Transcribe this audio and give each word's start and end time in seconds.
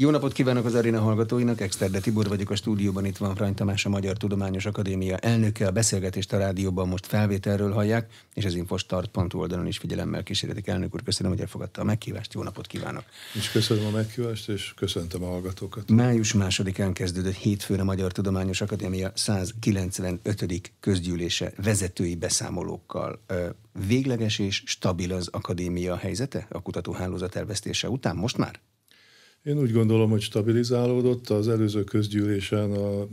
Jó 0.00 0.10
napot 0.10 0.32
kívánok 0.32 0.64
az 0.64 0.74
aréna 0.74 1.00
hallgatóinak, 1.00 1.60
Exterde 1.60 2.00
Tibor 2.00 2.28
vagyok 2.28 2.50
a 2.50 2.56
stúdióban, 2.56 3.04
itt 3.04 3.16
van 3.16 3.34
Frany 3.34 3.54
Tamás, 3.54 3.84
a 3.84 3.88
Magyar 3.88 4.16
Tudományos 4.16 4.66
Akadémia 4.66 5.16
elnöke, 5.16 5.66
a 5.66 5.70
beszélgetést 5.70 6.32
a 6.32 6.38
rádióban 6.38 6.88
most 6.88 7.06
felvételről 7.06 7.72
hallják, 7.72 8.12
és 8.34 8.44
az 8.44 8.54
infostart.hu 8.54 9.38
oldalon 9.38 9.66
is 9.66 9.78
figyelemmel 9.78 10.22
kísérletik. 10.22 10.66
Elnök 10.66 10.94
úr, 10.94 11.02
köszönöm, 11.02 11.32
hogy 11.32 11.40
elfogadta 11.40 11.80
a 11.80 11.84
meghívást, 11.84 12.32
jó 12.32 12.42
napot 12.42 12.66
kívánok! 12.66 13.04
És 13.34 13.50
köszönöm 13.50 13.86
a 13.86 13.90
meghívást, 13.90 14.48
és 14.48 14.72
köszöntöm 14.76 15.22
a 15.22 15.26
hallgatókat. 15.26 15.90
Május 15.90 16.32
másodikán 16.32 16.92
kezdődött 16.92 17.34
hétfőn 17.34 17.80
a 17.80 17.84
Magyar 17.84 18.12
Tudományos 18.12 18.60
Akadémia 18.60 19.12
195. 19.14 20.72
közgyűlése 20.80 21.52
vezetői 21.62 22.16
beszámolókkal. 22.16 23.20
Végleges 23.86 24.38
és 24.38 24.62
stabil 24.66 25.12
az 25.12 25.28
akadémia 25.32 25.96
helyzete 25.96 26.46
a 26.50 26.62
kutatóhálózat 26.62 27.36
elvesztése 27.36 27.88
után 27.88 28.16
most 28.16 28.36
már? 28.36 28.60
Én 29.42 29.58
úgy 29.58 29.72
gondolom, 29.72 30.10
hogy 30.10 30.20
stabilizálódott. 30.20 31.28
Az 31.28 31.48
előző 31.48 31.84
közgyűlésen 31.84 32.70
a, 32.70 33.06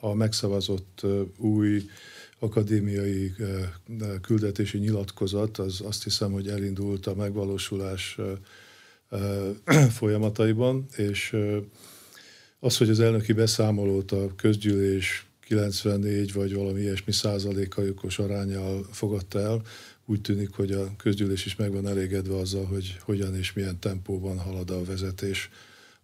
a 0.00 0.14
megszavazott 0.14 1.06
új 1.36 1.84
akadémiai 2.38 3.34
küldetési 4.20 4.78
nyilatkozat, 4.78 5.58
az 5.58 5.80
azt 5.84 6.02
hiszem, 6.02 6.32
hogy 6.32 6.48
elindult 6.48 7.06
a 7.06 7.14
megvalósulás 7.14 8.18
folyamataiban, 9.98 10.86
és 10.96 11.36
az, 12.58 12.76
hogy 12.76 12.90
az 12.90 13.00
elnöki 13.00 13.32
beszámolót 13.32 14.12
a 14.12 14.34
közgyűlés 14.36 15.26
94 15.40 16.32
vagy 16.32 16.54
valami 16.54 16.80
ilyesmi 16.80 17.12
százalékos 17.12 18.18
arányjal 18.18 18.86
fogadta 18.90 19.40
el, 19.40 19.62
úgy 20.10 20.20
tűnik, 20.20 20.54
hogy 20.54 20.72
a 20.72 20.96
közgyűlés 20.96 21.46
is 21.46 21.56
meg 21.56 21.72
van 21.72 21.88
elégedve 21.88 22.36
azzal, 22.36 22.64
hogy 22.64 22.96
hogyan 23.00 23.34
és 23.36 23.52
milyen 23.52 23.78
tempóban 23.78 24.38
halad 24.38 24.70
a 24.70 24.84
vezetés 24.84 25.50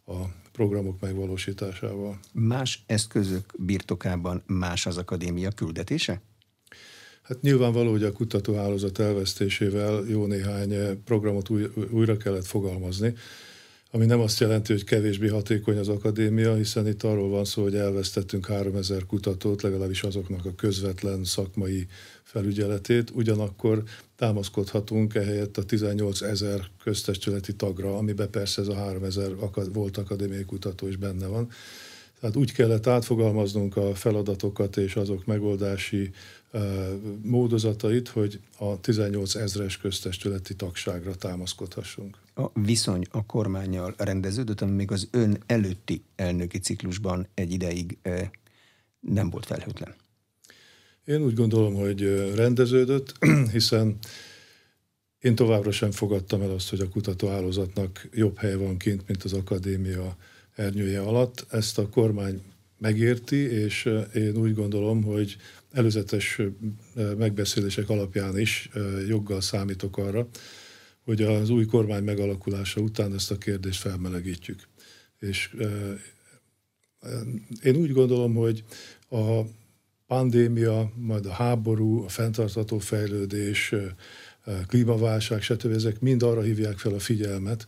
a 0.06 0.14
programok 0.52 1.00
megvalósításával. 1.00 2.18
Más 2.32 2.82
eszközök 2.86 3.52
birtokában 3.58 4.42
más 4.46 4.86
az 4.86 4.96
akadémia 4.96 5.50
küldetése? 5.50 6.20
Hát 7.22 7.40
nyilvánvaló, 7.40 7.90
hogy 7.90 8.02
a 8.02 8.12
kutatóhálózat 8.12 8.98
elvesztésével 8.98 10.04
jó 10.08 10.26
néhány 10.26 11.02
programot 11.04 11.50
új, 11.50 11.70
újra 11.90 12.16
kellett 12.16 12.46
fogalmazni 12.46 13.14
ami 13.94 14.06
nem 14.06 14.20
azt 14.20 14.40
jelenti, 14.40 14.72
hogy 14.72 14.84
kevésbé 14.84 15.28
hatékony 15.28 15.78
az 15.78 15.88
akadémia, 15.88 16.54
hiszen 16.54 16.86
itt 16.86 17.02
arról 17.02 17.28
van 17.28 17.44
szó, 17.44 17.62
hogy 17.62 17.74
elvesztettünk 17.74 18.46
3000 18.46 19.06
kutatót, 19.06 19.62
legalábbis 19.62 20.02
azoknak 20.02 20.44
a 20.44 20.54
közvetlen 20.54 21.24
szakmai 21.24 21.86
felügyeletét, 22.34 23.10
ugyanakkor 23.10 23.82
támaszkodhatunk 24.16 25.14
ehelyett 25.14 25.56
a 25.56 25.64
18 25.64 26.20
ezer 26.20 26.60
köztestületi 26.82 27.54
tagra, 27.54 27.96
amiben 27.96 28.30
persze 28.30 28.60
ez 28.60 28.68
a 28.68 28.74
3000 28.74 29.34
volt 29.72 29.96
akadémiai 29.96 30.44
kutató 30.44 30.88
is 30.88 30.96
benne 30.96 31.26
van. 31.26 31.50
Tehát 32.20 32.36
úgy 32.36 32.52
kellett 32.52 32.86
átfogalmaznunk 32.86 33.76
a 33.76 33.94
feladatokat 33.94 34.76
és 34.76 34.96
azok 34.96 35.26
megoldási 35.26 36.10
módozatait, 37.22 38.08
hogy 38.08 38.40
a 38.58 38.80
18 38.80 39.34
ezres 39.34 39.78
köztestületi 39.78 40.54
tagságra 40.54 41.14
támaszkodhassunk. 41.14 42.18
A 42.34 42.60
viszony 42.60 43.06
a 43.10 43.26
kormányjal 43.26 43.94
rendeződött, 43.96 44.60
ami 44.60 44.72
még 44.72 44.90
az 44.90 45.08
ön 45.10 45.42
előtti 45.46 46.02
elnöki 46.16 46.58
ciklusban 46.58 47.26
egy 47.34 47.52
ideig 47.52 47.98
nem 49.00 49.30
volt 49.30 49.46
felhőtlen. 49.46 49.94
Én 51.04 51.22
úgy 51.22 51.34
gondolom, 51.34 51.74
hogy 51.74 52.30
rendeződött, 52.34 53.14
hiszen 53.52 53.98
én 55.20 55.34
továbbra 55.34 55.70
sem 55.70 55.90
fogadtam 55.90 56.42
el 56.42 56.50
azt, 56.50 56.70
hogy 56.70 56.80
a 56.80 56.88
kutatóhálózatnak 56.88 58.08
jobb 58.12 58.38
hely 58.38 58.56
van 58.56 58.76
kint, 58.76 59.08
mint 59.08 59.22
az 59.22 59.32
akadémia 59.32 60.16
ernyője 60.54 61.00
alatt. 61.00 61.46
Ezt 61.50 61.78
a 61.78 61.88
kormány 61.88 62.42
megérti, 62.78 63.36
és 63.36 63.90
én 64.14 64.36
úgy 64.36 64.54
gondolom, 64.54 65.02
hogy 65.02 65.36
előzetes 65.72 66.40
megbeszélések 66.94 67.88
alapján 67.88 68.38
is 68.38 68.70
joggal 69.08 69.40
számítok 69.40 69.98
arra, 69.98 70.28
hogy 71.04 71.22
az 71.22 71.50
új 71.50 71.64
kormány 71.64 72.02
megalakulása 72.04 72.80
után 72.80 73.14
ezt 73.14 73.30
a 73.30 73.38
kérdést 73.38 73.80
felmelegítjük. 73.80 74.68
És 75.18 75.56
én 77.62 77.76
úgy 77.76 77.92
gondolom, 77.92 78.34
hogy 78.34 78.64
a 79.10 79.40
pandémia, 80.06 80.92
majd 80.96 81.26
a 81.26 81.32
háború, 81.32 82.04
a 82.04 82.08
fenntartató 82.08 82.78
fejlődés, 82.78 83.74
klímaválság, 84.66 85.42
stb. 85.42 85.72
ezek 85.72 86.00
mind 86.00 86.22
arra 86.22 86.40
hívják 86.40 86.78
fel 86.78 86.94
a 86.94 86.98
figyelmet, 86.98 87.66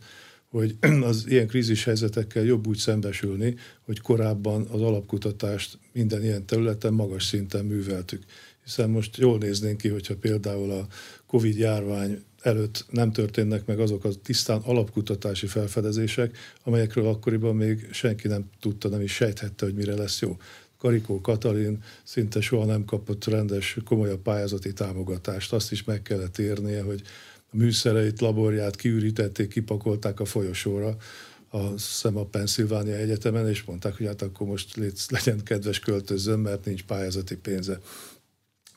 hogy 0.49 0.75
az 1.09 1.25
ilyen 1.27 1.47
krízis 1.47 1.83
helyzetekkel 1.83 2.43
jobb 2.43 2.67
úgy 2.67 2.77
szembesülni, 2.77 3.55
hogy 3.81 3.99
korábban 3.99 4.67
az 4.71 4.81
alapkutatást 4.81 5.79
minden 5.93 6.23
ilyen 6.23 6.45
területen 6.45 6.93
magas 6.93 7.23
szinten 7.23 7.65
műveltük. 7.65 8.23
Hiszen 8.63 8.89
most 8.89 9.17
jól 9.17 9.37
néznénk 9.37 9.77
ki, 9.77 9.87
hogyha 9.87 10.15
például 10.15 10.71
a 10.71 10.87
Covid 11.25 11.57
járvány 11.57 12.23
előtt 12.41 12.85
nem 12.89 13.11
történnek 13.11 13.65
meg 13.65 13.79
azok 13.79 14.03
a 14.03 14.09
tisztán 14.23 14.61
alapkutatási 14.61 15.47
felfedezések, 15.47 16.37
amelyekről 16.63 17.07
akkoriban 17.07 17.55
még 17.55 17.87
senki 17.91 18.27
nem 18.27 18.49
tudta, 18.59 18.89
nem 18.89 19.01
is 19.01 19.13
sejthette, 19.13 19.65
hogy 19.65 19.73
mire 19.73 19.95
lesz 19.95 20.21
jó. 20.21 20.37
Karikó 20.77 21.21
Katalin 21.21 21.83
szinte 22.03 22.41
soha 22.41 22.65
nem 22.65 22.85
kapott 22.85 23.25
rendes, 23.25 23.77
komolyabb 23.85 24.21
pályázati 24.21 24.73
támogatást. 24.73 25.53
Azt 25.53 25.71
is 25.71 25.83
meg 25.83 26.01
kellett 26.01 26.37
érnie, 26.37 26.81
hogy 26.81 27.01
a 27.51 27.55
műszereit, 27.55 28.21
laborját 28.21 28.75
kiürítették, 28.75 29.47
kipakolták 29.47 30.19
a 30.19 30.25
folyosóra, 30.25 30.97
a 31.49 31.77
szem 31.77 32.17
a 32.17 32.25
Pennsylvania 32.25 32.95
Egyetemen, 32.95 33.49
és 33.49 33.63
mondták, 33.63 33.97
hogy 33.97 34.05
hát 34.05 34.21
akkor 34.21 34.47
most 34.47 34.75
légy, 34.75 34.99
legyen 35.07 35.43
kedves 35.43 35.79
költözön, 35.79 36.39
mert 36.39 36.65
nincs 36.65 36.83
pályázati 36.83 37.35
pénze. 37.35 37.79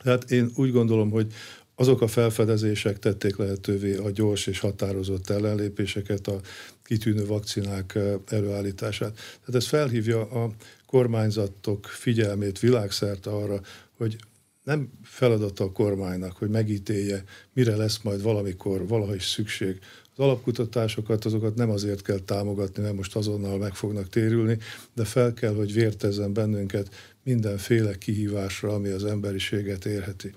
Tehát 0.03 0.31
én 0.31 0.51
úgy 0.55 0.71
gondolom, 0.71 1.09
hogy 1.09 1.33
azok 1.81 2.01
a 2.01 2.07
felfedezések 2.07 2.99
tették 2.99 3.35
lehetővé 3.35 3.95
a 3.95 4.09
gyors 4.09 4.47
és 4.47 4.59
határozott 4.59 5.29
ellenlépéseket, 5.29 6.27
a 6.27 6.39
kitűnő 6.83 7.25
vakcinák 7.25 7.99
előállítását. 8.27 9.13
Tehát 9.13 9.55
ez 9.61 9.67
felhívja 9.67 10.29
a 10.29 10.51
kormányzatok 10.85 11.85
figyelmét 11.85 12.59
világszerte 12.59 13.29
arra, 13.29 13.61
hogy 13.97 14.17
nem 14.63 14.89
feladata 15.03 15.63
a 15.63 15.71
kormánynak, 15.71 16.37
hogy 16.37 16.49
megítélje, 16.49 17.23
mire 17.53 17.75
lesz 17.75 17.99
majd 18.01 18.21
valamikor, 18.21 18.87
valaha 18.87 19.15
is 19.15 19.25
szükség. 19.25 19.79
Az 20.15 20.23
alapkutatásokat, 20.23 21.25
azokat 21.25 21.55
nem 21.55 21.69
azért 21.69 22.01
kell 22.01 22.19
támogatni, 22.19 22.83
mert 22.83 22.95
most 22.95 23.15
azonnal 23.15 23.57
meg 23.57 23.75
fognak 23.75 24.09
térülni, 24.09 24.57
de 24.95 25.05
fel 25.05 25.33
kell, 25.33 25.53
hogy 25.53 25.73
vértezzen 25.73 26.33
bennünket 26.33 26.89
mindenféle 27.23 27.97
kihívásra, 27.97 28.73
ami 28.73 28.89
az 28.89 29.05
emberiséget 29.05 29.85
érheti. 29.85 30.33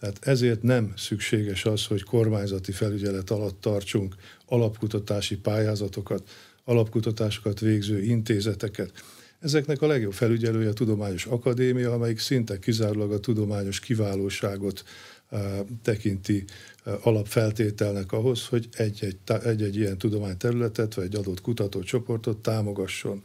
Tehát 0.00 0.18
ezért 0.20 0.62
nem 0.62 0.92
szükséges 0.96 1.64
az, 1.64 1.86
hogy 1.86 2.02
kormányzati 2.02 2.72
felügyelet 2.72 3.30
alatt 3.30 3.60
tartsunk 3.60 4.14
alapkutatási 4.46 5.36
pályázatokat, 5.36 6.30
alapkutatásokat 6.64 7.60
végző 7.60 8.02
intézeteket, 8.02 8.92
Ezeknek 9.40 9.82
a 9.82 9.86
legjobb 9.86 10.12
felügyelője 10.12 10.68
a 10.68 10.72
Tudományos 10.72 11.26
Akadémia, 11.26 11.92
amelyik 11.92 12.18
szinte 12.18 12.58
kizárólag 12.58 13.12
a 13.12 13.20
tudományos 13.20 13.80
kiválóságot 13.80 14.84
uh, 15.30 15.40
tekinti 15.82 16.44
uh, 16.84 17.06
alapfeltételnek 17.06 18.12
ahhoz, 18.12 18.46
hogy 18.46 18.68
egy-egy, 18.72 19.16
egy-egy 19.44 19.76
ilyen 19.76 19.98
tudományterületet 19.98 20.94
vagy 20.94 21.04
egy 21.04 21.14
adott 21.14 21.40
kutatócsoportot 21.40 22.38
támogasson. 22.38 23.22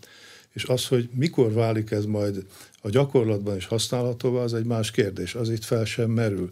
És 0.55 0.63
az, 0.63 0.87
hogy 0.87 1.09
mikor 1.13 1.53
válik 1.53 1.91
ez 1.91 2.05
majd 2.05 2.45
a 2.81 2.89
gyakorlatban 2.89 3.55
is 3.55 3.65
használhatóvá, 3.65 4.41
az 4.41 4.53
egy 4.53 4.65
más 4.65 4.91
kérdés. 4.91 5.35
Az 5.35 5.49
itt 5.49 5.63
fel 5.63 5.85
sem 5.85 6.09
merül. 6.09 6.49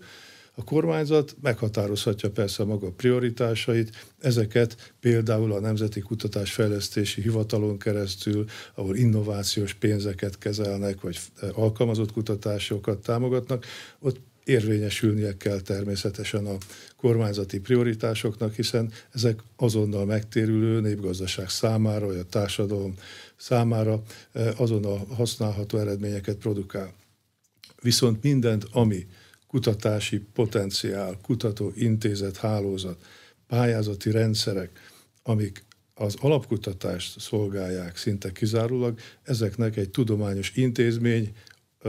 A 0.56 0.64
kormányzat 0.64 1.36
meghatározhatja 1.42 2.32
persze 2.32 2.64
maga 2.64 2.92
prioritásait, 2.92 4.06
ezeket 4.20 4.94
például 5.00 5.52
a 5.52 5.60
Nemzeti 5.60 6.00
Kutatásfejlesztési 6.00 7.22
Hivatalon 7.22 7.78
keresztül, 7.78 8.46
ahol 8.76 8.96
innovációs 8.96 9.74
pénzeket 9.74 10.38
kezelnek, 10.38 11.02
vagy 11.02 11.20
alkalmazott 11.54 12.12
kutatásokat 12.12 13.02
támogatnak, 13.02 13.66
ott 14.00 14.20
érvényesülnie 14.44 15.38
kell 15.38 15.60
természetesen 15.60 16.46
a 16.46 16.58
kormányzati 16.98 17.60
prioritásoknak, 17.60 18.54
hiszen 18.56 18.92
ezek 19.14 19.40
azonnal 19.56 20.06
megtérülő 20.06 20.80
népgazdaság 20.80 21.50
számára, 21.50 22.06
vagy 22.06 22.18
a 22.18 22.24
társadalom 22.24 22.94
számára 23.44 24.02
eh, 24.32 24.62
azonnal 24.62 25.06
használható 25.06 25.78
eredményeket 25.78 26.36
produkál. 26.36 26.94
Viszont 27.82 28.24
mindent, 28.24 28.66
ami 28.72 29.08
kutatási 29.48 30.20
potenciál, 30.34 31.18
kutatóintézet, 31.22 32.38
hálózat, 32.38 33.06
pályázati 33.48 34.12
rendszerek, 34.12 34.80
amik 35.24 35.66
az 35.94 36.16
alapkutatást 36.20 37.20
szolgálják 37.20 37.98
szinte 37.98 38.32
kizárólag, 38.32 39.00
ezeknek 39.24 39.78
egy 39.78 39.90
tudományos 39.90 40.52
intézmény 40.56 41.36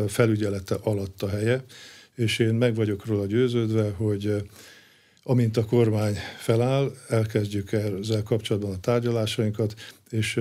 felügyelete 0.06 0.74
alatt 0.82 1.22
a 1.22 1.28
helye, 1.28 1.64
és 2.14 2.38
én 2.38 2.54
meg 2.54 2.74
vagyok 2.74 3.06
róla 3.06 3.26
győződve, 3.26 3.90
hogy 3.90 4.48
amint 5.26 5.56
a 5.56 5.64
kormány 5.64 6.16
feláll, 6.38 6.92
elkezdjük 7.08 7.72
ezzel 7.72 8.22
kapcsolatban 8.22 8.72
a 8.72 8.80
tárgyalásainkat, 8.80 9.74
és 10.10 10.36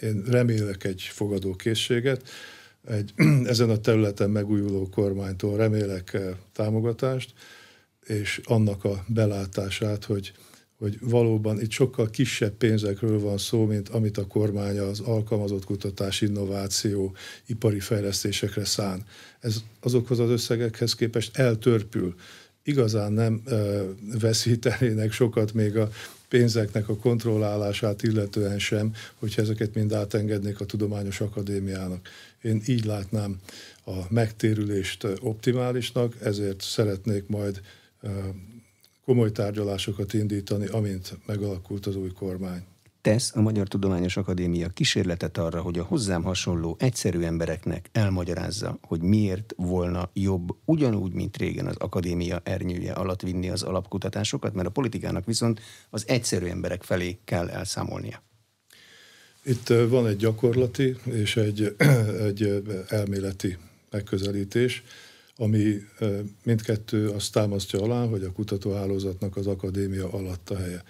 én 0.00 0.22
remélek 0.26 0.84
egy 0.84 1.02
fogadókészséget, 1.02 2.28
egy 2.88 3.12
ezen 3.44 3.70
a 3.70 3.76
területen 3.76 4.30
megújuló 4.30 4.88
kormánytól 4.88 5.56
remélek 5.56 6.18
támogatást, 6.52 7.32
és 8.06 8.40
annak 8.44 8.84
a 8.84 9.04
belátását, 9.06 10.04
hogy, 10.04 10.32
hogy 10.78 10.98
valóban 11.00 11.60
itt 11.60 11.70
sokkal 11.70 12.10
kisebb 12.10 12.52
pénzekről 12.52 13.20
van 13.20 13.38
szó, 13.38 13.64
mint 13.64 13.88
amit 13.88 14.18
a 14.18 14.26
kormány 14.26 14.78
az 14.78 15.00
alkalmazott 15.00 15.64
kutatás, 15.64 16.20
innováció, 16.20 17.14
ipari 17.46 17.80
fejlesztésekre 17.80 18.64
szán. 18.64 19.04
Ez 19.40 19.56
azokhoz 19.80 20.18
az 20.18 20.30
összegekhez 20.30 20.94
képest 20.94 21.36
eltörpül. 21.36 22.14
Igazán 22.62 23.12
nem 23.12 23.40
ö, 23.44 23.90
veszítenének 24.20 25.12
sokat 25.12 25.52
még 25.52 25.76
a 25.76 25.90
pénzeknek 26.28 26.88
a 26.88 26.96
kontrollálását 26.96 28.02
illetően 28.02 28.58
sem, 28.58 28.92
hogyha 29.14 29.42
ezeket 29.42 29.74
mind 29.74 29.92
átengednék 29.92 30.60
a 30.60 30.64
Tudományos 30.64 31.20
Akadémiának. 31.20 32.08
Én 32.42 32.62
így 32.66 32.84
látnám 32.84 33.40
a 33.86 33.92
megtérülést 34.08 35.06
optimálisnak, 35.20 36.14
ezért 36.22 36.60
szeretnék 36.60 37.26
majd 37.26 37.60
komoly 39.04 39.32
tárgyalásokat 39.32 40.12
indítani, 40.12 40.66
amint 40.66 41.16
megalakult 41.26 41.86
az 41.86 41.96
új 41.96 42.12
kormány. 42.12 42.64
Tesz 43.02 43.36
a 43.36 43.40
Magyar 43.40 43.68
Tudományos 43.68 44.16
Akadémia 44.16 44.68
kísérletet 44.68 45.38
arra, 45.38 45.60
hogy 45.60 45.78
a 45.78 45.82
hozzám 45.82 46.22
hasonló 46.22 46.76
egyszerű 46.78 47.20
embereknek 47.20 47.88
elmagyarázza, 47.92 48.78
hogy 48.82 49.00
miért 49.00 49.54
volna 49.56 50.10
jobb 50.12 50.48
ugyanúgy, 50.64 51.12
mint 51.12 51.36
régen 51.36 51.66
az 51.66 51.76
akadémia 51.76 52.40
ernyője 52.44 52.92
alatt 52.92 53.20
vinni 53.22 53.50
az 53.50 53.62
alapkutatásokat, 53.62 54.54
mert 54.54 54.68
a 54.68 54.70
politikának 54.70 55.24
viszont 55.24 55.60
az 55.90 56.04
egyszerű 56.06 56.46
emberek 56.46 56.82
felé 56.82 57.18
kell 57.24 57.48
elszámolnia. 57.48 58.22
Itt 59.42 59.66
van 59.88 60.06
egy 60.06 60.16
gyakorlati 60.16 60.96
és 61.04 61.36
egy, 61.36 61.74
egy 62.26 62.62
elméleti 62.88 63.56
megközelítés 63.90 64.82
ami 65.36 65.82
mindkettő 66.42 67.08
azt 67.08 67.32
támasztja 67.32 67.82
alá, 67.82 68.06
hogy 68.06 68.22
a 68.22 68.32
kutatóhálózatnak 68.32 69.36
az 69.36 69.46
akadémia 69.46 70.10
alatt 70.12 70.50
a 70.50 70.56
helye. 70.56 70.82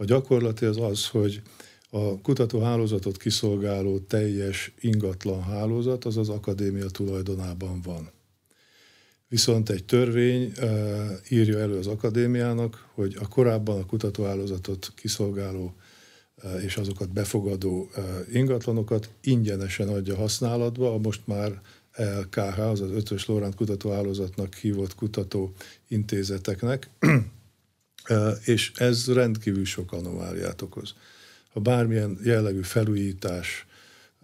A 0.00 0.04
gyakorlati 0.04 0.64
az 0.64 0.76
az, 0.76 1.06
hogy 1.06 1.42
a 1.90 2.20
kutatóhálózatot 2.20 3.16
kiszolgáló 3.16 3.98
teljes 3.98 4.72
ingatlan 4.80 5.42
hálózat 5.42 6.04
az 6.04 6.16
az 6.16 6.28
akadémia 6.28 6.86
tulajdonában 6.86 7.80
van. 7.80 8.10
Viszont 9.28 9.70
egy 9.70 9.84
törvény 9.84 10.52
írja 11.28 11.58
elő 11.58 11.78
az 11.78 11.86
akadémiának, 11.86 12.88
hogy 12.94 13.16
a 13.20 13.28
korábban 13.28 13.80
a 13.80 13.86
kutatóhálózatot 13.86 14.92
kiszolgáló 14.96 15.74
és 16.64 16.76
azokat 16.76 17.12
befogadó 17.12 17.90
ingatlanokat 18.32 19.10
ingyenesen 19.20 19.88
adja 19.88 20.16
használatba, 20.16 20.94
a 20.94 20.98
most 20.98 21.26
már 21.26 21.60
LKH, 21.96 22.58
az 22.58 22.80
az 22.80 22.90
Ötös 22.90 23.26
Lorán 23.26 23.54
kutatóhálózatnak 23.54 24.54
hívott 24.54 24.94
kutató 24.94 25.52
intézeteknek, 25.88 26.90
és 28.44 28.72
ez 28.74 29.12
rendkívül 29.12 29.64
sok 29.64 29.92
anomáliát 29.92 30.62
okoz. 30.62 30.94
Ha 31.52 31.60
bármilyen 31.60 32.18
jellegű 32.22 32.62
felújítás, 32.62 33.66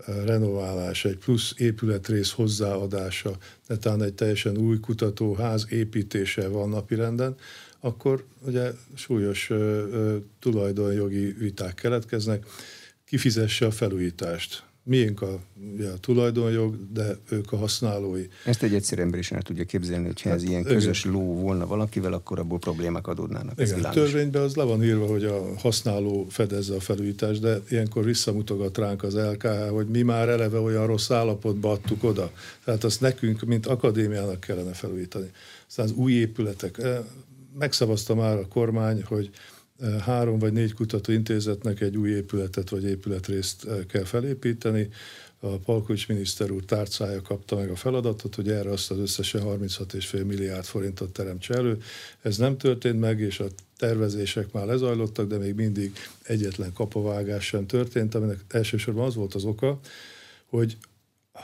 renoválás, 0.05 1.05
egy 1.05 1.17
plusz 1.17 1.55
épületrész 1.57 2.31
hozzáadása, 2.31 3.37
netán 3.67 4.03
egy 4.03 4.15
teljesen 4.15 4.57
új 4.57 4.81
kutatóház 4.81 5.67
építése 5.71 6.49
van 6.49 6.69
napirenden, 6.69 7.37
akkor 7.81 8.25
ugye 8.47 8.73
súlyos 8.95 9.51
ö, 9.51 9.55
ö, 9.55 10.17
tulajdonjogi 10.39 11.33
viták 11.33 11.75
keletkeznek, 11.75 12.47
kifizesse 13.05 13.67
a 13.67 13.71
felújítást 13.71 14.65
miénk 14.87 15.23
a, 15.23 15.33
a 15.95 15.99
tulajdonjog, 16.01 16.93
de 16.93 17.19
ők 17.29 17.53
a 17.53 17.57
használói. 17.57 18.27
Ezt 18.45 18.63
egy 18.63 18.75
egyszerű 18.75 19.03
ember 19.03 19.19
is 19.19 19.33
el 19.33 19.43
tudja 19.43 19.65
képzelni, 19.65 20.07
hogyha 20.07 20.29
hát, 20.29 20.39
ez 20.39 20.45
ilyen 20.45 20.63
közös 20.63 21.05
igen. 21.05 21.17
ló 21.17 21.41
volna 21.41 21.67
valakivel, 21.67 22.13
akkor 22.13 22.39
abból 22.39 22.59
problémák 22.59 23.07
adódnának. 23.07 23.61
Igen, 23.61 23.85
a 23.85 23.91
törvényben 23.91 24.43
az 24.43 24.55
le 24.55 24.63
van 24.63 24.85
írva, 24.85 25.07
hogy 25.07 25.25
a 25.25 25.59
használó 25.59 26.27
fedezze 26.29 26.75
a 26.75 26.81
felújítást, 26.81 27.41
de 27.41 27.61
ilyenkor 27.69 28.05
visszamutogat 28.05 28.79
ránk 28.79 29.03
az 29.03 29.15
LKH, 29.15 29.69
hogy 29.69 29.87
mi 29.87 30.03
már 30.03 30.29
eleve 30.29 30.59
olyan 30.59 30.87
rossz 30.87 31.11
állapotba 31.11 31.71
adtuk 31.71 32.05
oda. 32.05 32.31
Tehát 32.65 32.85
azt 32.85 33.01
nekünk, 33.01 33.41
mint 33.41 33.67
akadémiának 33.67 34.41
kellene 34.41 34.73
felújítani. 34.73 35.31
Aztán 35.69 35.87
az 35.87 35.93
új 35.93 36.13
épületek. 36.13 36.79
Eh, 36.79 36.99
megszavazta 37.59 38.15
már 38.15 38.37
a 38.37 38.49
kormány, 38.49 39.03
hogy 39.07 39.31
három 40.01 40.39
vagy 40.39 40.53
négy 40.53 40.75
kutatóintézetnek 40.75 41.81
egy 41.81 41.97
új 41.97 42.11
épületet 42.11 42.69
vagy 42.69 42.85
épületrészt 42.85 43.65
eh, 43.65 43.79
kell 43.89 44.05
felépíteni. 44.05 44.89
A 45.39 45.59
Palkovics 45.59 46.09
miniszter 46.09 46.51
úr 46.51 46.65
tárcája 46.65 47.23
kapta 47.23 47.57
meg 47.57 47.71
a 47.71 47.77
feladatot, 47.77 48.35
hogy 48.35 48.49
erre 48.49 48.71
azt 48.71 48.91
az 48.91 48.99
összesen 48.99 49.43
36,5 49.43 50.27
milliárd 50.27 50.65
forintot 50.65 51.13
teremtse 51.13 51.55
elő. 51.55 51.79
Ez 52.23 52.37
nem 52.37 52.57
történt 52.57 53.01
meg, 53.01 53.21
és 53.21 53.41
a 53.41 53.47
tervezések 53.77 54.53
már 54.53 54.67
lezajlottak, 54.67 55.29
de 55.29 55.37
még 55.37 55.55
mindig 55.55 55.93
egyetlen 56.23 56.73
kapavágás 56.73 57.45
sem 57.45 57.67
történt, 57.67 58.15
aminek 58.15 58.41
elsősorban 58.49 59.07
az 59.07 59.15
volt 59.15 59.35
az 59.35 59.45
oka, 59.45 59.81
hogy 60.45 60.77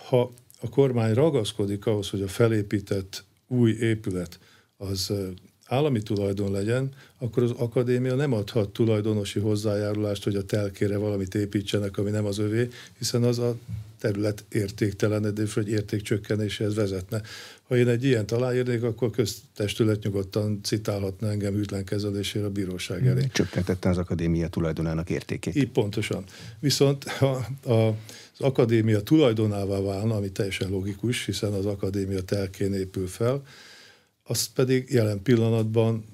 ha 0.08 0.32
a 0.60 0.68
kormány 0.68 1.14
ragaszkodik 1.14 1.86
ahhoz, 1.86 2.10
hogy 2.10 2.22
a 2.22 2.28
felépített 2.28 3.24
új 3.46 3.70
épület 3.70 4.38
az 4.76 5.10
eh, 5.10 5.16
állami 5.72 6.02
tulajdon 6.02 6.50
legyen, 6.50 6.92
akkor 7.18 7.42
az 7.42 7.50
akadémia 7.50 8.14
nem 8.14 8.32
adhat 8.32 8.68
tulajdonosi 8.68 9.40
hozzájárulást, 9.40 10.24
hogy 10.24 10.36
a 10.36 10.44
telkére 10.44 10.96
valamit 10.96 11.34
építsenek, 11.34 11.98
ami 11.98 12.10
nem 12.10 12.24
az 12.24 12.38
övé, 12.38 12.68
hiszen 12.98 13.22
az 13.22 13.38
a 13.38 13.56
terület 14.00 14.44
értéktelenedés 14.48 15.52
vagy 15.52 15.68
értékcsökkenéshez 15.68 16.74
vezetne. 16.74 17.20
Ha 17.68 17.76
én 17.76 17.88
egy 17.88 18.04
ilyen 18.04 18.24
aláírnék, 18.28 18.82
akkor 18.82 19.10
köztestület 19.10 20.02
nyugodtan 20.02 20.60
citálhatna 20.62 21.30
engem 21.30 21.54
ütlen 21.54 21.84
kezelésére 21.84 22.44
a 22.44 22.50
bíróság 22.50 23.06
elé. 23.06 23.26
Csökkentette 23.32 23.88
az 23.88 23.98
akadémia 23.98 24.48
tulajdonának 24.48 25.10
értékét. 25.10 25.54
Így 25.54 25.70
pontosan. 25.70 26.24
Viszont 26.58 27.04
ha 27.08 27.46
a, 27.64 27.72
az 27.72 28.40
akadémia 28.40 29.02
tulajdonává 29.02 29.80
válna, 29.80 30.14
ami 30.14 30.30
teljesen 30.30 30.70
logikus, 30.70 31.24
hiszen 31.24 31.52
az 31.52 31.66
akadémia 31.66 32.22
telkén 32.22 32.74
épül 32.74 33.06
fel, 33.06 33.42
azt 34.32 34.50
pedig 34.54 34.90
jelen 34.90 35.22
pillanatban, 35.22 36.04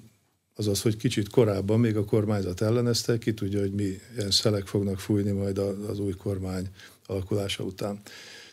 azaz, 0.54 0.82
hogy 0.82 0.96
kicsit 0.96 1.28
korábban 1.28 1.80
még 1.80 1.96
a 1.96 2.04
kormányzat 2.04 2.60
ellenezte, 2.60 3.18
ki 3.18 3.34
tudja, 3.34 3.60
hogy 3.60 3.72
mi 3.72 4.00
ilyen 4.16 4.30
szelek 4.30 4.66
fognak 4.66 5.00
fújni 5.00 5.30
majd 5.30 5.58
az 5.58 5.98
új 5.98 6.12
kormány 6.12 6.68
alakulása 7.06 7.64
után. 7.64 8.00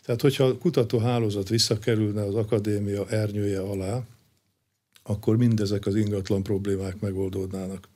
Tehát, 0.04 0.20
hogyha 0.20 0.44
a 0.44 0.58
kutatóhálózat 0.58 1.48
visszakerülne 1.48 2.22
az 2.22 2.34
akadémia 2.34 3.08
ernyője 3.08 3.60
alá, 3.60 4.02
akkor 5.02 5.36
mindezek 5.36 5.86
az 5.86 5.94
ingatlan 5.94 6.42
problémák 6.42 7.00
megoldódnának. 7.00 7.88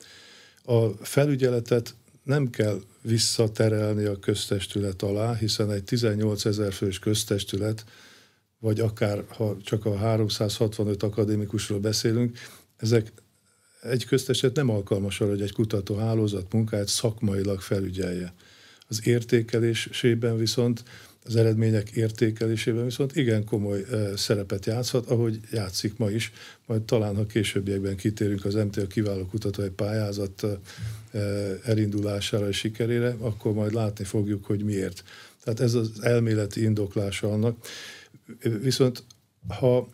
A 0.65 0.89
felügyeletet 0.89 1.95
nem 2.23 2.50
kell 2.50 2.81
visszaterelni 3.03 4.05
a 4.05 4.19
köztestület 4.19 5.03
alá, 5.03 5.35
hiszen 5.35 5.71
egy 5.71 5.85
18 5.85 6.45
ezer 6.45 6.73
fős 6.73 6.99
köztestület 6.99 7.85
vagy 8.61 8.81
akár 8.81 9.25
ha 9.29 9.57
csak 9.62 9.85
a 9.85 9.97
365 9.97 11.02
akadémikusról 11.02 11.79
beszélünk, 11.79 12.38
ezek 12.76 13.12
egy 13.83 14.05
közteset 14.05 14.55
nem 14.57 14.71
alkalmas 14.71 15.21
arra, 15.21 15.31
hogy 15.31 15.43
egy 15.43 15.52
kutatóhálózat 15.52 16.52
munkáját 16.52 16.88
szakmailag 16.88 17.61
felügyelje. 17.61 18.35
Az 18.88 19.07
értékelésében 19.07 20.37
viszont, 20.37 20.83
az 21.25 21.37
eredmények 21.37 21.90
értékelésében 21.90 22.85
viszont 22.85 23.17
igen 23.17 23.45
komoly 23.45 23.85
szerepet 24.17 24.67
játszhat, 24.67 25.07
ahogy 25.07 25.40
játszik 25.50 25.97
ma 25.97 26.11
is. 26.11 26.33
Majd 26.67 26.83
talán, 26.83 27.17
ha 27.17 27.26
későbbiekben 27.26 27.97
kitérünk 27.97 28.45
az 28.45 28.55
MTL 28.55 28.87
kiváló 28.87 29.26
kutatói 29.26 29.69
pályázat 29.69 30.47
elindulására 31.64 32.49
és 32.49 32.57
sikerére, 32.57 33.17
akkor 33.19 33.52
majd 33.52 33.73
látni 33.73 34.05
fogjuk, 34.05 34.45
hogy 34.45 34.64
miért. 34.64 35.05
Tehát 35.45 35.61
ez 35.61 35.75
az 35.75 35.90
elméleti 36.00 36.62
indoklása 36.62 37.33
annak. 37.33 37.67
Viszont 38.61 39.05
ha 39.49 39.89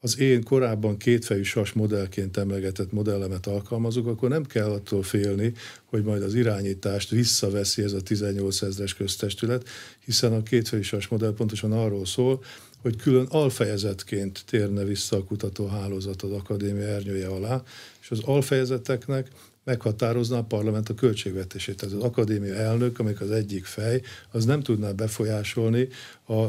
az 0.00 0.18
én 0.18 0.42
korábban 0.42 0.96
kétfejű 0.96 1.42
sas 1.42 1.72
modellként 1.72 2.36
emlegetett 2.36 2.92
modellemet 2.92 3.46
alkalmazok, 3.46 4.06
akkor 4.06 4.28
nem 4.28 4.44
kell 4.44 4.70
attól 4.70 5.02
félni, 5.02 5.52
hogy 5.84 6.02
majd 6.04 6.22
az 6.22 6.34
irányítást 6.34 7.10
visszaveszi 7.10 7.82
ez 7.82 7.92
a 7.92 8.00
18 8.00 8.62
ezres 8.62 8.94
köztestület, 8.94 9.68
hiszen 10.04 10.32
a 10.32 10.42
kétfejű 10.42 10.82
sas 10.82 11.08
modell 11.08 11.32
pontosan 11.32 11.72
arról 11.72 12.06
szól, 12.06 12.44
hogy 12.82 12.96
külön 12.96 13.26
alfejezetként 13.26 14.42
térne 14.46 14.84
vissza 14.84 15.16
a 15.16 15.24
kutatóhálózat 15.24 16.22
az 16.22 16.30
akadémia 16.30 16.86
ernyője 16.86 17.26
alá, 17.26 17.62
és 18.00 18.10
az 18.10 18.20
alfejezeteknek 18.24 19.30
meghatározná 19.64 20.38
a 20.38 20.42
parlament 20.42 20.88
a 20.88 20.94
költségvetését. 20.94 21.76
Tehát 21.76 21.94
az 21.94 22.02
akadémia 22.02 22.54
elnök, 22.54 22.98
amik 22.98 23.20
az 23.20 23.30
egyik 23.30 23.64
fej, 23.64 24.02
az 24.30 24.44
nem 24.44 24.62
tudná 24.62 24.92
befolyásolni 24.92 25.88
a 26.26 26.44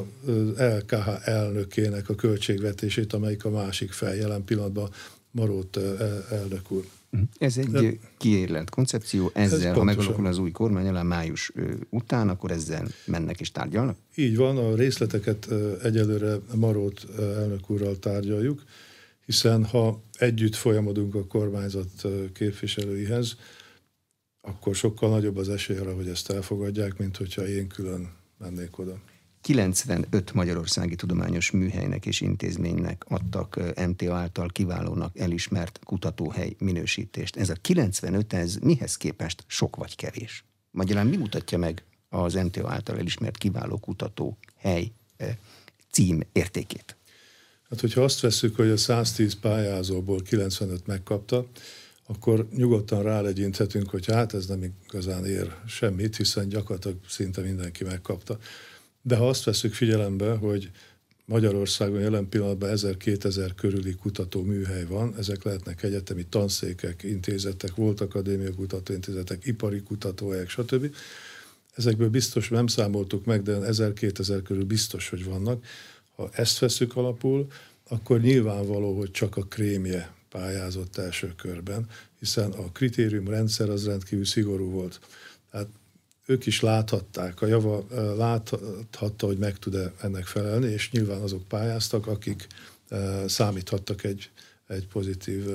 LKH 0.58 1.28
elnökének 1.28 2.10
a 2.10 2.16
költségvetését, 2.16 3.14
amelyik 3.14 3.46
a 3.46 3.50
másik 3.50 3.92
fej. 3.92 4.18
Jelen 4.18 4.44
pillanatban 4.44 4.90
Marót 5.32 5.78
elnök 6.32 6.72
úr. 6.72 6.86
Ez 7.38 7.58
egy 7.58 7.68
De, 7.68 7.94
kiérlelt 8.18 8.70
koncepció, 8.70 9.32
ezzel, 9.34 9.70
ez 9.70 9.76
ha 9.76 9.84
megalakul 9.84 10.26
az 10.26 10.38
új 10.38 10.52
kormány 10.52 10.88
alá 10.88 11.02
május 11.02 11.52
után, 11.90 12.30
akkor 12.30 12.52
ezzel 12.52 12.88
mennek 13.06 13.40
és 13.40 13.52
tárgyalnak? 13.52 13.98
Így 14.16 14.36
van, 14.36 14.58
a 14.58 14.76
részleteket 14.76 15.48
egyelőre 15.84 16.36
Marót 16.56 17.06
elnök 17.20 17.70
úrral 17.70 18.00
tárgyaljuk, 18.00 18.64
hiszen 19.32 19.66
ha 19.66 20.04
együtt 20.12 20.56
folyamodunk 20.56 21.16
a 21.16 21.26
kormányzat 21.28 22.08
képviselőihez, 22.34 23.36
akkor 24.42 24.76
sokkal 24.76 25.10
nagyobb 25.10 25.38
az 25.38 25.50
esély 25.50 25.78
arra, 25.78 25.96
hogy 25.96 26.08
ezt 26.08 26.32
elfogadják, 26.32 26.98
mint 26.98 27.18
hogyha 27.18 27.48
én 27.48 27.68
külön 27.68 28.14
mennék 28.38 28.78
oda. 28.80 29.00
95 29.42 30.34
magyarországi 30.34 30.96
tudományos 30.96 31.52
műhelynek 31.52 32.06
és 32.06 32.22
intézménynek 32.22 33.06
adtak 33.08 33.60
MTA 33.88 34.16
által 34.16 34.48
kiválónak 34.48 35.20
elismert 35.20 35.80
kutatóhely 35.84 36.56
minősítést. 36.60 37.36
Ez 37.36 37.50
a 37.50 37.56
95, 37.62 38.34
ez 38.34 38.56
mihez 38.56 38.98
képest 38.98 39.44
sok 39.48 39.76
vagy 39.76 39.96
kevés? 39.96 40.44
Magyarán 40.72 41.08
mi 41.08 41.18
mutatja 41.18 41.58
meg 41.58 41.84
az 42.10 42.34
MTA 42.34 42.72
által 42.72 42.98
elismert 42.98 43.38
kiváló 43.38 43.78
kutatóhely 43.78 44.92
cím 45.92 46.20
értékét? 46.32 46.96
Hát, 47.72 47.80
hogyha 47.80 48.04
azt 48.04 48.20
veszük, 48.20 48.56
hogy 48.56 48.70
a 48.70 48.78
110 48.78 49.34
pályázóból 49.34 50.22
95 50.22 50.88
megkapta, 50.88 51.48
akkor 52.08 52.48
nyugodtan 52.56 53.04
rálegyinthetünk, 53.04 53.90
hogy 53.90 54.06
hát 54.06 54.34
ez 54.34 54.46
nem 54.46 54.76
igazán 54.88 55.26
ér 55.26 55.56
semmit, 55.68 56.16
hiszen 56.16 56.50
gyakorlatilag 56.50 56.98
szinte 57.08 57.42
mindenki 57.42 57.84
megkapta. 57.84 58.38
De 59.02 59.16
ha 59.16 59.30
azt 59.30 59.44
veszük 59.44 59.74
figyelembe, 59.74 60.32
hogy 60.32 60.72
Magyarországon 61.26 62.00
jelen 62.00 62.30
pillanatban 62.30 62.70
1000-2000 62.74 63.52
körüli 63.56 63.94
kutató 63.94 64.44
műhely 64.44 64.86
van, 64.86 65.14
ezek 65.18 65.44
lehetnek 65.44 65.84
egyetemi 65.84 66.26
tanszékek, 66.26 67.04
intézetek, 67.04 67.76
volt 67.76 68.02
akadémiai 68.02 68.54
kutatóintézetek, 68.54 69.46
ipari 69.46 69.82
kutatóhelyek, 69.82 70.50
stb. 70.50 70.96
Ezekből 71.76 72.10
biztos 72.10 72.50
nem 72.50 72.68
számoltuk 72.68 73.26
meg, 73.26 73.42
de 73.42 73.58
1000-2000 73.62 74.42
körül 74.44 74.66
biztos, 74.66 75.10
hogy 75.10 75.26
vannak. 75.26 75.66
Ha 76.22 76.30
ezt 76.32 76.60
veszük 76.60 76.96
alapul, 76.96 77.48
akkor 77.90 78.22
nyilvánvaló, 78.22 78.98
hogy 78.98 79.12
csak 79.12 79.38
a 79.38 79.42
krémje 79.42 80.14
pályázott 80.30 80.98
első 80.98 81.34
körben, 81.36 81.90
hiszen 82.20 82.52
a 82.52 82.72
kritériumrendszer 82.72 83.70
az 83.70 83.86
rendkívül 83.86 84.26
szigorú 84.26 84.70
volt. 84.70 85.00
Tehát 85.52 85.68
ők 86.26 86.46
is 86.46 86.62
láthatták, 86.62 87.42
a 87.42 87.48
java 87.48 87.86
láthatta, 88.18 89.26
hogy 89.26 89.38
meg 89.38 89.58
tud-e 89.58 89.94
ennek 90.02 90.26
felelni, 90.26 90.72
és 90.72 90.92
nyilván 90.92 91.22
azok 91.22 91.48
pályáztak, 91.48 92.08
akik 92.08 92.48
számíthattak 93.26 94.04
egy, 94.04 94.30
egy 94.68 94.88
pozitív 94.88 95.48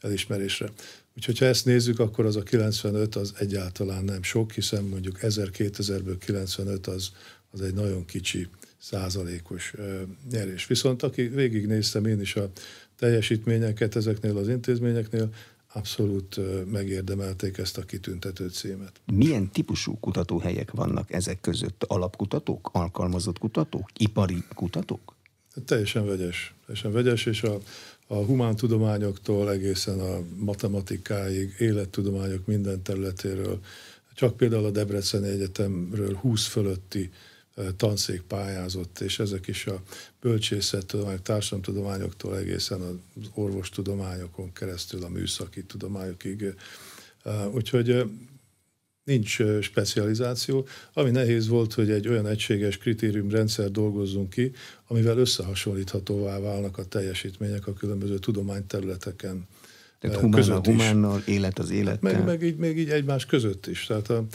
elismerésre. 0.00 0.72
Úgyhogy 1.16 1.38
ha 1.38 1.44
ezt 1.44 1.64
nézzük, 1.64 1.98
akkor 1.98 2.26
az 2.26 2.36
a 2.36 2.42
95 2.42 3.16
az 3.16 3.32
egyáltalán 3.38 4.04
nem 4.04 4.22
sok, 4.22 4.52
hiszen 4.52 4.84
mondjuk 4.84 5.18
1000-2000-ből 5.22 6.16
95 6.18 6.86
az, 6.86 7.10
az 7.50 7.60
egy 7.60 7.74
nagyon 7.74 8.04
kicsi 8.04 8.48
százalékos 8.78 9.74
nyerés. 10.30 10.66
Viszont 10.66 11.02
aki 11.02 11.22
végignéztem 11.22 12.06
én 12.06 12.20
is 12.20 12.36
a 12.36 12.50
teljesítményeket 12.96 13.96
ezeknél 13.96 14.36
az 14.36 14.48
intézményeknél, 14.48 15.28
abszolút 15.72 16.40
megérdemelték 16.70 17.58
ezt 17.58 17.78
a 17.78 17.82
kitüntető 17.82 18.48
címet. 18.48 19.00
Milyen 19.12 19.50
típusú 19.50 19.98
kutatóhelyek 20.00 20.70
vannak 20.70 21.12
ezek 21.12 21.40
között? 21.40 21.84
Alapkutatók, 21.86 22.70
alkalmazott 22.72 23.38
kutatók, 23.38 23.90
ipari 23.96 24.44
kutatók? 24.54 25.14
Teljesen 25.64 26.06
vegyes. 26.06 26.54
Teljesen 26.66 26.92
vegyes, 26.92 27.26
és 27.26 27.42
a, 27.42 27.58
a 28.06 28.14
humántudományoktól 28.14 29.50
egészen 29.50 30.00
a 30.00 30.18
matematikáig, 30.36 31.54
élettudományok 31.58 32.46
minden 32.46 32.82
területéről, 32.82 33.60
csak 34.14 34.36
például 34.36 34.64
a 34.64 34.70
Debreceni 34.70 35.28
Egyetemről 35.28 36.14
20 36.14 36.46
fölötti 36.46 37.10
tanszék 37.76 38.22
pályázott, 38.22 39.00
és 39.00 39.18
ezek 39.18 39.46
is 39.46 39.66
a 39.66 39.82
bölcsészettudományok, 40.20 41.22
társadalomtudományoktól 41.22 42.38
egészen 42.38 42.80
az 42.80 42.94
orvostudományokon 43.34 44.52
keresztül 44.52 45.04
a 45.04 45.08
műszaki 45.08 45.62
tudományokig. 45.64 46.54
Úgyhogy 47.52 48.04
nincs 49.08 49.42
specializáció. 49.60 50.66
Ami 50.92 51.10
nehéz 51.10 51.48
volt, 51.48 51.74
hogy 51.74 51.90
egy 51.90 52.08
olyan 52.08 52.26
egységes 52.26 52.78
kritériumrendszer 52.78 53.70
dolgozzunk 53.70 54.30
ki, 54.30 54.52
amivel 54.86 55.18
összehasonlíthatóvá 55.18 56.38
válnak 56.38 56.78
a 56.78 56.84
teljesítmények 56.84 57.66
a 57.66 57.72
különböző 57.72 58.18
tudományterületeken. 58.18 59.46
Tehát 59.98 60.16
humán 60.16 60.50
a 60.50 60.60
humánnal, 60.64 61.22
élet 61.26 61.58
az 61.58 61.70
élettel. 61.70 62.12
Meg, 62.12 62.24
meg 62.24 62.42
így, 62.42 62.56
még 62.56 62.78
így 62.78 62.90
egymás 62.90 63.26
között 63.26 63.66
is. 63.66 63.86
Tehát 63.86 64.10
a, 64.10 64.26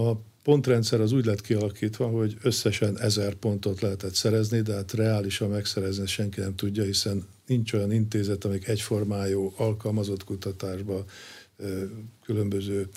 a 0.00 0.20
pontrendszer 0.50 1.00
az 1.00 1.12
úgy 1.12 1.24
lett 1.24 1.40
kialakítva, 1.40 2.06
hogy 2.06 2.36
összesen 2.42 2.98
ezer 2.98 3.34
pontot 3.34 3.80
lehetett 3.80 4.14
szerezni, 4.14 4.60
de 4.60 4.74
hát 4.74 4.92
reálisan 4.92 5.50
megszerezni 5.50 6.06
senki 6.06 6.40
nem 6.40 6.54
tudja, 6.54 6.82
hiszen 6.82 7.26
nincs 7.46 7.72
olyan 7.72 7.92
intézet, 7.92 8.44
amik 8.44 8.68
egyformájú 8.68 9.52
alkalmazott 9.56 10.24
kutatásba, 10.24 11.04
különböző 12.24 12.88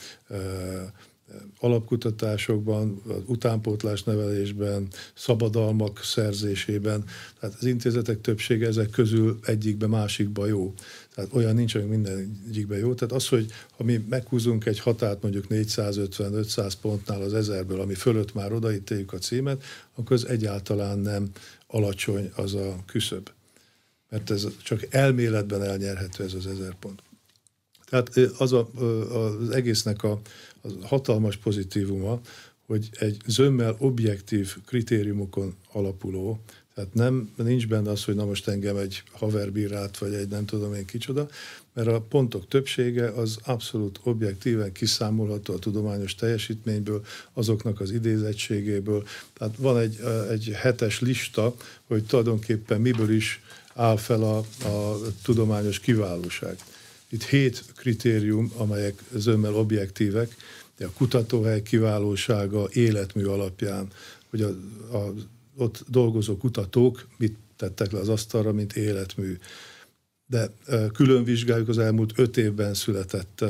alapkutatásokban, 1.59 3.01
az 3.07 3.21
utánpótlás 3.25 4.03
nevelésben, 4.03 4.87
szabadalmak 5.13 5.99
szerzésében. 6.03 7.03
Tehát 7.39 7.55
az 7.59 7.65
intézetek 7.65 8.21
többsége 8.21 8.67
ezek 8.67 8.89
közül 8.89 9.39
egyikbe, 9.43 9.87
másikba 9.87 10.45
jó. 10.45 10.73
Tehát 11.15 11.33
olyan 11.33 11.55
nincs, 11.55 11.73
hogy 11.73 11.87
minden 11.87 12.41
egyikben 12.47 12.79
jó. 12.79 12.93
Tehát 12.93 13.13
az, 13.13 13.27
hogy 13.27 13.51
ha 13.77 13.83
mi 13.83 14.05
meghúzunk 14.09 14.65
egy 14.65 14.79
határt 14.79 15.21
mondjuk 15.21 15.45
450-500 15.49 16.73
pontnál 16.81 17.21
az 17.21 17.33
ezerből, 17.33 17.81
ami 17.81 17.93
fölött 17.93 18.33
már 18.33 18.53
odaítéljük 18.53 19.13
a 19.13 19.17
címet, 19.17 19.63
akkor 19.95 20.15
az 20.15 20.27
egyáltalán 20.27 20.99
nem 20.99 21.29
alacsony 21.67 22.31
az 22.35 22.53
a 22.53 22.75
küszöb. 22.85 23.29
Mert 24.09 24.31
ez 24.31 24.47
csak 24.63 24.85
elméletben 24.89 25.63
elnyerhető 25.63 26.23
ez 26.23 26.33
az 26.33 26.47
ezer 26.47 26.75
pont. 26.79 27.01
Tehát 27.89 28.31
az 28.37 28.53
a, 28.53 28.69
az 29.13 29.49
egésznek 29.49 30.03
a, 30.03 30.19
a 30.63 30.87
hatalmas 30.87 31.37
pozitívuma, 31.37 32.21
hogy 32.65 32.89
egy 32.91 33.17
zömmel 33.25 33.75
objektív 33.79 34.55
kritériumokon 34.65 35.55
alapuló, 35.71 36.39
tehát 36.73 36.93
nem, 36.93 37.31
nincs 37.35 37.67
benne 37.67 37.91
az, 37.91 38.03
hogy 38.03 38.15
na 38.15 38.25
most 38.25 38.47
engem 38.47 38.77
egy 38.77 39.03
haverbírát, 39.11 39.97
vagy 39.97 40.13
egy 40.13 40.27
nem 40.27 40.45
tudom 40.45 40.73
én 40.73 40.85
kicsoda, 40.85 41.27
mert 41.73 41.87
a 41.87 42.01
pontok 42.01 42.47
többsége 42.47 43.09
az 43.09 43.37
abszolút 43.43 43.99
objektíven 44.03 44.71
kiszámolható 44.71 45.53
a 45.53 45.59
tudományos 45.59 46.15
teljesítményből, 46.15 47.05
azoknak 47.33 47.79
az 47.79 47.91
idézettségéből. 47.91 49.03
Tehát 49.33 49.55
van 49.57 49.77
egy, 49.77 49.99
egy 50.29 50.51
hetes 50.53 50.99
lista, 50.99 51.55
hogy 51.87 52.03
tulajdonképpen 52.03 52.81
miből 52.81 53.11
is 53.11 53.41
áll 53.73 53.97
fel 53.97 54.23
a, 54.23 54.37
a 54.67 54.99
tudományos 55.23 55.79
kiválóság. 55.79 56.57
Itt 57.13 57.23
hét 57.23 57.63
kritérium, 57.75 58.51
amelyek 58.57 59.03
zömmel 59.15 59.55
objektívek, 59.55 60.35
a 60.79 60.89
kutatóhely 60.97 61.61
kiválósága 61.61 62.67
életmű 62.71 63.23
alapján, 63.23 63.87
hogy 64.29 64.41
a, 64.41 64.47
a 64.97 65.13
ott 65.55 65.83
dolgozó 65.87 66.37
kutatók 66.37 67.07
mit 67.17 67.37
tettek 67.55 67.91
le 67.91 67.99
az 67.99 68.09
asztalra, 68.09 68.53
mint 68.53 68.75
életmű. 68.75 69.37
De 70.27 70.49
külön 70.93 71.23
vizsgáljuk 71.23 71.67
az 71.67 71.77
elmúlt 71.77 72.13
öt 72.15 72.37
évben 72.37 72.73
született 72.73 73.45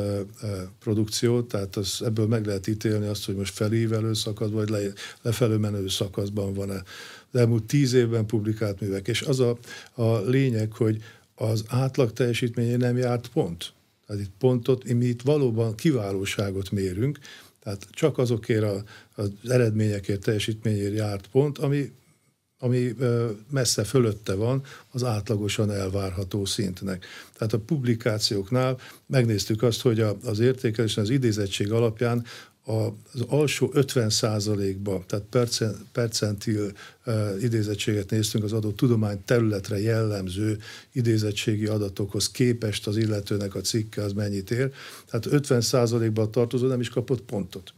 produkciót, 0.79 1.47
tehát 1.47 1.75
az, 1.75 2.01
ebből 2.05 2.27
meg 2.27 2.45
lehet 2.45 2.67
ítélni 2.67 3.07
azt, 3.07 3.25
hogy 3.25 3.35
most 3.35 3.53
felívelő 3.53 4.13
szakaszban, 4.13 4.59
vagy 4.59 4.69
le, 4.69 4.93
lefelő 5.21 5.57
menő 5.57 5.87
szakaszban 5.87 6.53
van-e. 6.53 6.83
Az 7.31 7.39
elmúlt 7.39 7.63
tíz 7.63 7.93
évben 7.93 8.25
publikált 8.25 8.79
művek. 8.79 9.07
És 9.07 9.21
az 9.21 9.39
a, 9.39 9.57
a 9.93 10.19
lényeg, 10.19 10.71
hogy 10.71 11.01
az 11.35 11.63
átlag 11.67 12.13
teljesítményén 12.13 12.77
nem 12.77 12.97
járt 12.97 13.27
pont. 13.27 13.73
Tehát 14.07 14.21
itt 14.21 14.31
pontot, 14.39 14.83
mi 14.83 15.05
itt 15.05 15.21
valóban 15.21 15.75
kiválóságot 15.75 16.71
mérünk, 16.71 17.19
tehát 17.59 17.87
csak 17.91 18.17
azokért 18.17 18.63
a, 18.63 18.83
az 19.15 19.29
eredményekért, 19.47 20.21
teljesítményért 20.21 20.95
járt 20.95 21.27
pont, 21.27 21.57
ami, 21.57 21.91
ami 22.59 22.95
messze 23.49 23.83
fölötte 23.83 24.33
van 24.33 24.63
az 24.91 25.03
átlagosan 25.03 25.71
elvárható 25.71 26.45
szintnek. 26.45 27.05
Tehát 27.33 27.53
a 27.53 27.59
publikációknál 27.59 28.79
megnéztük 29.05 29.63
azt, 29.63 29.81
hogy 29.81 29.99
az 30.23 30.39
értékelésen 30.39 31.03
az 31.03 31.09
idézettség 31.09 31.71
alapján 31.71 32.25
az 32.65 33.21
alsó 33.27 33.69
50 33.73 34.11
ba 34.83 35.03
tehát 35.07 35.53
percentil 35.91 36.71
idézettséget 37.41 38.09
néztünk 38.09 38.43
az 38.43 38.53
adott 38.53 38.75
tudomány 38.75 39.23
területre 39.25 39.79
jellemző 39.79 40.57
idézettségi 40.91 41.65
adatokhoz 41.65 42.31
képest 42.31 42.87
az 42.87 42.97
illetőnek 42.97 43.55
a 43.55 43.61
cikke 43.61 44.03
az 44.03 44.13
mennyit 44.13 44.51
ér. 44.51 44.71
Tehát 45.05 45.25
50 45.25 46.13
ba 46.13 46.29
tartozó 46.29 46.67
nem 46.67 46.79
is 46.79 46.89
kapott 46.89 47.21
pontot. 47.21 47.73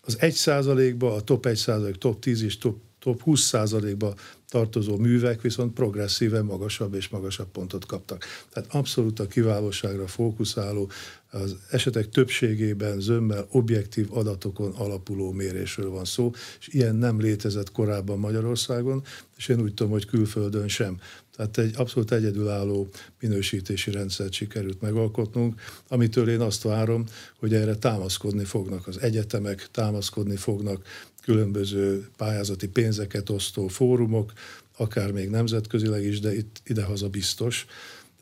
Az 0.00 0.16
1 0.20 0.96
ba 0.96 1.14
a 1.14 1.20
top 1.20 1.46
1% 1.48 1.94
top 1.94 2.20
10 2.20 2.42
és 2.42 2.58
top 2.58 2.76
top 2.98 3.22
20%-ba 3.26 4.14
tartozó 4.48 4.96
művek 4.96 5.40
viszont 5.40 5.72
progresszíven 5.72 6.44
magasabb 6.44 6.94
és 6.94 7.08
magasabb 7.08 7.48
pontot 7.48 7.86
kaptak. 7.86 8.24
Tehát 8.52 8.74
abszolút 8.74 9.20
a 9.20 9.26
kiválóságra 9.26 10.06
fókuszáló, 10.06 10.90
az 11.30 11.56
esetek 11.70 12.08
többségében 12.08 13.00
zömmel 13.00 13.46
objektív 13.50 14.16
adatokon 14.16 14.72
alapuló 14.72 15.32
mérésről 15.32 15.90
van 15.90 16.04
szó, 16.04 16.30
és 16.60 16.68
ilyen 16.68 16.96
nem 16.96 17.20
létezett 17.20 17.72
korábban 17.72 18.18
Magyarországon, 18.18 19.02
és 19.36 19.48
én 19.48 19.60
úgy 19.60 19.74
tudom, 19.74 19.92
hogy 19.92 20.06
külföldön 20.06 20.68
sem. 20.68 21.00
Tehát 21.36 21.58
egy 21.58 21.74
abszolút 21.76 22.12
egyedülálló 22.12 22.88
minősítési 23.20 23.90
rendszert 23.90 24.32
sikerült 24.32 24.80
megalkotnunk, 24.80 25.60
amitől 25.88 26.28
én 26.28 26.40
azt 26.40 26.62
várom, 26.62 27.04
hogy 27.38 27.54
erre 27.54 27.76
támaszkodni 27.76 28.44
fognak 28.44 28.86
az 28.86 29.00
egyetemek, 29.00 29.68
támaszkodni 29.70 30.36
fognak 30.36 30.86
különböző 31.28 32.08
pályázati 32.16 32.68
pénzeket 32.68 33.30
osztó 33.30 33.68
fórumok, 33.68 34.32
akár 34.76 35.12
még 35.12 35.28
nemzetközileg 35.28 36.04
is, 36.04 36.20
de 36.20 36.36
itt 36.36 36.60
idehaza 36.64 37.08
biztos. 37.08 37.66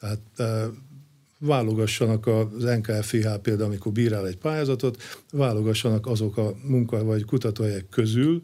Tehát 0.00 0.18
e, 0.36 0.70
válogassanak 1.38 2.26
az 2.26 2.62
NKFIH 2.62 3.28
például, 3.42 3.68
amikor 3.68 3.92
bírál 3.92 4.26
egy 4.26 4.36
pályázatot, 4.36 5.02
válogassanak 5.32 6.06
azok 6.06 6.36
a 6.36 6.54
munka 6.62 7.04
vagy 7.04 7.24
kutatóhelyek 7.24 7.88
közül, 7.88 8.42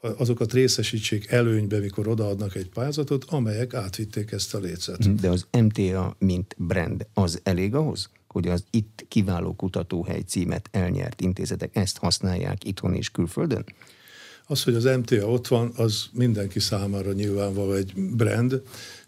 azokat 0.00 0.52
részesítsék 0.52 1.26
előnybe, 1.26 1.78
mikor 1.78 2.08
odaadnak 2.08 2.54
egy 2.54 2.68
pályázatot, 2.68 3.24
amelyek 3.24 3.74
átvitték 3.74 4.32
ezt 4.32 4.54
a 4.54 4.58
lécet. 4.58 5.20
De 5.20 5.28
az 5.28 5.46
MTA, 5.58 6.16
mint 6.18 6.54
brand, 6.58 7.06
az 7.14 7.40
elég 7.42 7.74
ahhoz, 7.74 8.10
hogy 8.28 8.48
az 8.48 8.64
itt 8.70 9.04
kiváló 9.08 9.54
kutatóhely 9.54 10.20
címet 10.20 10.68
elnyert 10.72 11.20
intézetek 11.20 11.76
ezt 11.76 11.98
használják 11.98 12.64
itthon 12.64 12.94
és 12.94 13.10
külföldön? 13.10 13.64
Az, 14.46 14.62
hogy 14.62 14.74
az 14.74 14.84
MTA 14.84 15.30
ott 15.30 15.46
van, 15.48 15.72
az 15.76 16.04
mindenki 16.12 16.60
számára 16.60 17.12
nyilvánvaló 17.12 17.72
egy 17.72 17.92
brand, 17.94 18.62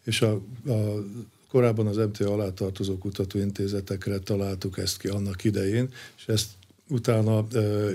és 0.05 0.23
a, 0.23 0.33
a 0.67 1.05
korábban 1.49 1.87
az 1.87 1.97
MTA 1.97 2.33
alá 2.33 2.51
tartozó 2.51 2.99
kutatóintézetekre 2.99 4.19
találtuk 4.19 4.79
ezt 4.79 4.99
ki 4.99 5.09
annak 5.09 5.45
idején, 5.45 5.89
és 6.17 6.27
ezt 6.27 6.49
utána 6.91 7.47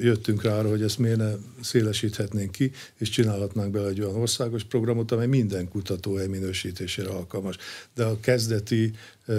jöttünk 0.02 0.44
rá 0.44 0.58
arra, 0.58 0.70
hogy 0.70 0.82
ezt 0.82 1.00
miért 1.00 1.18
ne 1.18 1.32
szélesíthetnénk 1.62 2.52
ki, 2.52 2.72
és 2.98 3.10
csinálhatnánk 3.10 3.72
bele 3.72 3.88
egy 3.88 4.02
olyan 4.02 4.16
országos 4.16 4.64
programot, 4.64 5.12
amely 5.12 5.28
minden 5.28 5.70
kutatóhely 5.70 6.28
minősítésére 6.28 7.10
alkalmas. 7.10 7.58
De 7.96 8.04
a 8.04 8.20
kezdeti 8.20 8.94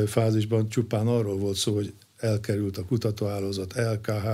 fázisban 0.06 0.68
csupán 0.68 1.06
arról 1.06 1.36
volt 1.36 1.56
szó, 1.56 1.75
hogy 1.75 1.92
elkerült 2.16 2.78
a 2.78 2.84
kutatóhálózat, 2.84 3.75
LKH, 3.75 4.28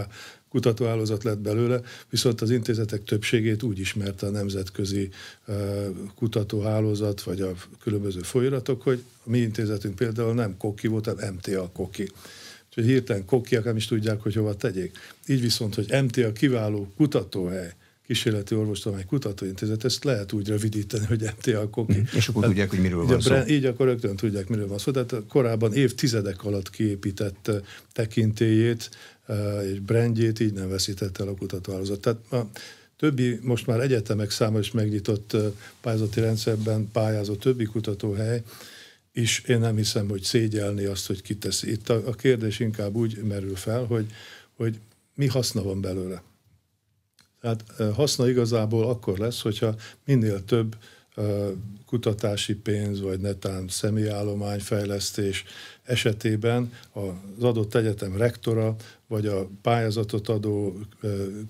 kutatóhálózat 0.48 1.24
lett 1.24 1.38
belőle, 1.38 1.80
viszont 2.10 2.40
az 2.40 2.50
intézetek 2.50 3.04
többségét 3.04 3.62
úgy 3.62 3.78
ismerte 3.78 4.26
a 4.26 4.30
nemzetközi 4.30 5.08
kutatóhálózat, 6.14 7.22
vagy 7.22 7.40
a 7.40 7.52
különböző 7.80 8.20
folyiratok, 8.20 8.82
hogy 8.82 9.02
a 9.24 9.30
mi 9.30 9.38
intézetünk 9.38 9.94
például 9.94 10.34
nem 10.34 10.56
Koki 10.56 10.86
volt, 10.86 11.06
hanem 11.06 11.34
MTA 11.34 11.70
Koki. 11.72 12.08
Úgyhogy 12.76 12.92
hirtelen 12.92 13.24
kokiak 13.24 13.64
nem 13.64 13.76
is 13.76 13.86
tudják, 13.86 14.20
hogy 14.20 14.34
hova 14.34 14.54
tegyék. 14.54 14.98
Így 15.26 15.40
viszont, 15.40 15.74
hogy 15.74 16.02
MTA 16.02 16.32
kiváló 16.32 16.92
kutatóhely, 16.96 17.72
kísérleti 18.06 18.54
orvostudomány 18.54 19.06
kutatóintézet, 19.06 19.84
ezt 19.84 20.04
lehet 20.04 20.32
úgy 20.32 20.48
rövidíteni, 20.48 21.06
hogy 21.06 21.22
MTA 21.22 21.70
Koki. 21.70 21.98
Mm, 21.98 22.02
és 22.16 22.28
akkor 22.28 22.42
hát, 22.42 22.50
tudják, 22.50 22.70
hogy 22.70 22.80
miről 22.80 23.04
van 23.04 23.20
szó. 23.20 23.34
Így 23.46 23.64
akkor 23.64 23.86
rögtön 23.86 24.16
tudják, 24.16 24.48
miről 24.48 24.68
van 24.68 24.78
szó. 24.78 24.90
Tehát 24.90 25.14
korábban 25.28 25.74
évtizedek 25.74 26.44
alatt 26.44 26.70
kiépített 26.70 27.50
tekintélyét 27.92 28.90
és 29.72 29.78
brandjét 29.78 30.40
így 30.40 30.52
nem 30.52 30.68
veszített 30.68 31.18
el 31.18 31.28
a 31.28 31.34
kutatóhálózat. 31.34 32.00
Tehát 32.00 32.32
a 32.32 32.46
többi, 32.96 33.38
most 33.42 33.66
már 33.66 33.80
egyetemek 33.80 34.30
száma 34.30 34.58
is 34.58 34.70
megnyitott 34.70 35.36
pályázati 35.80 36.20
rendszerben 36.20 36.88
pályázó 36.92 37.34
többi 37.34 37.64
kutatóhely, 37.64 38.42
és 39.12 39.40
én 39.40 39.58
nem 39.58 39.76
hiszem, 39.76 40.08
hogy 40.08 40.22
szégyelni 40.22 40.84
azt, 40.84 41.06
hogy 41.06 41.22
kiteszi. 41.22 41.70
Itt 41.70 41.88
a, 41.88 42.08
a 42.08 42.12
kérdés 42.12 42.60
inkább 42.60 42.94
úgy 42.94 43.22
merül 43.22 43.56
fel, 43.56 43.84
hogy, 43.84 44.06
hogy 44.56 44.80
mi 45.14 45.26
haszna 45.26 45.62
van 45.62 45.80
belőle. 45.80 46.22
Tehát 47.40 47.64
haszna 47.94 48.28
igazából 48.28 48.88
akkor 48.88 49.18
lesz, 49.18 49.40
hogyha 49.40 49.74
minél 50.04 50.44
több 50.44 50.76
kutatási 51.86 52.54
pénz, 52.54 53.00
vagy 53.00 53.20
netán 53.20 53.68
személyállományfejlesztés 53.68 55.44
esetében 55.82 56.72
az 56.92 57.42
adott 57.44 57.74
egyetem 57.74 58.16
rektora, 58.16 58.76
vagy 59.06 59.26
a 59.26 59.48
pályázatot 59.62 60.28
adó 60.28 60.78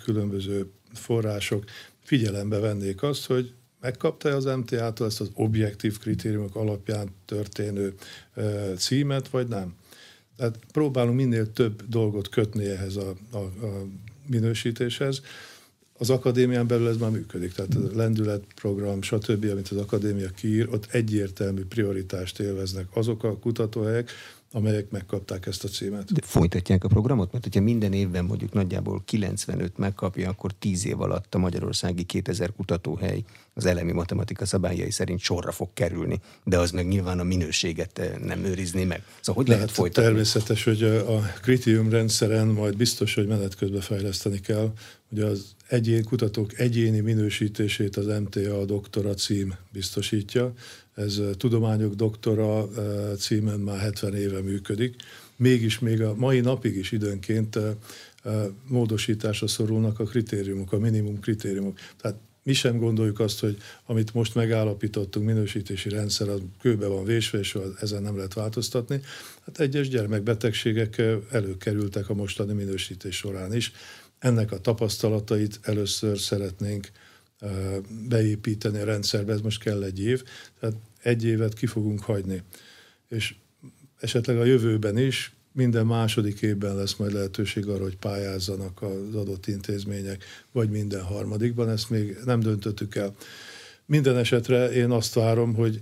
különböző 0.05 0.71
források 0.93 1.65
figyelembe 2.03 2.59
vennék 2.59 3.03
azt, 3.03 3.27
hogy 3.27 3.53
megkapta 3.83 4.29
az 4.29 4.45
MTA-tól 4.45 5.07
ezt 5.07 5.21
az 5.21 5.31
objektív 5.35 5.99
kritériumok 5.99 6.57
alapján 6.57 7.09
történő 7.25 7.95
címet, 8.77 9.29
vagy 9.29 9.49
nem. 9.49 9.75
Tehát 10.37 10.59
próbálunk 10.73 11.17
minél 11.17 11.53
több 11.53 11.89
dolgot 11.89 12.29
kötni 12.29 12.65
ehhez 12.65 12.97
a, 12.97 13.15
a, 13.31 13.37
a 13.37 13.87
minősítéshez. 14.27 15.23
Az 15.99 16.11
akadémián 16.11 16.67
belül 16.67 16.89
ez 16.89 16.97
már 16.97 17.11
működik, 17.11 17.53
tehát 17.53 17.75
a 17.75 17.97
lendületprogram, 17.97 19.03
stb., 19.03 19.45
amit 19.51 19.69
az 19.69 19.77
akadémia 19.77 20.29
kiír, 20.29 20.69
ott 20.69 20.87
egyértelmű 20.91 21.65
prioritást 21.65 22.41
élveznek 22.41 22.87
azok 22.95 23.25
a 23.25 23.39
kutatóhelyek, 23.39 24.11
amelyek 24.53 24.91
megkapták 24.91 25.47
ezt 25.47 25.65
a 25.65 25.69
címet. 25.69 26.13
De 26.13 26.21
folytatják 26.25 26.85
a 26.85 26.89
programot? 26.89 27.33
Mert 27.33 27.45
hogyha 27.45 27.61
minden 27.61 27.93
évben 27.93 28.25
mondjuk 28.25 28.53
nagyjából 28.53 29.03
95 29.05 29.79
megkapja, 29.79 30.29
akkor 30.29 30.53
10 30.53 30.87
év 30.87 31.01
alatt 31.01 31.35
a 31.35 31.39
Magyarországi 31.39 32.03
2000 32.03 32.53
kutatóhely 32.53 33.25
az 33.55 33.65
elemi 33.65 33.93
matematika 33.93 34.47
szabályai 34.47 34.91
szerint 34.91 35.21
sorra 35.21 35.53
fog 35.53 35.69
kerülni, 35.75 36.21
de 36.45 36.59
az 36.59 36.71
meg 36.71 36.89
nyilván 36.89 37.19
a 37.19 37.23
minőséget 37.23 37.99
eh, 37.99 38.13
nem 38.19 38.45
őrizni 38.45 38.85
meg. 38.85 39.03
Szóval 39.21 39.43
hogy 39.43 39.53
lehet, 39.53 39.63
lehet 39.63 39.77
folytatni? 39.77 40.11
Természetes, 40.11 40.65
hogy 40.65 40.83
a 40.83 41.21
kritium 41.43 41.91
rendszeren 41.91 42.47
majd 42.47 42.77
biztos, 42.77 43.15
hogy 43.15 43.27
menet 43.27 43.55
közben 43.55 43.81
fejleszteni 43.81 44.41
kell, 44.41 44.73
hogy 45.09 45.21
az 45.21 45.55
egyén 45.69 46.05
kutatók 46.05 46.59
egyéni 46.59 47.01
minősítését 47.01 47.97
az 47.97 48.07
MTA 48.07 48.61
a 48.61 48.65
doktora 48.65 49.15
cím 49.15 49.55
biztosítja, 49.71 50.53
ez 50.95 51.21
tudományok 51.37 51.95
doktora 51.95 52.69
címen 53.17 53.61
már 53.61 53.81
70 53.81 54.15
éve 54.15 54.41
működik. 54.41 54.97
Mégis 55.37 55.79
még 55.79 56.03
a 56.03 56.15
mai 56.15 56.41
napig 56.41 56.77
is 56.77 56.93
időnként 56.93 57.59
módosításra 58.69 59.47
szorulnak 59.47 60.01
a 60.01 60.05
kritériumok, 60.05 60.73
a 60.73 60.79
minimum 60.79 61.21
kritériumok. 61.21 61.79
Tehát 62.01 62.17
mi 62.43 62.53
sem 62.53 62.79
gondoljuk 62.79 63.21
azt, 63.21 63.41
hogy 63.41 63.57
amit 63.87 64.15
most 64.15 64.35
megállapítottunk, 64.35 65.27
minősítési 65.27 65.89
rendszer, 65.89 66.29
az 66.29 66.41
kőbe 66.61 66.87
van 66.87 67.05
vésve, 67.05 67.39
és 67.39 67.59
ezen 67.81 68.03
nem 68.03 68.17
lehet 68.17 68.35
változtatni. 68.35 69.01
Hát 69.45 69.61
egyes 69.61 69.89
gyermekbetegségek 69.89 71.03
előkerültek 71.31 72.09
a 72.09 72.15
mostani 72.15 72.53
minősítés 72.53 73.17
során 73.17 73.55
is. 73.55 73.73
Ennek 74.19 74.53
a 74.53 74.61
tapasztalatait 74.61 75.61
először 75.63 76.19
szeretnénk 76.19 76.91
beépíteni 78.09 78.79
a 78.79 78.85
rendszerbe, 78.85 79.33
ez 79.33 79.41
most 79.41 79.63
kell 79.63 79.83
egy 79.83 80.01
év, 80.01 80.23
tehát 80.61 80.77
egy 81.03 81.25
évet 81.25 81.55
ki 81.55 81.67
fogunk 81.67 82.01
hagyni. 82.01 82.43
És 83.09 83.35
esetleg 84.01 84.39
a 84.39 84.45
jövőben 84.45 84.99
is 84.99 85.35
minden 85.53 85.87
második 85.87 86.43
évben 86.43 86.77
lesz 86.77 86.95
majd 86.95 87.13
lehetőség 87.13 87.69
arra, 87.69 87.83
hogy 87.83 87.97
pályázzanak 87.97 88.83
az 88.83 89.15
adott 89.15 89.47
intézmények, 89.47 90.25
vagy 90.53 90.71
minden 90.71 91.03
harmadikban, 91.03 91.69
ezt 91.69 91.91
még 91.91 92.17
nem 92.25 92.41
döntöttük 92.41 92.95
el. 92.95 93.15
Minden 93.87 94.17
esetre 94.17 94.71
én 94.71 94.91
azt 94.91 95.15
várom, 95.15 95.55
hogy 95.55 95.79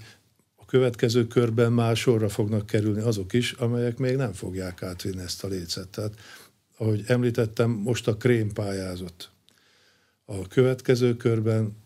a 0.56 0.64
következő 0.64 1.26
körben 1.26 1.72
már 1.72 1.96
sorra 1.96 2.28
fognak 2.28 2.66
kerülni 2.66 3.00
azok 3.00 3.32
is, 3.32 3.52
amelyek 3.52 3.98
még 3.98 4.16
nem 4.16 4.32
fogják 4.32 4.82
átvinni 4.82 5.20
ezt 5.20 5.44
a 5.44 5.48
lécet. 5.48 5.88
Tehát, 5.88 6.14
ahogy 6.76 7.02
említettem, 7.06 7.70
most 7.70 8.08
a 8.08 8.16
krém 8.16 8.52
pályázott 8.52 9.30
a 10.30 10.46
következő 10.48 11.16
körben 11.16 11.76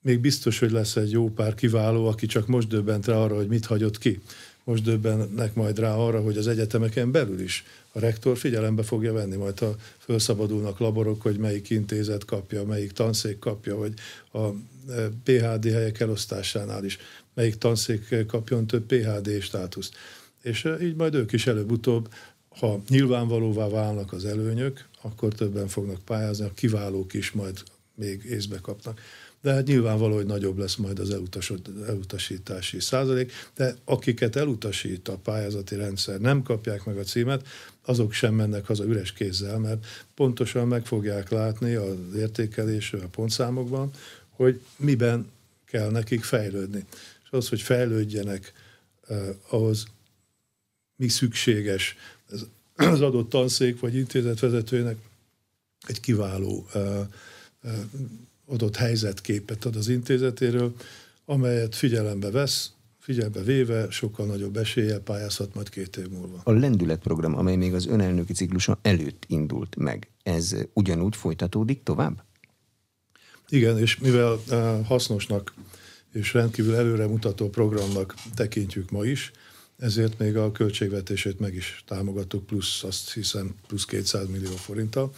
még 0.00 0.20
biztos, 0.20 0.58
hogy 0.58 0.70
lesz 0.70 0.96
egy 0.96 1.10
jó 1.10 1.30
pár 1.30 1.54
kiváló, 1.54 2.06
aki 2.06 2.26
csak 2.26 2.46
most 2.46 2.68
döbbent 2.68 3.06
rá 3.06 3.14
arra, 3.14 3.34
hogy 3.34 3.48
mit 3.48 3.66
hagyott 3.66 3.98
ki. 3.98 4.20
Most 4.64 4.82
döbbennek 4.82 5.54
majd 5.54 5.78
rá 5.78 5.94
arra, 5.94 6.20
hogy 6.20 6.36
az 6.36 6.46
egyetemeken 6.46 7.10
belül 7.10 7.40
is 7.40 7.64
a 7.92 7.98
rektor 7.98 8.38
figyelembe 8.38 8.82
fogja 8.82 9.12
venni, 9.12 9.36
majd 9.36 9.58
ha 9.58 9.74
felszabadulnak 9.98 10.78
laborok, 10.78 11.22
hogy 11.22 11.38
melyik 11.38 11.70
intézet 11.70 12.24
kapja, 12.24 12.64
melyik 12.64 12.92
tanszék 12.92 13.38
kapja, 13.38 13.76
vagy 13.76 13.94
a 14.32 14.46
e, 14.92 15.08
PHD 15.24 15.64
helyek 15.64 16.00
elosztásánál 16.00 16.84
is, 16.84 16.98
melyik 17.34 17.54
tanszék 17.54 18.26
kapjon 18.26 18.66
több 18.66 18.86
PHD 18.86 19.40
státuszt. 19.40 19.94
És 20.42 20.64
e, 20.64 20.76
így 20.80 20.94
majd 20.94 21.14
ők 21.14 21.32
is 21.32 21.46
előbb-utóbb 21.46 22.08
ha 22.58 22.82
nyilvánvalóvá 22.88 23.68
válnak 23.68 24.12
az 24.12 24.24
előnyök, 24.24 24.88
akkor 25.02 25.34
többen 25.34 25.68
fognak 25.68 26.00
pályázni, 26.04 26.44
a 26.44 26.52
kiválók 26.54 27.14
is 27.14 27.30
majd 27.30 27.62
még 27.94 28.24
észbe 28.24 28.58
kapnak. 28.58 29.00
De 29.42 29.52
hát 29.52 29.66
nyilvánvaló, 29.66 30.14
hogy 30.14 30.26
nagyobb 30.26 30.58
lesz 30.58 30.76
majd 30.76 30.98
az 30.98 31.16
elutasítási 31.86 32.80
százalék, 32.80 33.32
de 33.54 33.76
akiket 33.84 34.36
elutasít 34.36 35.08
a 35.08 35.16
pályázati 35.16 35.74
rendszer, 35.74 36.20
nem 36.20 36.42
kapják 36.42 36.84
meg 36.84 36.98
a 36.98 37.02
címet, 37.02 37.46
azok 37.84 38.12
sem 38.12 38.34
mennek 38.34 38.66
haza 38.66 38.84
üres 38.84 39.12
kézzel, 39.12 39.58
mert 39.58 39.86
pontosan 40.14 40.68
meg 40.68 40.86
fogják 40.86 41.30
látni 41.30 41.74
az 41.74 41.96
értékelésről, 42.16 43.00
a 43.00 43.08
pontszámokban, 43.08 43.90
hogy 44.28 44.60
miben 44.76 45.30
kell 45.66 45.90
nekik 45.90 46.24
fejlődni. 46.24 46.84
És 47.24 47.28
az, 47.30 47.48
hogy 47.48 47.60
fejlődjenek, 47.62 48.52
ahhoz 49.48 49.86
mi 50.96 51.08
szükséges. 51.08 51.96
Ez 52.32 52.44
az 52.74 53.00
adott 53.00 53.28
tanszék 53.28 53.80
vagy 53.80 53.94
intézet 53.94 54.40
vezetőjének 54.40 54.96
egy 55.86 56.00
kiváló 56.00 56.66
adott 58.46 58.76
helyzetképet 58.76 59.64
ad 59.64 59.76
az 59.76 59.88
intézetéről, 59.88 60.74
amelyet 61.24 61.74
figyelembe 61.74 62.30
vesz, 62.30 62.72
figyelbe 62.98 63.42
véve 63.42 63.90
sokkal 63.90 64.26
nagyobb 64.26 64.56
eséllyel 64.56 65.00
pályázhat 65.00 65.54
majd 65.54 65.68
két 65.68 65.96
év 65.96 66.08
múlva. 66.08 66.40
A 66.44 66.52
lendületprogram, 66.52 67.38
amely 67.38 67.56
még 67.56 67.74
az 67.74 67.86
önelnöki 67.86 68.32
ciklusa 68.32 68.78
előtt 68.82 69.24
indult 69.26 69.76
meg, 69.76 70.08
ez 70.22 70.56
ugyanúgy 70.72 71.16
folytatódik 71.16 71.82
tovább? 71.82 72.24
Igen, 73.48 73.78
és 73.78 73.98
mivel 73.98 74.38
hasznosnak 74.84 75.54
és 76.12 76.32
rendkívül 76.32 76.74
előremutató 76.74 77.48
programnak 77.48 78.14
tekintjük 78.34 78.90
ma 78.90 79.04
is, 79.04 79.32
ezért 79.82 80.18
még 80.18 80.36
a 80.36 80.52
költségvetését 80.52 81.38
meg 81.38 81.54
is 81.54 81.82
támogattuk, 81.86 82.46
plusz 82.46 82.82
azt 82.84 83.12
hiszem 83.12 83.54
plusz 83.66 83.84
200 83.84 84.28
millió 84.28 84.50
forinttal. 84.50 85.12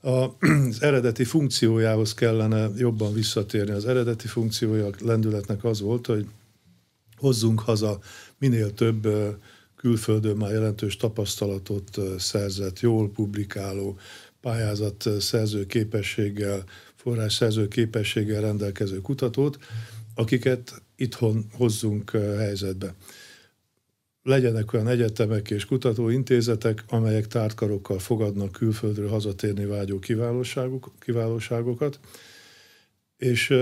Az 0.00 0.82
eredeti 0.82 1.24
funkciójához 1.24 2.14
kellene 2.14 2.68
jobban 2.76 3.12
visszatérni. 3.12 3.72
Az 3.72 3.86
eredeti 3.86 4.26
funkciója 4.26 4.86
a 4.86 4.90
lendületnek 5.00 5.64
az 5.64 5.80
volt, 5.80 6.06
hogy 6.06 6.26
hozzunk 7.16 7.60
haza 7.60 7.98
minél 8.38 8.74
több 8.74 9.08
külföldön 9.76 10.36
már 10.36 10.50
jelentős 10.50 10.96
tapasztalatot 10.96 11.98
szerzett, 12.18 12.80
jól 12.80 13.10
publikáló, 13.10 13.98
pályázat 14.40 15.08
szerző 15.18 15.66
képességgel, 15.66 16.64
forrás 16.96 17.34
szerző 17.34 17.68
képességgel 17.68 18.40
rendelkező 18.40 19.00
kutatót, 19.00 19.58
akiket 20.14 20.82
itthon 20.96 21.46
hozzunk 21.52 22.10
helyzetbe 22.38 22.94
legyenek 24.24 24.72
olyan 24.72 24.88
egyetemek 24.88 25.50
és 25.50 25.64
kutatóintézetek, 25.64 26.84
amelyek 26.88 27.26
tártkarokkal 27.26 27.98
fogadnak 27.98 28.52
külföldről 28.52 29.08
hazatérni 29.08 29.64
vágyó 29.64 29.98
kiválóságok, 29.98 30.92
kiválóságokat, 30.98 31.98
és 33.16 33.54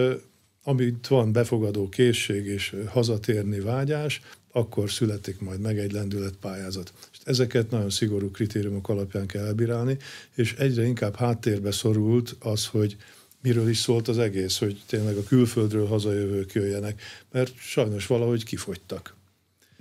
amit 0.62 1.07
van 1.07 1.33
befogadó 1.33 1.88
készség 1.88 2.46
és 2.46 2.77
hazatérni 2.87 3.61
vágyás, 3.61 4.20
akkor 4.53 4.90
születik 4.90 5.40
majd 5.40 5.61
meg 5.61 5.79
egy 5.79 5.92
lendületpályázat. 5.92 6.92
Ezeket 7.25 7.70
nagyon 7.70 7.90
szigorú 7.90 8.31
kritériumok 8.31 8.88
alapján 8.88 9.27
kell 9.27 9.44
elbírálni, 9.44 9.96
és 10.35 10.55
egyre 10.55 10.85
inkább 10.85 11.16
háttérbe 11.16 11.70
szorult 11.70 12.37
az, 12.38 12.66
hogy 12.66 12.96
miről 13.40 13.68
is 13.68 13.79
szólt 13.79 14.09
az 14.09 14.18
egész, 14.18 14.59
hogy 14.59 14.83
tényleg 14.87 15.16
a 15.16 15.25
külföldről 15.25 15.87
hazajövők 15.87 16.53
jöjjenek, 16.53 17.03
mert 17.31 17.57
sajnos 17.57 18.07
valahogy 18.07 18.44
kifogytak. 18.44 19.20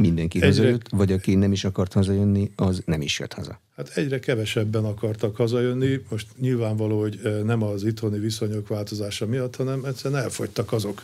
Mindenki 0.02 0.38
egyre... 0.38 0.48
hazajött, 0.48 0.90
vagy 0.90 1.12
aki 1.12 1.36
nem 1.36 1.52
is 1.52 1.64
akart 1.64 1.94
hazajönni, 1.94 2.52
az 2.56 2.82
nem 2.86 3.02
is 3.02 3.20
jött 3.20 3.34
haza. 3.34 3.62
Hát 3.76 3.98
egyre 3.98 4.20
kevesebben 4.20 4.86
akartak 4.86 5.36
hazajönni. 5.36 6.00
Most 6.10 6.28
nyilvánvaló, 6.40 7.00
hogy 7.00 7.20
nem 7.44 7.64
az 7.64 7.84
itthoni 7.84 8.20
viszonyok 8.20 8.68
változása 8.68 9.26
miatt, 9.26 9.56
hanem 9.56 9.86
egyszerűen 9.86 10.22
elfogytak 10.22 10.72
azok, 10.72 11.04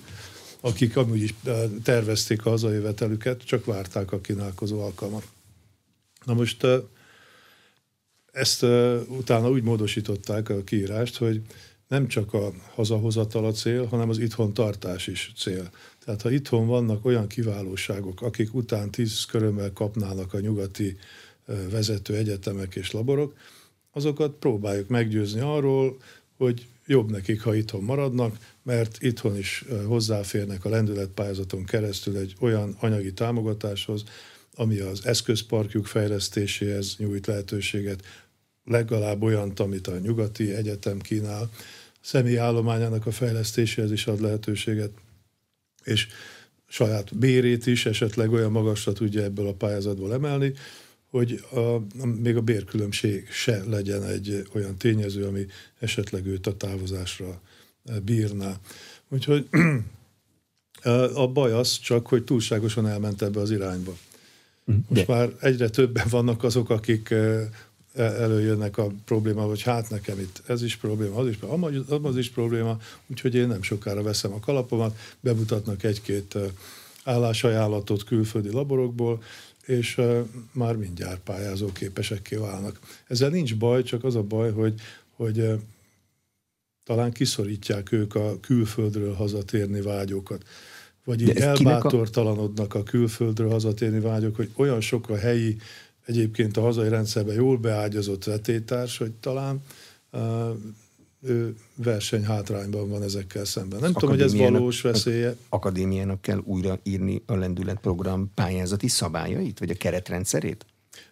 akik 0.60 0.98
amúgy 0.98 1.22
is 1.22 1.34
tervezték 1.84 2.46
a 2.46 2.50
hazajövetelüket, 2.50 3.44
csak 3.44 3.66
várták 3.66 4.12
a 4.12 4.22
kínálkozó 4.22 4.82
alkalmat. 4.82 5.24
Na 6.26 6.34
most 6.34 6.68
ezt 8.32 8.64
utána 9.08 9.50
úgy 9.50 9.64
módosították 9.64 10.50
a 10.50 10.64
kiírást, 10.64 11.18
hogy 11.18 11.42
nem 11.88 12.08
csak 12.08 12.34
a 12.34 12.52
hazahozatal 12.74 13.46
a 13.46 13.52
cél, 13.52 13.86
hanem 13.86 14.10
az 14.10 14.18
itthon 14.18 14.54
tartás 14.54 15.08
is 15.08 15.32
cél. 15.38 15.70
Tehát 16.08 16.22
ha 16.22 16.32
itthon 16.32 16.68
vannak 16.68 17.06
olyan 17.06 17.28
kiválóságok, 17.28 18.22
akik 18.22 18.54
után 18.54 18.92
tíz 18.92 19.26
körömmel 19.26 19.74
kapnának 19.74 20.34
a 20.34 20.40
nyugati 20.40 20.98
vezető 21.70 22.16
egyetemek 22.16 22.76
és 22.76 22.92
laborok, 22.92 23.36
azokat 23.92 24.32
próbáljuk 24.32 24.88
meggyőzni 24.88 25.40
arról, 25.40 25.98
hogy 26.38 26.68
jobb 26.86 27.12
nekik, 27.12 27.42
ha 27.42 27.56
itthon 27.56 27.84
maradnak, 27.84 28.38
mert 28.64 28.98
itthon 29.02 29.38
is 29.38 29.66
hozzáférnek 29.86 30.66
a 30.66 30.70
lendületpályázaton 30.70 31.66
keresztül 31.66 32.18
egy 32.18 32.36
olyan 32.40 32.76
anyagi 32.80 33.14
támogatáshoz, 33.14 34.04
ami 34.56 34.80
az 34.80 35.06
eszközparkjuk 35.06 35.86
fejlesztéséhez 35.86 36.96
nyújt 36.98 37.28
lehetőséget, 37.28 38.04
legalább 38.66 39.22
olyan, 39.22 39.52
amit 39.56 39.88
a 39.88 39.98
nyugati 39.98 40.54
egyetem 40.54 41.00
kínál, 41.00 41.50
személyállományának 42.02 43.06
a 43.06 43.12
fejlesztéséhez 43.12 43.92
is 43.92 44.08
ad 44.08 44.22
lehetőséget, 44.22 44.92
és 45.88 46.08
saját 46.68 47.18
bérét 47.18 47.66
is 47.66 47.86
esetleg 47.86 48.32
olyan 48.32 48.52
magasra 48.52 48.94
tudja 48.94 49.24
ebből 49.24 49.48
a 49.48 49.54
pályázatból 49.54 50.14
emelni, 50.14 50.54
hogy 51.10 51.46
a, 51.52 52.00
még 52.06 52.36
a 52.36 52.42
bérkülönbség 52.42 53.28
se 53.32 53.64
legyen 53.70 54.04
egy 54.04 54.48
olyan 54.54 54.78
tényező, 54.78 55.26
ami 55.26 55.46
esetleg 55.80 56.26
őt 56.26 56.48
a 56.48 56.58
távozásra 56.58 57.42
bírná. 58.04 58.60
Úgyhogy 59.10 59.48
a 61.14 61.28
baj 61.28 61.52
az 61.52 61.80
csak, 61.80 62.08
hogy 62.08 62.24
túlságosan 62.24 62.88
elment 62.88 63.22
ebbe 63.22 63.40
az 63.40 63.52
irányba. 63.52 63.98
Most 64.66 65.06
De. 65.06 65.14
már 65.14 65.30
egyre 65.40 65.70
többen 65.70 66.08
vannak 66.10 66.44
azok, 66.44 66.70
akik 66.70 67.14
előjönnek 67.98 68.78
a 68.78 68.88
probléma, 69.06 69.42
hogy 69.42 69.62
hát 69.62 69.90
nekem 69.90 70.20
itt 70.20 70.42
ez 70.48 70.64
is 70.64 70.76
probléma, 70.76 71.16
az 71.16 71.28
is, 71.28 71.40
az, 71.88 72.00
az 72.02 72.18
is 72.18 72.30
probléma, 72.30 72.78
úgyhogy 73.08 73.36
én 73.36 73.48
nem 73.48 73.62
sokára 73.62 74.04
veszem 74.04 74.34
a 74.34 74.40
kalapomat, 74.40 74.98
bemutatnak 75.20 75.84
egy-két 75.84 76.38
állásajánlatot 77.04 78.04
külföldi 78.04 78.52
laborokból, 78.52 79.24
és 79.66 80.02
már 80.52 80.76
mindjárt 80.76 81.20
pályázó 81.20 81.72
képesekké 81.72 82.36
válnak. 82.36 82.80
Ezzel 83.08 83.30
nincs 83.30 83.56
baj, 83.56 83.84
csak 83.84 84.04
az 84.04 84.16
a 84.16 84.24
baj, 84.24 84.52
hogy, 84.52 84.74
hogy 85.16 85.60
talán 86.84 87.12
kiszorítják 87.12 87.92
ők 87.92 88.16
a 88.16 88.40
külföldről 88.40 89.14
hazatérni 89.14 89.82
vágyokat. 89.82 90.44
Vagy 91.04 91.22
így 91.22 91.30
elbátortalanodnak 91.30 92.74
a 92.74 92.84
külföldről 92.84 93.50
hazatérni 93.50 94.00
vágyok, 94.00 94.36
hogy 94.36 94.52
olyan 94.56 94.82
sok 94.82 95.10
a 95.10 95.18
helyi 95.18 95.58
egyébként 96.08 96.58
a 96.58 96.62
hazai 96.62 96.90
rendszerben 96.90 97.36
jól 97.36 97.58
beágyazott 97.58 98.24
vetétárs, 98.24 98.98
hogy 98.98 99.12
talán 99.12 99.62
ő 101.22 101.56
versenyhátrányban 101.76 102.90
van 102.90 103.04
ezekkel 103.04 103.46
szemben. 103.46 103.80
Nem 103.80 103.94
tudom, 103.94 104.10
hogy 104.10 104.22
ez 104.22 104.36
valós 104.36 104.82
veszélye. 104.82 105.36
Akadémiának 105.50 106.22
kell 106.22 106.42
újraírni 106.44 107.22
a 107.26 107.36
lendületprogram 107.36 108.32
pályázati 108.34 108.88
szabályait, 108.88 109.60
vagy 109.60 109.70
a 109.70 109.76
keretrendszerét? 109.76 110.66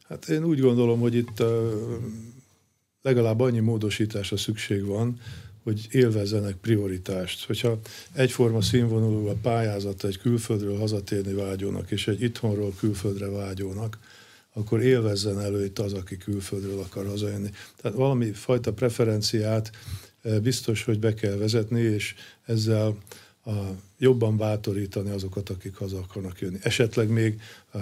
Hát 0.08 0.30
én 0.30 0.44
úgy 0.44 0.60
gondolom, 0.60 1.00
hogy 1.00 1.16
itt 1.16 1.44
legalább 3.02 3.40
annyi 3.40 3.60
módosításra 3.60 4.38
szükség 4.38 4.86
van, 4.86 5.20
hogy 5.64 5.88
élvezzenek 5.92 6.56
prioritást. 6.56 7.46
Hogyha 7.46 7.80
egyforma 8.14 8.62
színvonalú 8.62 9.28
a 9.28 9.36
pályázat 9.42 10.04
egy 10.04 10.18
külföldről 10.18 10.78
hazatérni 10.78 11.34
vágyónak, 11.34 11.92
és 11.92 12.08
egy 12.08 12.22
itthonról 12.22 12.74
külföldre 12.80 13.30
vágyónak, 13.30 13.98
akkor 14.58 14.82
élvezzen 14.82 15.40
előtt 15.40 15.80
az, 15.80 15.94
aki 15.94 16.18
külföldről 16.18 16.80
akar 16.80 17.06
hazajönni. 17.06 17.50
Tehát 17.82 17.98
valami 17.98 18.32
fajta 18.32 18.74
preferenciát 18.74 19.72
eh, 20.22 20.40
biztos, 20.40 20.84
hogy 20.84 21.00
be 21.00 21.14
kell 21.14 21.36
vezetni, 21.36 21.82
és 21.82 22.16
ezzel 22.46 22.98
a, 23.46 23.52
jobban 23.98 24.38
bátorítani 24.38 25.10
azokat, 25.10 25.50
akik 25.50 25.76
haza 25.76 25.98
akarnak 25.98 26.40
jönni. 26.40 26.58
Esetleg 26.62 27.10
még 27.10 27.42
eh, 27.72 27.82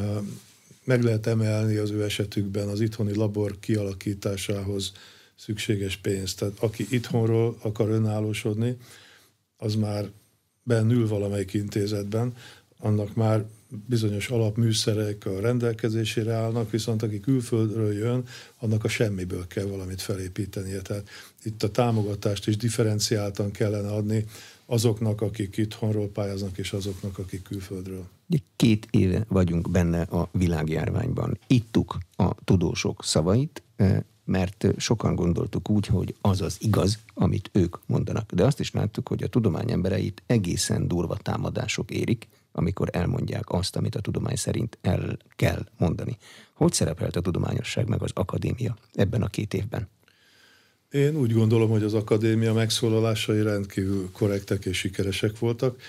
meg 0.84 1.04
lehet 1.04 1.28
emelni 1.28 1.76
az 1.76 1.92
ő 1.92 2.04
esetükben 2.04 2.68
az 2.68 2.82
itthoni 2.82 3.16
labor 3.16 3.60
kialakításához 3.60 4.92
szükséges 5.36 5.98
pénzt. 5.98 6.40
Tehát 6.40 6.60
aki 6.60 6.86
itthonról 6.90 7.58
akar 7.62 7.90
önállósodni, 7.90 8.78
az 9.58 9.76
már 9.76 10.10
bennül 10.64 11.08
valamelyik 11.08 11.54
intézetben, 11.54 12.36
annak 12.80 13.16
már 13.16 13.46
bizonyos 13.86 14.30
alapműszerek 14.30 15.26
a 15.26 15.40
rendelkezésére 15.40 16.34
állnak, 16.34 16.72
viszont 16.72 17.04
aki 17.04 17.20
külföldről 17.20 17.94
jön, 17.94 18.24
annak 18.60 18.84
a 18.84 18.88
semmiből 18.88 19.48
kell 19.48 19.66
valamit 19.66 20.02
felépítenie. 20.02 20.82
Tehát 20.82 21.10
itt 21.44 21.64
a 21.64 21.72
támogatást 21.72 22.48
is 22.48 22.58
differenciáltan 22.58 23.52
kellene 23.52 23.90
adni 23.90 24.26
azoknak, 24.66 25.22
akik 25.22 25.58
itthonról 25.58 26.08
pályáznak, 26.08 26.58
és 26.58 26.74
azoknak, 26.74 27.18
akik 27.18 27.42
külföldről. 27.42 28.06
Két 28.56 28.88
éve 28.92 29.26
vagyunk 29.28 29.72
benne 29.72 30.02
a 30.02 30.30
világjárványban. 30.32 31.40
Ittuk 31.48 31.98
a 32.16 32.44
tudósok 32.44 33.04
szavait, 33.04 33.64
eh, 33.76 34.00
mert 34.26 34.66
sokan 34.78 35.16
gondoltuk 35.16 35.70
úgy, 35.70 35.86
hogy 35.86 36.16
az 36.22 36.42
az 36.42 36.58
igaz, 36.60 37.00
amit 37.14 37.50
ők 37.54 37.78
mondanak. 37.86 38.32
De 38.32 38.46
azt 38.46 38.60
is 38.60 38.72
láttuk, 38.72 39.08
hogy 39.08 39.24
a 39.24 39.28
tudomány 39.28 39.72
embereit 39.72 40.24
egészen 40.26 40.88
durva 40.88 41.18
támadások 41.18 41.92
érik, 41.92 42.28
amikor 42.54 42.90
elmondják 42.92 43.50
azt, 43.50 43.76
amit 43.76 43.96
a 43.96 44.02
tudomány 44.02 44.36
szerint 44.36 44.78
el 44.82 45.18
kell 45.36 45.66
mondani. 45.78 46.18
Hogy 46.54 46.74
szerepelt 46.74 47.16
a 47.16 47.22
tudományosság 47.22 47.88
meg 47.88 48.02
az 48.02 48.12
akadémia 48.14 48.78
ebben 48.94 49.22
a 49.22 49.28
két 49.28 49.54
évben? 49.54 49.88
Én 50.92 51.16
úgy 51.16 51.34
gondolom, 51.34 51.70
hogy 51.70 51.84
az 51.84 51.94
akadémia 51.94 52.54
megszólalásai 52.54 53.42
rendkívül 53.42 54.12
korrektek 54.12 54.66
és 54.66 54.78
sikeresek 54.78 55.40
voltak. 55.40 55.82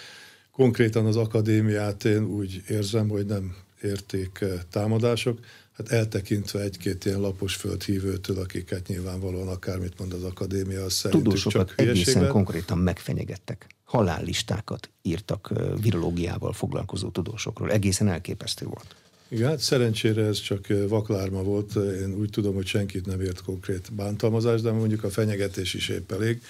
konkrétan 0.50 1.06
az 1.06 1.16
akadémiát 1.16 2.04
én 2.04 2.24
úgy 2.24 2.62
érzem, 2.68 3.08
hogy 3.08 3.26
nem 3.26 3.56
érték 3.82 4.44
támadások, 4.70 5.38
hát 5.72 5.88
eltekintve 5.88 6.60
egy-két 6.60 7.04
ilyen 7.04 7.20
lapos 7.20 7.54
földhívőtől, 7.54 8.38
akiket 8.38 8.86
nyilvánvalóan 8.86 9.48
akármit 9.48 9.98
mond 9.98 10.12
az 10.12 10.22
akadémia, 10.22 10.84
az 10.84 10.92
szerintük 10.92 11.24
Tudósokat 11.24 11.68
csak 11.68 11.80
egészen 11.80 12.28
konkrétan 12.28 12.78
megfenyegettek. 12.78 13.73
Halállistákat 13.94 14.90
írtak 15.02 15.52
virológiával 15.82 16.52
foglalkozó 16.52 17.08
tudósokról. 17.08 17.70
Egészen 17.70 18.08
elképesztő 18.08 18.66
volt. 18.66 18.94
Igen, 19.28 19.48
hát 19.48 19.58
szerencsére 19.58 20.24
ez 20.24 20.40
csak 20.40 20.66
vaklárma 20.88 21.42
volt. 21.42 21.74
Én 21.74 22.14
úgy 22.18 22.30
tudom, 22.30 22.54
hogy 22.54 22.66
senkit 22.66 23.06
nem 23.06 23.20
ért 23.20 23.42
konkrét 23.42 23.92
bántalmazás, 23.92 24.60
de 24.60 24.72
mondjuk 24.72 25.04
a 25.04 25.10
fenyegetés 25.10 25.74
is 25.74 25.88
épp 25.88 26.12
elég. 26.12 26.42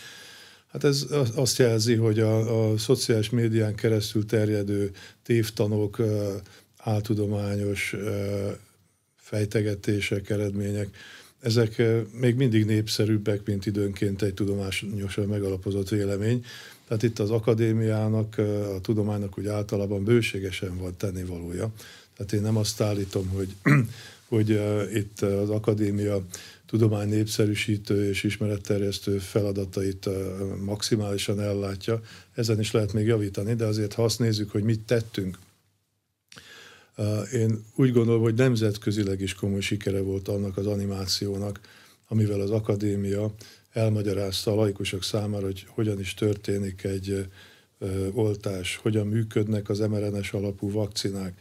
Hát 0.73 0.85
ez 0.85 1.07
azt 1.35 1.59
jelzi, 1.59 1.95
hogy 1.95 2.19
a, 2.19 2.71
a 2.71 2.79
szociális 2.79 3.31
médián 3.31 3.75
keresztül 3.75 4.27
terjedő 4.27 4.91
tévtanok, 5.23 6.03
áltudományos 6.77 7.95
fejtegetések, 9.17 10.31
eredmények, 10.31 10.89
ezek 11.41 11.83
még 12.21 12.35
mindig 12.35 12.65
népszerűbbek, 12.65 13.41
mint 13.45 13.67
időnként 13.67 14.23
egy 14.23 14.35
tudományosan 14.35 15.27
megalapozott 15.27 15.89
vélemény. 15.89 16.45
Tehát 16.89 17.03
itt 17.03 17.19
az 17.19 17.31
akadémiának, 17.31 18.39
a 18.77 18.81
tudománynak 18.81 19.39
úgy 19.39 19.47
általában 19.47 20.05
bőségesen 20.05 20.79
van 20.79 20.97
tennivalója. 20.97 21.73
Tehát 22.17 22.33
én 22.33 22.43
nem 22.43 22.57
azt 22.57 22.81
állítom, 22.81 23.29
hogy, 23.29 23.55
hogy 24.29 24.61
itt 24.95 25.21
az 25.21 25.51
akadémia 25.51 26.25
tudomány 26.67 27.09
népszerűsítő 27.09 28.09
és 28.09 28.23
ismeretterjesztő 28.23 29.19
feladatait 29.19 30.09
maximálisan 30.65 31.41
ellátja. 31.41 32.01
Ezen 32.35 32.61
is 32.61 32.71
lehet 32.71 32.93
még 32.93 33.07
javítani, 33.07 33.55
de 33.55 33.65
azért 33.65 33.93
ha 33.93 34.05
azt 34.05 34.19
nézzük, 34.19 34.51
hogy 34.51 34.63
mit 34.63 34.81
tettünk, 34.81 35.39
én 37.33 37.65
úgy 37.75 37.93
gondolom, 37.93 38.23
hogy 38.23 38.35
nemzetközileg 38.35 39.21
is 39.21 39.35
komoly 39.35 39.61
sikere 39.61 40.01
volt 40.01 40.29
annak 40.29 40.57
az 40.57 40.67
animációnak, 40.67 41.61
amivel 42.09 42.41
az 42.41 42.51
akadémia 42.51 43.35
elmagyarázta 43.75 44.53
a 44.53 44.55
laikusok 44.55 45.03
számára, 45.03 45.45
hogy 45.45 45.67
hogyan 45.69 46.01
is 46.01 46.15
történik 46.15 46.85
egy 46.85 47.27
oltás, 48.13 48.77
hogyan 48.77 49.07
működnek 49.07 49.69
az 49.69 49.79
mRNS 49.79 50.33
alapú 50.33 50.71
vakcinák, 50.71 51.41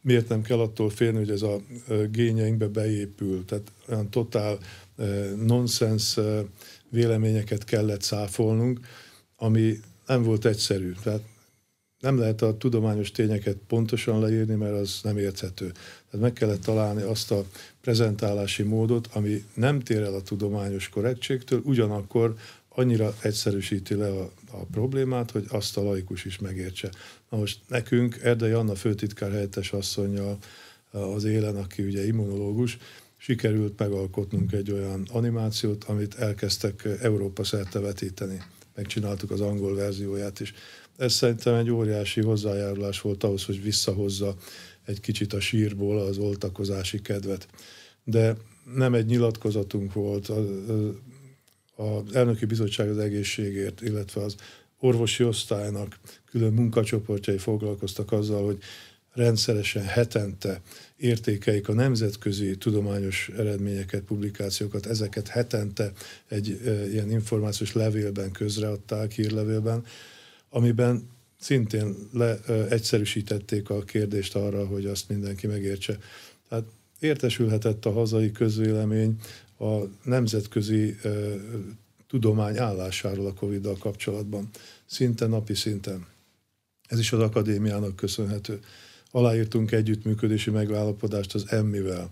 miért 0.00 0.28
nem 0.28 0.42
kell 0.42 0.58
attól 0.58 0.90
félni, 0.90 1.18
hogy 1.18 1.30
ez 1.30 1.42
a 1.42 1.60
gényeinkbe 2.10 2.66
beépül. 2.66 3.44
Tehát 3.44 3.72
olyan 3.88 4.10
totál 4.10 4.58
nonsens 5.46 6.18
véleményeket 6.88 7.64
kellett 7.64 8.02
száfolnunk, 8.02 8.80
ami 9.36 9.80
nem 10.06 10.22
volt 10.22 10.44
egyszerű. 10.44 10.92
Tehát 11.02 11.20
nem 12.02 12.18
lehet 12.18 12.42
a 12.42 12.56
tudományos 12.56 13.10
tényeket 13.10 13.56
pontosan 13.66 14.20
leírni, 14.20 14.54
mert 14.54 14.74
az 14.74 15.00
nem 15.02 15.18
érthető. 15.18 15.72
Tehát 16.10 16.20
meg 16.20 16.32
kellett 16.32 16.60
találni 16.60 17.02
azt 17.02 17.30
a 17.30 17.44
prezentálási 17.80 18.62
módot, 18.62 19.08
ami 19.12 19.44
nem 19.54 19.80
tér 19.80 20.02
el 20.02 20.14
a 20.14 20.22
tudományos 20.22 20.88
korrektségtől, 20.88 21.60
ugyanakkor 21.64 22.34
annyira 22.68 23.14
egyszerűsíti 23.20 23.94
le 23.94 24.08
a, 24.08 24.30
a 24.50 24.64
problémát, 24.70 25.30
hogy 25.30 25.44
azt 25.48 25.76
a 25.76 25.82
laikus 25.82 26.24
is 26.24 26.38
megértse. 26.38 26.90
Na 27.30 27.38
most 27.38 27.60
nekünk 27.68 28.18
Erdei 28.22 28.52
Anna 28.52 28.74
főtitkár 28.74 29.30
helyettes 29.30 29.72
asszonyjal 29.72 30.38
az 30.90 31.24
élen, 31.24 31.56
aki 31.56 31.82
ugye 31.82 32.06
immunológus, 32.06 32.78
sikerült 33.16 33.78
megalkotnunk 33.78 34.52
egy 34.52 34.70
olyan 34.70 35.06
animációt, 35.10 35.84
amit 35.84 36.14
elkezdtek 36.14 36.88
Európa 37.00 37.44
szerte 37.44 37.78
vetíteni. 37.78 38.42
Megcsináltuk 38.74 39.30
az 39.30 39.40
angol 39.40 39.74
verzióját 39.74 40.40
is. 40.40 40.54
Ez 40.96 41.12
szerintem 41.12 41.54
egy 41.54 41.70
óriási 41.70 42.20
hozzájárulás 42.20 43.00
volt 43.00 43.24
ahhoz, 43.24 43.44
hogy 43.44 43.62
visszahozza 43.62 44.36
egy 44.84 45.00
kicsit 45.00 45.32
a 45.32 45.40
sírból 45.40 45.98
az 45.98 46.18
oltakozási 46.18 47.00
kedvet. 47.00 47.48
De 48.04 48.36
nem 48.74 48.94
egy 48.94 49.06
nyilatkozatunk 49.06 49.92
volt, 49.92 50.28
az 51.76 52.14
elnöki 52.14 52.44
bizottság 52.44 52.88
az 52.88 52.98
egészségért, 52.98 53.80
illetve 53.80 54.22
az 54.22 54.34
orvosi 54.78 55.24
osztálynak 55.24 55.98
külön 56.30 56.52
munkacsoportjai 56.52 57.38
foglalkoztak 57.38 58.12
azzal, 58.12 58.44
hogy 58.44 58.58
rendszeresen 59.12 59.84
hetente 59.84 60.60
értékeik 60.96 61.68
a 61.68 61.72
nemzetközi 61.72 62.56
tudományos 62.56 63.30
eredményeket, 63.36 64.02
publikációkat, 64.02 64.86
ezeket 64.86 65.28
hetente 65.28 65.92
egy 66.28 66.60
e, 66.66 66.90
ilyen 66.90 67.10
információs 67.10 67.72
levélben 67.72 68.30
közreadták, 68.30 69.12
hírlevélben, 69.12 69.84
amiben 70.52 71.10
szintén 71.40 71.96
le, 72.12 72.38
e, 72.46 72.52
egyszerűsítették 72.52 73.70
a 73.70 73.82
kérdést 73.82 74.36
arra, 74.36 74.66
hogy 74.66 74.86
azt 74.86 75.08
mindenki 75.08 75.46
megértse. 75.46 75.98
Tehát 76.48 76.64
értesülhetett 76.98 77.84
a 77.84 77.92
hazai 77.92 78.32
közvélemény 78.32 79.20
a 79.58 79.78
nemzetközi 80.04 80.96
e, 81.02 81.08
tudomány 82.08 82.58
állásáról 82.58 83.26
a 83.26 83.34
Covid-dal 83.34 83.76
kapcsolatban, 83.78 84.48
szinte 84.86 85.26
napi 85.26 85.54
szinten. 85.54 86.06
Ez 86.88 86.98
is 86.98 87.12
az 87.12 87.20
akadémiának 87.20 87.96
köszönhető. 87.96 88.60
Aláírtunk 89.10 89.72
együttműködési 89.72 90.50
megállapodást 90.50 91.34
az 91.34 91.44
EMMI-vel, 91.52 92.10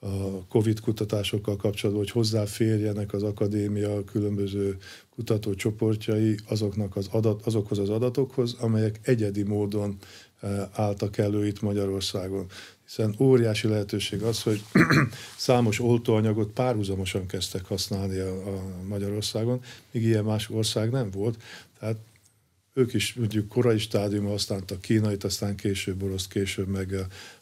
a 0.00 0.46
COVID 0.48 0.80
kutatásokkal 0.80 1.56
kapcsolatban, 1.56 2.04
hogy 2.04 2.12
hozzáférjenek 2.12 3.12
az 3.12 3.22
akadémia 3.22 4.04
különböző 4.04 4.76
kutatócsoportjai 5.14 6.36
azoknak 6.48 6.96
az 6.96 7.08
adat, 7.10 7.46
azokhoz 7.46 7.78
az 7.78 7.88
adatokhoz, 7.88 8.54
amelyek 8.60 9.00
egyedi 9.02 9.42
módon 9.42 9.96
eh, 10.40 10.68
álltak 10.72 11.18
elő 11.18 11.46
itt 11.46 11.60
Magyarországon 11.60 12.46
hiszen 12.88 13.14
óriási 13.18 13.68
lehetőség 13.68 14.22
az, 14.22 14.42
hogy 14.42 14.62
számos 15.36 15.80
oltóanyagot 15.80 16.50
párhuzamosan 16.50 17.26
kezdtek 17.26 17.64
használni 17.64 18.18
a, 18.18 18.54
a 18.54 18.62
Magyarországon, 18.86 19.60
míg 19.90 20.02
ilyen 20.02 20.24
más 20.24 20.50
ország 20.50 20.90
nem 20.90 21.10
volt. 21.10 21.42
Tehát 21.78 21.96
ők 22.74 22.94
is 22.94 23.14
mondjuk 23.14 23.48
korai 23.48 23.78
stádiumban 23.78 24.30
használtak 24.30 24.80
kínait, 24.80 25.24
aztán 25.24 25.56
később 25.56 26.02
orosz, 26.02 26.26
később 26.26 26.68
meg 26.68 26.94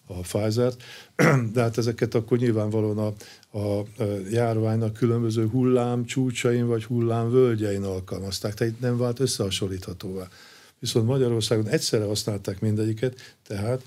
a, 0.06 0.20
Pfizer-t, 0.20 0.82
de 1.52 1.60
hát 1.60 1.78
ezeket 1.78 2.14
akkor 2.14 2.38
nyilvánvalóan 2.38 2.98
a, 2.98 3.58
a, 3.58 3.84
járványnak 4.30 4.92
különböző 4.92 5.46
hullám 5.46 6.04
csúcsain 6.04 6.66
vagy 6.66 6.84
hullám 6.84 7.30
völgyein 7.30 7.82
alkalmazták, 7.82 8.54
tehát 8.54 8.80
nem 8.80 8.98
vált 8.98 9.20
összehasonlíthatóvá. 9.20 10.28
Viszont 10.78 11.06
Magyarországon 11.06 11.68
egyszerre 11.68 12.04
használták 12.04 12.60
mindegyiket, 12.60 13.36
tehát 13.46 13.82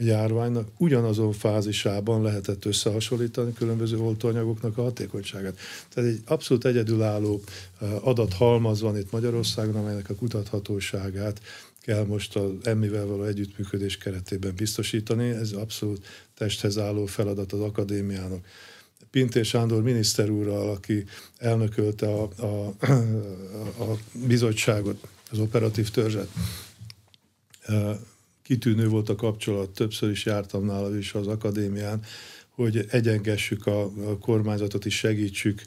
a 0.00 0.02
járványnak 0.02 0.68
ugyanazon 0.76 1.32
fázisában 1.32 2.22
lehetett 2.22 2.64
összehasonlítani 2.64 3.52
különböző 3.52 3.98
oltóanyagoknak 3.98 4.78
a 4.78 4.82
hatékonyságát. 4.82 5.58
Tehát 5.88 6.10
egy 6.10 6.20
abszolút 6.26 6.64
egyedülálló 6.64 7.40
adathalmaz 8.00 8.80
van 8.80 8.96
itt 8.96 9.10
Magyarországon, 9.10 9.76
amelynek 9.76 10.10
a 10.10 10.14
kutathatóságát 10.14 11.40
kell 11.90 12.04
most 12.04 12.36
az 12.36 12.50
emmivel 12.62 13.06
való 13.06 13.24
együttműködés 13.24 13.98
keretében 13.98 14.54
biztosítani. 14.54 15.28
Ez 15.28 15.52
abszolút 15.52 16.06
testhez 16.34 16.78
álló 16.78 17.06
feladat 17.06 17.52
az 17.52 17.60
akadémiának. 17.60 18.46
Pintér 19.10 19.44
Sándor 19.44 19.82
miniszter 19.82 20.30
úrral, 20.30 20.70
aki 20.70 21.04
elnökölte 21.36 22.06
a, 22.06 22.30
a, 22.42 22.74
a 23.82 23.98
bizottságot, 24.26 25.06
az 25.30 25.38
operatív 25.38 25.90
törzset, 25.90 26.28
kitűnő 28.42 28.88
volt 28.88 29.08
a 29.08 29.14
kapcsolat, 29.14 29.70
többször 29.70 30.10
is 30.10 30.24
jártam 30.24 30.64
nála 30.64 30.96
is 30.96 31.14
az 31.14 31.26
akadémián, 31.26 32.02
hogy 32.48 32.86
egyengessük 32.90 33.66
a, 33.66 33.82
a 33.82 34.18
kormányzatot 34.18 34.84
is 34.84 34.96
segítsük, 34.96 35.62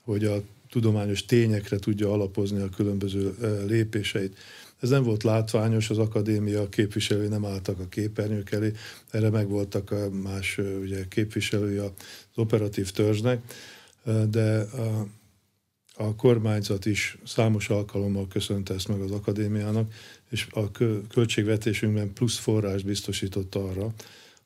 hogy 0.00 0.24
a 0.24 0.42
tudományos 0.70 1.24
tényekre 1.24 1.78
tudja 1.78 2.12
alapozni 2.12 2.60
a 2.60 2.68
különböző 2.68 3.34
lépéseit. 3.66 4.36
Ez 4.84 4.90
nem 4.90 5.02
volt 5.02 5.22
látványos, 5.22 5.90
az 5.90 5.98
akadémia 5.98 6.68
képviselői 6.68 7.28
nem 7.28 7.44
álltak 7.44 7.78
a 7.78 7.88
képernyők 7.88 8.50
elé, 8.50 8.72
erre 9.10 9.30
meg 9.30 9.48
voltak 9.48 9.90
a 9.90 10.10
más 10.10 10.58
ugye, 10.80 11.08
képviselői 11.08 11.76
az 11.76 11.90
operatív 12.34 12.90
törzsnek, 12.90 13.42
de 14.30 14.60
a, 14.60 15.06
a 15.94 16.14
kormányzat 16.14 16.86
is 16.86 17.18
számos 17.24 17.68
alkalommal 17.68 18.28
köszönte 18.28 18.74
ezt 18.74 18.88
meg 18.88 19.00
az 19.00 19.10
akadémiának, 19.10 19.92
és 20.30 20.46
a 20.50 20.70
költségvetésünkben 21.08 22.12
plusz 22.12 22.38
forrás 22.38 22.82
biztosított 22.82 23.54
arra, 23.54 23.94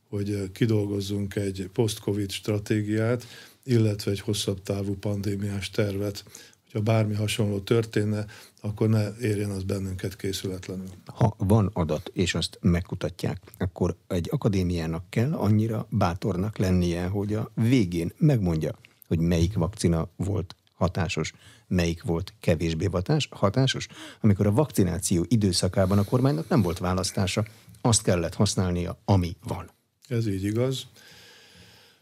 hogy 0.08 0.50
kidolgozzunk 0.52 1.36
egy 1.36 1.68
post-covid 1.72 2.30
stratégiát, 2.30 3.26
illetve 3.64 4.10
egy 4.10 4.20
hosszabb 4.20 4.62
távú 4.62 4.96
pandémiás 4.96 5.70
tervet, 5.70 6.24
hogyha 6.72 6.92
bármi 6.92 7.14
hasonló 7.14 7.58
történne, 7.58 8.24
akkor 8.60 8.88
ne 8.88 9.16
érjen 9.20 9.50
az 9.50 9.62
bennünket 9.62 10.16
készületlenül. 10.16 10.88
Ha 11.04 11.34
van 11.38 11.70
adat, 11.72 12.10
és 12.12 12.34
azt 12.34 12.58
megkutatják, 12.60 13.40
akkor 13.58 13.96
egy 14.06 14.28
akadémiának 14.30 15.04
kell 15.10 15.32
annyira 15.32 15.86
bátornak 15.90 16.58
lennie, 16.58 17.06
hogy 17.06 17.34
a 17.34 17.50
végén 17.54 18.12
megmondja, 18.16 18.78
hogy 19.06 19.18
melyik 19.18 19.54
vakcina 19.54 20.08
volt 20.16 20.56
hatásos, 20.72 21.32
melyik 21.66 22.02
volt 22.02 22.34
kevésbé 22.40 22.88
hatásos, 23.30 23.88
amikor 24.20 24.46
a 24.46 24.52
vakcináció 24.52 25.24
időszakában 25.28 25.98
a 25.98 26.04
kormánynak 26.04 26.48
nem 26.48 26.62
volt 26.62 26.78
választása, 26.78 27.44
azt 27.80 28.02
kellett 28.02 28.34
használnia, 28.34 28.98
ami 29.04 29.36
van. 29.42 29.70
Ez 30.08 30.26
így 30.26 30.44
igaz. 30.44 30.86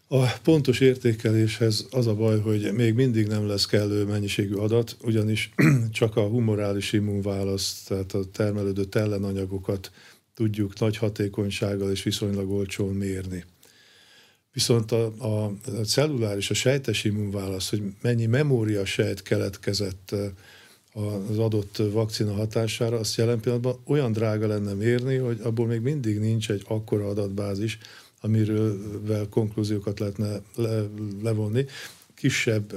A 0.08 0.38
pontos 0.42 0.80
értékeléshez 0.80 1.86
az 1.90 2.06
a 2.06 2.14
baj, 2.14 2.40
hogy 2.40 2.72
még 2.72 2.94
mindig 2.94 3.26
nem 3.26 3.46
lesz 3.46 3.66
kellő 3.66 4.04
mennyiségű 4.04 4.54
adat, 4.54 4.96
ugyanis 5.02 5.50
csak 5.90 6.16
a 6.16 6.26
humorális 6.26 6.92
immunválasz, 6.92 7.82
tehát 7.82 8.12
a 8.12 8.24
termelődött 8.32 8.94
ellenanyagokat 8.94 9.90
tudjuk 10.34 10.78
nagy 10.78 10.96
hatékonysággal 10.96 11.90
és 11.90 12.02
viszonylag 12.02 12.50
olcsón 12.50 12.94
mérni. 12.94 13.44
Viszont 14.52 14.92
a, 14.92 15.04
a 15.18 15.52
celluláris, 15.84 16.50
a 16.50 16.54
sejtes 16.54 17.04
immunválasz, 17.04 17.70
hogy 17.70 17.82
mennyi 18.02 18.26
memória 18.26 18.84
sejt 18.84 19.22
keletkezett 19.22 20.14
az 21.28 21.38
adott 21.38 21.76
vakcina 21.76 22.32
hatására, 22.32 22.98
azt 22.98 23.16
jelen 23.16 23.40
pillanatban 23.40 23.80
olyan 23.86 24.12
drága 24.12 24.46
lenne 24.46 24.72
mérni, 24.72 25.16
hogy 25.16 25.40
abból 25.42 25.66
még 25.66 25.80
mindig 25.80 26.18
nincs 26.18 26.50
egy 26.50 26.62
akkora 26.68 27.08
adatbázis, 27.08 27.78
amiről 28.20 29.28
konklúziókat 29.28 29.98
lehetne 29.98 30.40
le, 30.54 30.82
levonni. 31.22 31.64
Kisebb 32.14 32.74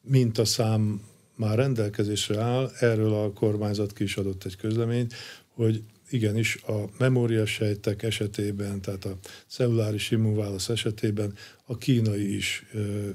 mintaszám 0.00 1.02
már 1.36 1.56
rendelkezésre 1.56 2.40
áll, 2.40 2.70
erről 2.80 3.12
a 3.14 3.32
kormányzat 3.32 3.92
ki 3.92 4.04
is 4.04 4.16
adott 4.16 4.44
egy 4.44 4.56
közleményt, 4.56 5.14
hogy 5.54 5.82
igenis 6.10 6.56
a 6.56 6.84
memóriasejtek 6.98 8.02
esetében, 8.02 8.80
tehát 8.80 9.04
a 9.04 9.16
celluláris 9.46 10.10
immunválasz 10.10 10.68
esetében 10.68 11.34
a 11.64 11.76
kínai 11.76 12.36
is 12.36 12.66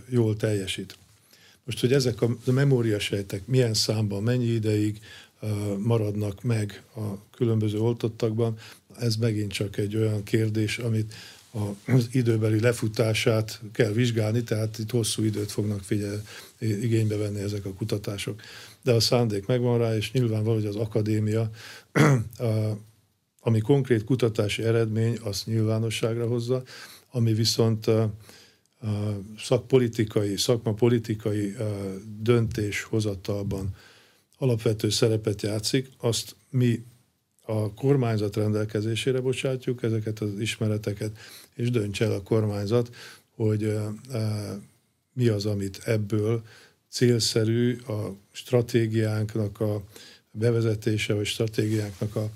jól 0.10 0.36
teljesít. 0.36 0.98
Most, 1.64 1.80
hogy 1.80 1.94
ezek 1.94 2.22
a 2.22 2.36
memóriasejtek 2.46 3.46
milyen 3.46 3.74
számban, 3.74 4.24
mennyi 4.24 4.46
ideig 4.46 5.00
maradnak 5.78 6.44
meg 6.44 6.84
a 6.96 7.30
különböző 7.36 7.80
oltottakban, 7.80 8.58
ez 9.00 9.16
megint 9.16 9.52
csak 9.52 9.78
egy 9.78 9.96
olyan 9.96 10.24
kérdés, 10.24 10.78
amit 10.78 11.14
az 11.86 12.08
időbeli 12.12 12.60
lefutását 12.60 13.62
kell 13.72 13.92
vizsgálni, 13.92 14.44
tehát 14.44 14.78
itt 14.80 14.92
hosszú 14.92 15.24
időt 15.24 15.52
fognak 15.52 15.84
figyel, 15.84 16.22
igénybe 16.60 17.18
venni 17.18 17.40
ezek 17.40 17.66
a 17.66 17.74
kutatások. 17.74 18.42
De 18.82 18.92
a 18.92 19.00
szándék 19.00 19.46
megvan 19.46 19.78
rá, 19.78 19.96
és 19.96 20.12
nyilvánvaló, 20.12 20.56
hogy 20.56 20.66
az 20.66 20.76
akadémia, 20.76 21.50
ami 23.40 23.60
konkrét 23.60 24.04
kutatási 24.04 24.64
eredmény, 24.64 25.18
azt 25.22 25.46
nyilvánosságra 25.46 26.28
hozza, 26.28 26.64
ami 27.12 27.34
viszont 27.34 27.90
szakpolitikai, 29.38 30.38
szakmapolitikai 30.38 31.56
döntéshozatalban 32.22 33.76
alapvető 34.38 34.90
szerepet 34.90 35.42
játszik, 35.42 35.90
azt 35.98 36.36
mi 36.50 36.84
a 37.46 37.74
kormányzat 37.74 38.36
rendelkezésére 38.36 39.20
bocsátjuk 39.20 39.84
ezeket 39.84 40.20
az 40.20 40.40
ismereteket, 40.40 41.18
és 41.56 41.70
dönts 41.70 42.02
el 42.02 42.12
a 42.12 42.22
kormányzat, 42.22 42.96
hogy 43.36 43.78
mi 45.14 45.28
az, 45.28 45.46
amit 45.46 45.82
ebből 45.86 46.44
célszerű 46.90 47.78
a 47.78 48.16
stratégiánknak 48.32 49.60
a 49.60 49.82
bevezetése, 50.32 51.14
vagy 51.14 51.26
stratégiánknak 51.26 52.16
a 52.16 52.30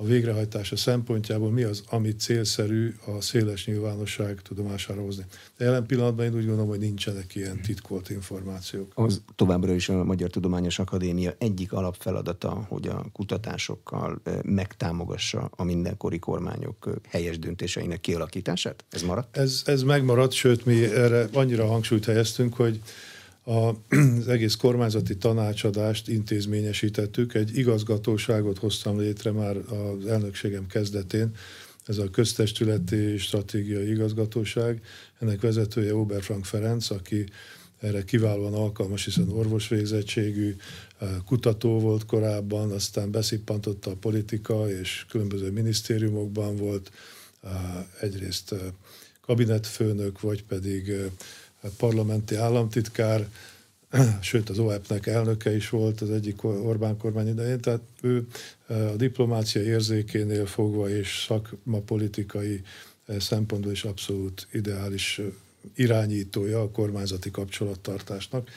a 0.00 0.04
végrehajtása 0.04 0.76
szempontjából 0.76 1.50
mi 1.50 1.62
az, 1.62 1.82
amit 1.90 2.20
célszerű 2.20 2.94
a 3.06 3.20
széles 3.20 3.66
nyilvánosság 3.66 4.42
tudomására 4.42 5.00
hozni. 5.02 5.24
De 5.56 5.64
jelen 5.64 5.86
pillanatban 5.86 6.24
én 6.24 6.34
úgy 6.34 6.44
gondolom, 6.44 6.68
hogy 6.68 6.78
nincsenek 6.78 7.34
ilyen 7.34 7.60
titkolt 7.62 8.10
információk. 8.10 8.92
Az 8.94 9.22
továbbra 9.36 9.72
is 9.74 9.88
a 9.88 10.04
Magyar 10.04 10.30
Tudományos 10.30 10.78
Akadémia 10.78 11.34
egyik 11.38 11.72
alapfeladata, 11.72 12.66
hogy 12.68 12.88
a 12.88 13.06
kutatásokkal 13.12 14.22
megtámogassa 14.42 15.50
a 15.56 15.64
mindenkori 15.64 16.18
kormányok 16.18 17.00
helyes 17.08 17.38
döntéseinek 17.38 18.00
kialakítását? 18.00 18.84
Ez 18.90 19.02
maradt? 19.02 19.36
Ez, 19.36 19.62
ez 19.64 19.82
megmaradt, 19.82 20.32
sőt 20.32 20.64
mi 20.64 20.84
erre 20.84 21.28
annyira 21.32 21.66
hangsúlyt 21.66 22.04
helyeztünk, 22.04 22.54
hogy 22.54 22.80
az 23.48 24.28
egész 24.28 24.54
kormányzati 24.54 25.16
tanácsadást 25.16 26.08
intézményesítettük, 26.08 27.34
egy 27.34 27.56
igazgatóságot 27.56 28.58
hoztam 28.58 28.98
létre 28.98 29.30
már 29.30 29.56
az 29.56 30.06
elnökségem 30.06 30.66
kezdetén, 30.66 31.30
ez 31.86 31.98
a 31.98 32.10
köztestületi 32.10 33.18
stratégiai 33.18 33.90
igazgatóság, 33.90 34.82
ennek 35.18 35.40
vezetője 35.40 35.94
Oberfrank 35.94 36.44
Ferenc, 36.44 36.90
aki 36.90 37.24
erre 37.80 38.04
kiválóan 38.04 38.54
alkalmas, 38.54 39.04
hiszen 39.04 39.30
orvosvégzettségű, 39.30 40.56
kutató 41.26 41.78
volt 41.78 42.04
korábban, 42.04 42.70
aztán 42.70 43.10
beszippantotta 43.10 43.90
a 43.90 43.96
politika, 43.96 44.70
és 44.70 45.04
különböző 45.08 45.50
minisztériumokban 45.50 46.56
volt, 46.56 46.90
egyrészt 48.00 48.54
kabinetfőnök, 49.20 50.20
vagy 50.20 50.44
pedig 50.44 50.92
parlamenti 51.76 52.34
államtitkár, 52.34 53.28
sőt 54.20 54.48
az 54.48 54.58
OEP-nek 54.58 55.06
elnöke 55.06 55.56
is 55.56 55.68
volt 55.68 56.00
az 56.00 56.10
egyik 56.10 56.44
Orbán 56.44 56.96
kormány 56.96 57.28
idején, 57.28 57.60
tehát 57.60 57.80
ő 58.00 58.26
a 58.66 58.96
diplomácia 58.96 59.62
érzékénél 59.62 60.46
fogva 60.46 60.88
és 60.90 61.24
szakmapolitikai 61.28 62.62
szempontból 63.18 63.72
is 63.72 63.84
abszolút 63.84 64.48
ideális 64.52 65.20
irányítója 65.74 66.60
a 66.60 66.70
kormányzati 66.70 67.30
kapcsolattartásnak. 67.30 68.50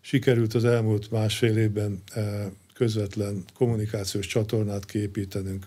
Sikerült 0.00 0.54
az 0.54 0.64
elmúlt 0.64 1.10
másfél 1.10 1.56
évben 1.56 2.02
közvetlen 2.74 3.44
kommunikációs 3.54 4.26
csatornát 4.26 4.84
képítenünk 4.84 5.66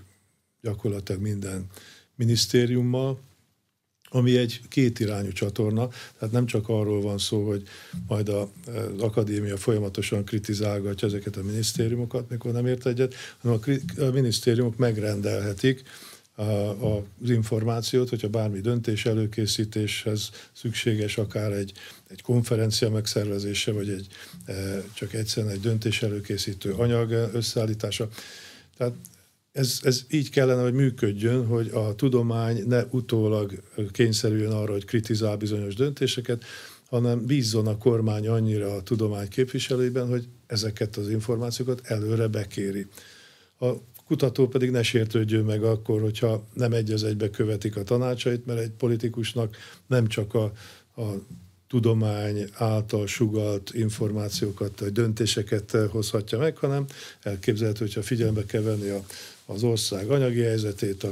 gyakorlatilag 0.62 1.22
minden 1.22 1.68
minisztériummal, 2.16 3.20
ami 4.14 4.38
egy 4.38 4.62
kétirányú 4.70 5.32
csatorna, 5.32 5.90
tehát 6.20 6.34
nem 6.34 6.46
csak 6.46 6.70
arról 6.70 7.02
van 7.02 7.18
szó, 7.18 7.48
hogy 7.48 7.64
majd 8.08 8.30
a, 8.30 8.42
az 8.42 9.02
akadémia 9.02 9.58
folyamatosan 9.58 10.26
kritizálgatja 10.26 11.08
ezeket 11.08 11.36
a 11.36 11.44
minisztériumokat, 11.44 12.30
mikor 12.30 12.52
nem 12.52 12.68
ért 12.68 12.86
egyet, 12.86 13.16
hanem 13.42 13.60
a, 13.98 14.02
a 14.02 14.12
minisztériumok 14.12 14.78
megrendelhetik 14.78 15.84
a, 16.36 16.42
a, 16.42 17.04
az 17.24 17.30
információt, 17.30 18.10
hogyha 18.10 18.28
bármi 18.28 18.60
döntés 18.60 19.06
előkészítéshez 19.06 20.30
szükséges, 20.54 21.18
akár 21.18 21.52
egy, 21.52 21.72
egy 22.08 22.22
konferencia 22.22 22.90
megszervezése, 22.90 23.72
vagy 23.72 23.90
egy, 23.90 24.08
e, 24.46 24.84
csak 24.94 25.14
egyszerűen 25.14 25.54
egy 25.54 25.60
döntés 25.60 26.02
előkészítő 26.02 26.72
anyag 26.72 27.12
összeállítása. 27.34 28.10
Tehát 28.78 28.94
ez, 29.52 29.80
ez 29.84 30.06
így 30.10 30.30
kellene, 30.30 30.62
hogy 30.62 30.74
működjön, 30.74 31.46
hogy 31.46 31.70
a 31.74 31.96
tudomány 31.96 32.64
ne 32.68 32.84
utólag 32.90 33.64
kényszerüljön 33.92 34.52
arra, 34.52 34.72
hogy 34.72 34.86
kritizál 34.86 35.38
bizonyos 35.38 35.76
döntéseket, 35.76 36.44
hanem 36.90 37.26
bízzon 37.26 37.68
a 37.68 37.78
kormány 37.78 38.28
annyira 38.28 38.76
a 38.76 38.84
tudomány 38.84 39.28
képviselőiben, 39.28 40.08
hogy 40.08 40.28
ezeket 40.48 40.96
az 40.96 41.10
információkat 41.10 41.82
előre 41.84 42.28
bekéri. 42.28 42.88
A 43.60 43.72
kutató 44.06 44.48
pedig 44.48 44.70
ne 44.70 44.84
sértődjön 44.84 45.44
meg 45.44 45.64
akkor, 45.64 46.02
hogyha 46.02 46.48
nem 46.54 46.74
egy 46.74 46.92
az 46.92 47.04
egybe 47.04 47.30
követik 47.30 47.76
a 47.76 47.84
tanácsait, 47.84 48.46
mert 48.46 48.60
egy 48.60 48.72
politikusnak 48.72 49.58
nem 49.88 50.08
csak 50.08 50.34
a, 50.34 50.52
a 50.96 51.04
tudomány 51.68 52.50
által 52.54 53.08
sugalt 53.08 53.72
információkat, 53.74 54.80
vagy 54.80 54.92
döntéseket 54.92 55.72
hozhatja 55.72 56.38
meg, 56.38 56.58
hanem 56.58 56.86
elképzelhető, 57.22 57.80
hogyha 57.80 58.02
figyelembe 58.02 58.46
kell 58.46 58.62
venni 58.62 58.90
a 58.90 59.04
az 59.46 59.64
ország 59.64 60.10
anyagi 60.10 60.42
helyzetét, 60.42 61.04
a 61.04 61.12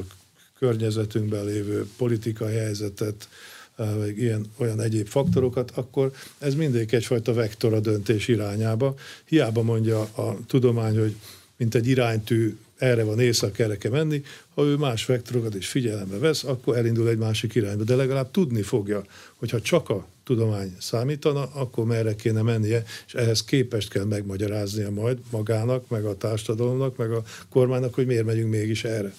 környezetünkben 0.59 1.45
lévő 1.45 1.87
politikai 1.97 2.55
helyzetet, 2.55 3.29
vagy 3.75 4.17
ilyen, 4.17 4.45
olyan 4.57 4.81
egyéb 4.81 5.07
faktorokat, 5.07 5.71
akkor 5.75 6.11
ez 6.37 6.55
mindig 6.55 6.93
egyfajta 6.93 7.33
vektor 7.33 7.73
a 7.73 7.79
döntés 7.79 8.27
irányába. 8.27 8.95
Hiába 9.25 9.61
mondja 9.61 10.01
a 10.01 10.37
tudomány, 10.47 10.99
hogy 10.99 11.15
mint 11.57 11.75
egy 11.75 11.87
iránytű 11.87 12.57
erre 12.77 13.03
van 13.03 13.19
észak, 13.19 13.59
erre 13.59 13.77
kell 13.77 13.91
menni, 13.91 14.23
ha 14.53 14.63
ő 14.63 14.75
más 14.75 15.05
vektorokat 15.05 15.55
is 15.55 15.67
figyelembe 15.67 16.17
vesz, 16.17 16.43
akkor 16.43 16.77
elindul 16.77 17.09
egy 17.09 17.17
másik 17.17 17.55
irányba, 17.55 17.83
de 17.83 17.95
legalább 17.95 18.31
tudni 18.31 18.61
fogja, 18.61 19.03
hogyha 19.35 19.61
csak 19.61 19.89
a 19.89 20.07
tudomány 20.29 20.75
számítana, 20.79 21.43
akkor 21.43 21.85
merre 21.85 22.15
kéne 22.15 22.41
mennie, 22.41 22.83
és 23.07 23.13
ehhez 23.13 23.43
képest 23.43 23.89
kell 23.89 24.03
megmagyaráznia 24.03 24.89
majd 24.89 25.17
magának, 25.31 25.89
meg 25.89 26.05
a 26.05 26.17
társadalomnak, 26.17 26.97
meg 26.97 27.11
a 27.11 27.23
kormánynak, 27.49 27.93
hogy 27.93 28.05
miért 28.05 28.25
megyünk 28.25 28.49
mégis 28.49 28.83
erre. 28.83 29.13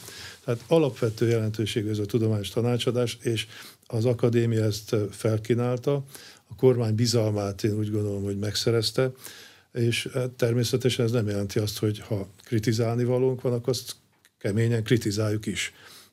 Tehát 0.44 0.60
alapvető 0.66 1.28
jelentőségű 1.28 1.90
ez 1.90 1.98
a 1.98 2.04
tudományos 2.04 2.48
tanácsadás, 2.48 3.18
és 3.22 3.46
az 3.86 4.04
akadémia 4.04 4.64
ezt 4.64 4.96
felkínálta, 5.10 6.04
a 6.48 6.54
kormány 6.56 6.94
bizalmát 6.94 7.64
én 7.64 7.78
úgy 7.78 7.90
gondolom, 7.90 8.22
hogy 8.22 8.38
megszerezte, 8.38 9.12
és 9.72 10.08
természetesen 10.36 11.04
ez 11.04 11.10
nem 11.10 11.28
jelenti 11.28 11.58
azt, 11.58 11.78
hogy 11.78 11.98
ha 11.98 12.28
kritizálni 12.44 13.04
valónk 13.04 13.40
van, 13.40 13.52
akkor 13.52 13.68
azt 13.68 13.96
keményen 14.38 14.84
kritizáljuk 14.84 15.46
is. 15.46 15.72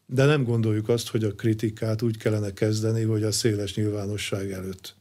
De 0.10 0.26
nem 0.26 0.44
gondoljuk 0.44 0.90
azt, 0.90 1.10
hogy 1.10 1.24
a 1.24 1.36
kritikát 1.36 2.02
úgy 2.02 2.18
kellene 2.18 2.54
kezdeni, 2.54 3.04
hogy 3.04 3.24
a 3.24 3.32
széles 3.32 3.76
nyilvánosság 3.76 4.52
előtt. 4.52 4.96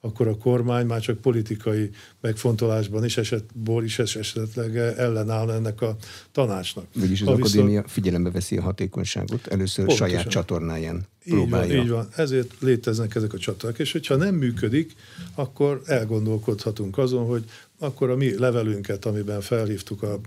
akkor 0.00 0.28
a 0.28 0.36
kormány 0.36 0.86
már 0.86 1.00
csak 1.00 1.20
politikai 1.20 1.90
megfontolásban 2.20 3.04
is 3.04 3.16
esetból 3.16 3.84
is 3.84 3.98
esetleg 3.98 4.76
ellenáll 4.76 5.50
ennek 5.50 5.80
a 5.80 5.96
tanácsnak. 6.32 6.86
Vagyis 6.94 7.20
az 7.20 7.26
ha 7.26 7.32
akadémia 7.32 7.66
viszont... 7.66 7.90
figyelembe 7.90 8.30
veszi 8.30 8.56
a 8.56 8.62
hatékonyságot, 8.62 9.46
először 9.46 9.84
Pontosan. 9.84 10.08
saját 10.08 10.28
csatornáján 10.28 11.06
próbálja. 11.24 11.66
Így 11.66 11.76
van, 11.76 11.84
így 11.84 11.90
van, 11.90 12.08
ezért 12.16 12.54
léteznek 12.60 13.14
ezek 13.14 13.32
a 13.32 13.38
csatornák, 13.38 13.78
és 13.78 13.92
hogyha 13.92 14.16
nem 14.16 14.34
működik, 14.34 14.94
akkor 15.34 15.82
elgondolkodhatunk 15.84 16.98
azon, 16.98 17.26
hogy 17.26 17.44
akkor 17.78 18.10
a 18.10 18.16
mi 18.16 18.38
levelünket, 18.38 19.04
amiben 19.04 19.40
felhívtuk 19.40 20.02
a 20.02 20.20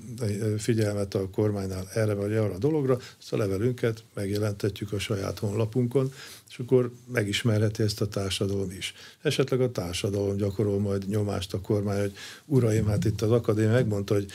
figyelmet 0.58 1.14
a 1.14 1.30
kormánynál 1.30 1.88
erre 1.93 2.14
vagy 2.14 2.34
arra 2.34 2.54
a 2.54 2.58
dologra, 2.58 2.97
ezt 3.20 3.34
a 3.34 3.38
levelünket 3.38 4.04
megjelentetjük 4.14 4.93
a 4.93 5.00
saját 5.00 5.39
honlapunkon, 5.39 6.14
és 6.50 6.60
akkor 6.60 6.91
megismerheti 7.14 7.84
ezt 7.84 8.02
a 8.02 8.08
társadalom 8.08 8.72
is. 8.78 8.93
Esetleg 9.22 9.62
a 9.62 9.72
társadalom 9.72 10.38
gyakorol 10.38 10.80
majd 10.80 11.08
nyomást 11.08 11.54
a 11.54 11.62
kormány, 11.62 12.00
hogy 12.00 12.14
uraim, 12.45 12.88
hát 12.88 13.06
itt 13.06 13.22
az 13.22 13.32
akadémia 13.32 13.72
megmondta, 13.72 14.14
hogy, 14.14 14.32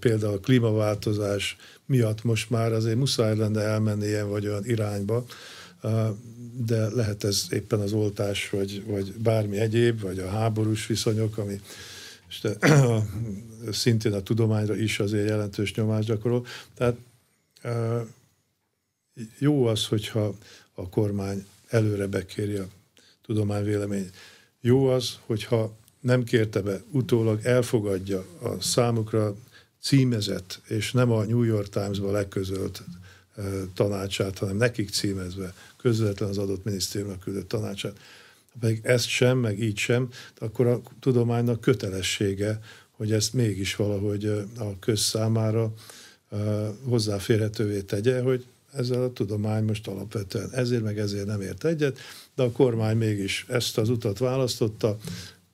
például 0.00 0.34
a 0.34 0.40
klímaváltozás 0.40 1.56
miatt 1.86 2.24
most 2.24 2.50
már 2.50 2.72
azért 2.72 2.96
muszáj 2.96 3.36
lenne 3.36 3.60
elmenni 3.60 4.06
ilyen 4.06 4.28
vagy 4.28 4.46
olyan 4.46 4.66
irányba, 4.66 5.24
de 6.66 6.88
lehet 6.94 7.24
ez 7.24 7.46
éppen 7.50 7.80
az 7.80 7.92
oltás, 7.92 8.50
vagy, 8.50 8.84
vagy 8.86 9.12
bármi 9.12 9.58
egyéb, 9.58 10.00
vagy 10.00 10.18
a 10.18 10.28
háborús 10.28 10.86
viszonyok, 10.86 11.38
ami 11.38 11.60
és 12.30 12.40
de, 12.40 12.56
szintén 13.72 14.12
a 14.12 14.22
tudományra 14.22 14.76
is 14.76 15.00
azért 15.00 15.28
jelentős 15.28 15.74
nyomást 15.74 16.08
gyakorol. 16.08 16.46
Tehát 16.74 16.96
jó 19.38 19.66
az, 19.66 19.86
hogyha 19.86 20.34
a 20.74 20.88
kormány 20.88 21.46
előre 21.68 22.06
bekéri 22.06 22.56
a 22.56 22.68
tudomány 23.22 23.64
véleményét. 23.64 24.16
Jó 24.60 24.86
az, 24.86 25.18
hogyha 25.26 25.76
nem 26.00 26.24
kérte 26.24 26.60
be, 26.60 26.80
utólag 26.90 27.44
elfogadja 27.44 28.24
a 28.42 28.60
számukra 28.60 29.36
címezett, 29.80 30.60
és 30.66 30.92
nem 30.92 31.10
a 31.10 31.24
New 31.24 31.42
York 31.42 31.68
Times-ba 31.68 32.10
leközölt 32.10 32.82
tanácsát, 33.74 34.38
hanem 34.38 34.56
nekik 34.56 34.90
címezve, 34.90 35.54
közvetlen 35.76 36.28
az 36.28 36.38
adott 36.38 36.64
minisztériumnak 36.64 37.20
küldött 37.20 37.48
tanácsát. 37.48 37.98
Pedig 38.60 38.80
ezt 38.82 39.08
sem, 39.08 39.38
meg 39.38 39.60
így 39.60 39.76
sem, 39.76 40.08
akkor 40.38 40.66
a 40.66 40.80
tudománynak 41.00 41.60
kötelessége, 41.60 42.60
hogy 42.90 43.12
ezt 43.12 43.32
mégis 43.32 43.76
valahogy 43.76 44.24
a 44.58 44.78
közszámára 44.80 45.72
hozzáférhetővé 46.84 47.80
tegye, 47.80 48.20
hogy 48.20 48.44
ezzel 48.72 49.02
a 49.02 49.12
tudomány 49.12 49.64
most 49.64 49.86
alapvetően 49.86 50.50
ezért 50.52 50.82
meg 50.82 50.98
ezért 50.98 51.26
nem 51.26 51.40
ért 51.40 51.64
egyet, 51.64 51.98
de 52.34 52.42
a 52.42 52.52
kormány 52.52 52.96
mégis 52.96 53.46
ezt 53.48 53.78
az 53.78 53.88
utat 53.88 54.18
választotta, 54.18 54.96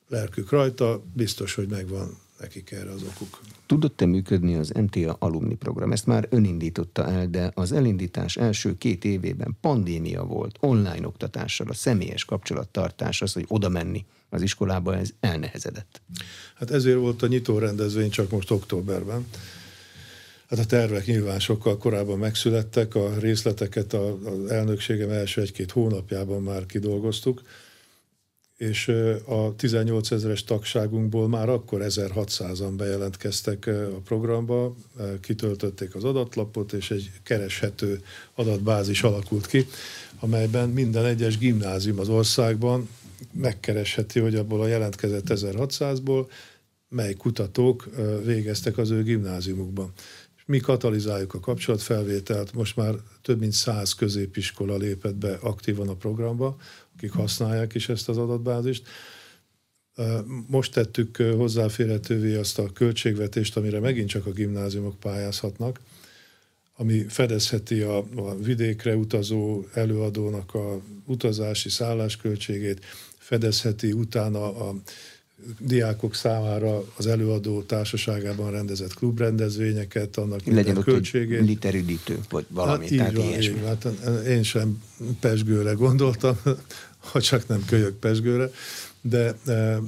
lelkük 0.07 0.49
rajta, 0.49 1.01
biztos, 1.13 1.53
hogy 1.53 1.67
megvan 1.67 2.17
nekik 2.39 2.71
erre 2.71 2.91
az 2.91 3.03
okuk. 3.03 3.41
Tudott-e 3.65 4.05
működni 4.05 4.55
az 4.55 4.69
MTA 4.69 5.15
alumni 5.19 5.55
program? 5.55 5.91
Ezt 5.91 6.05
már 6.05 6.27
önindította 6.29 7.07
el, 7.07 7.27
de 7.27 7.51
az 7.53 7.71
elindítás 7.71 8.37
első 8.37 8.77
két 8.77 9.05
évében 9.05 9.57
pandémia 9.61 10.23
volt, 10.23 10.57
online 10.59 11.07
oktatással, 11.07 11.67
a 11.69 11.73
személyes 11.73 12.25
kapcsolattartás, 12.25 13.21
az, 13.21 13.33
hogy 13.33 13.45
oda 13.47 13.69
menni 13.69 14.05
az 14.29 14.41
iskolába, 14.41 14.95
ez 14.95 15.09
elnehezedett. 15.19 16.01
Hát 16.55 16.71
ezért 16.71 16.97
volt 16.97 17.21
a 17.21 17.27
nyitó 17.27 17.57
rendezvény 17.57 18.09
csak 18.09 18.29
most 18.31 18.51
októberben. 18.51 19.25
Hát 20.49 20.59
a 20.59 20.65
tervek 20.65 21.05
nyilván 21.05 21.39
sokkal 21.39 21.77
korábban 21.77 22.17
megszülettek, 22.17 22.95
a 22.95 23.17
részleteket 23.19 23.93
az 23.93 24.49
elnökségem 24.49 25.09
első 25.09 25.41
egy-két 25.41 25.71
hónapjában 25.71 26.43
már 26.43 26.65
kidolgoztuk, 26.65 27.41
és 28.57 28.87
a 29.25 29.55
18 29.55 30.11
ezeres 30.11 30.43
tagságunkból 30.43 31.27
már 31.27 31.49
akkor 31.49 31.81
1600-an 31.83 32.73
bejelentkeztek 32.77 33.67
a 33.67 33.99
programba, 34.03 34.75
kitöltötték 35.21 35.95
az 35.95 36.03
adatlapot, 36.03 36.73
és 36.73 36.91
egy 36.91 37.11
kereshető 37.23 38.01
adatbázis 38.35 39.03
alakult 39.03 39.45
ki, 39.45 39.65
amelyben 40.19 40.69
minden 40.69 41.05
egyes 41.05 41.37
gimnázium 41.37 41.99
az 41.99 42.09
országban 42.09 42.89
megkeresheti, 43.31 44.19
hogy 44.19 44.35
abból 44.35 44.61
a 44.61 44.67
jelentkezett 44.67 45.25
1600-ból 45.29 46.25
mely 46.89 47.13
kutatók 47.13 47.89
végeztek 48.23 48.77
az 48.77 48.89
ő 48.89 49.03
gimnáziumukban 49.03 49.93
mi 50.47 50.59
katalizáljuk 50.59 51.33
a 51.33 51.39
kapcsolatfelvételt, 51.39 52.53
most 52.53 52.75
már 52.75 52.95
több 53.21 53.39
mint 53.39 53.53
száz 53.53 53.93
középiskola 53.93 54.77
lépett 54.77 55.15
be 55.15 55.37
aktívan 55.41 55.87
a 55.87 55.95
programba, 55.95 56.57
akik 56.95 57.11
használják 57.11 57.73
is 57.73 57.89
ezt 57.89 58.09
az 58.09 58.17
adatbázist. 58.17 58.87
Most 60.47 60.73
tettük 60.73 61.17
hozzáférhetővé 61.17 62.35
azt 62.35 62.59
a 62.59 62.71
költségvetést, 62.73 63.57
amire 63.57 63.79
megint 63.79 64.09
csak 64.09 64.25
a 64.25 64.31
gimnáziumok 64.31 64.99
pályázhatnak, 64.99 65.79
ami 66.75 67.05
fedezheti 67.07 67.81
a, 67.81 67.97
a 68.15 68.35
vidékre 68.35 68.95
utazó 68.95 69.65
előadónak 69.73 70.53
a 70.53 70.81
utazási 71.05 71.69
szállásköltségét, 71.69 72.85
fedezheti 73.17 73.91
utána 73.91 74.67
a 74.67 74.75
diákok 75.59 76.15
számára 76.15 76.83
az 76.95 77.07
előadó 77.07 77.61
társaságában 77.61 78.51
rendezett 78.51 78.93
klubrendezvényeket, 78.93 80.17
annak 80.17 80.45
Legyen 80.45 80.77
ott 80.77 80.83
költségét. 80.83 81.39
Egy 81.39 81.47
literüdítő, 81.47 82.19
vagy 82.29 82.45
valami. 82.49 82.97
Hát 82.97 83.09
így 83.09 83.15
van, 83.15 83.25
így, 83.25 83.55
hát 83.65 83.85
én 84.27 84.43
sem 84.43 84.83
pesgőre 85.19 85.71
gondoltam, 85.71 86.39
ha 87.11 87.21
csak 87.21 87.47
nem 87.47 87.65
kölyök 87.65 87.95
pesgőre, 87.99 88.49
de 89.01 89.35
e, 89.45 89.79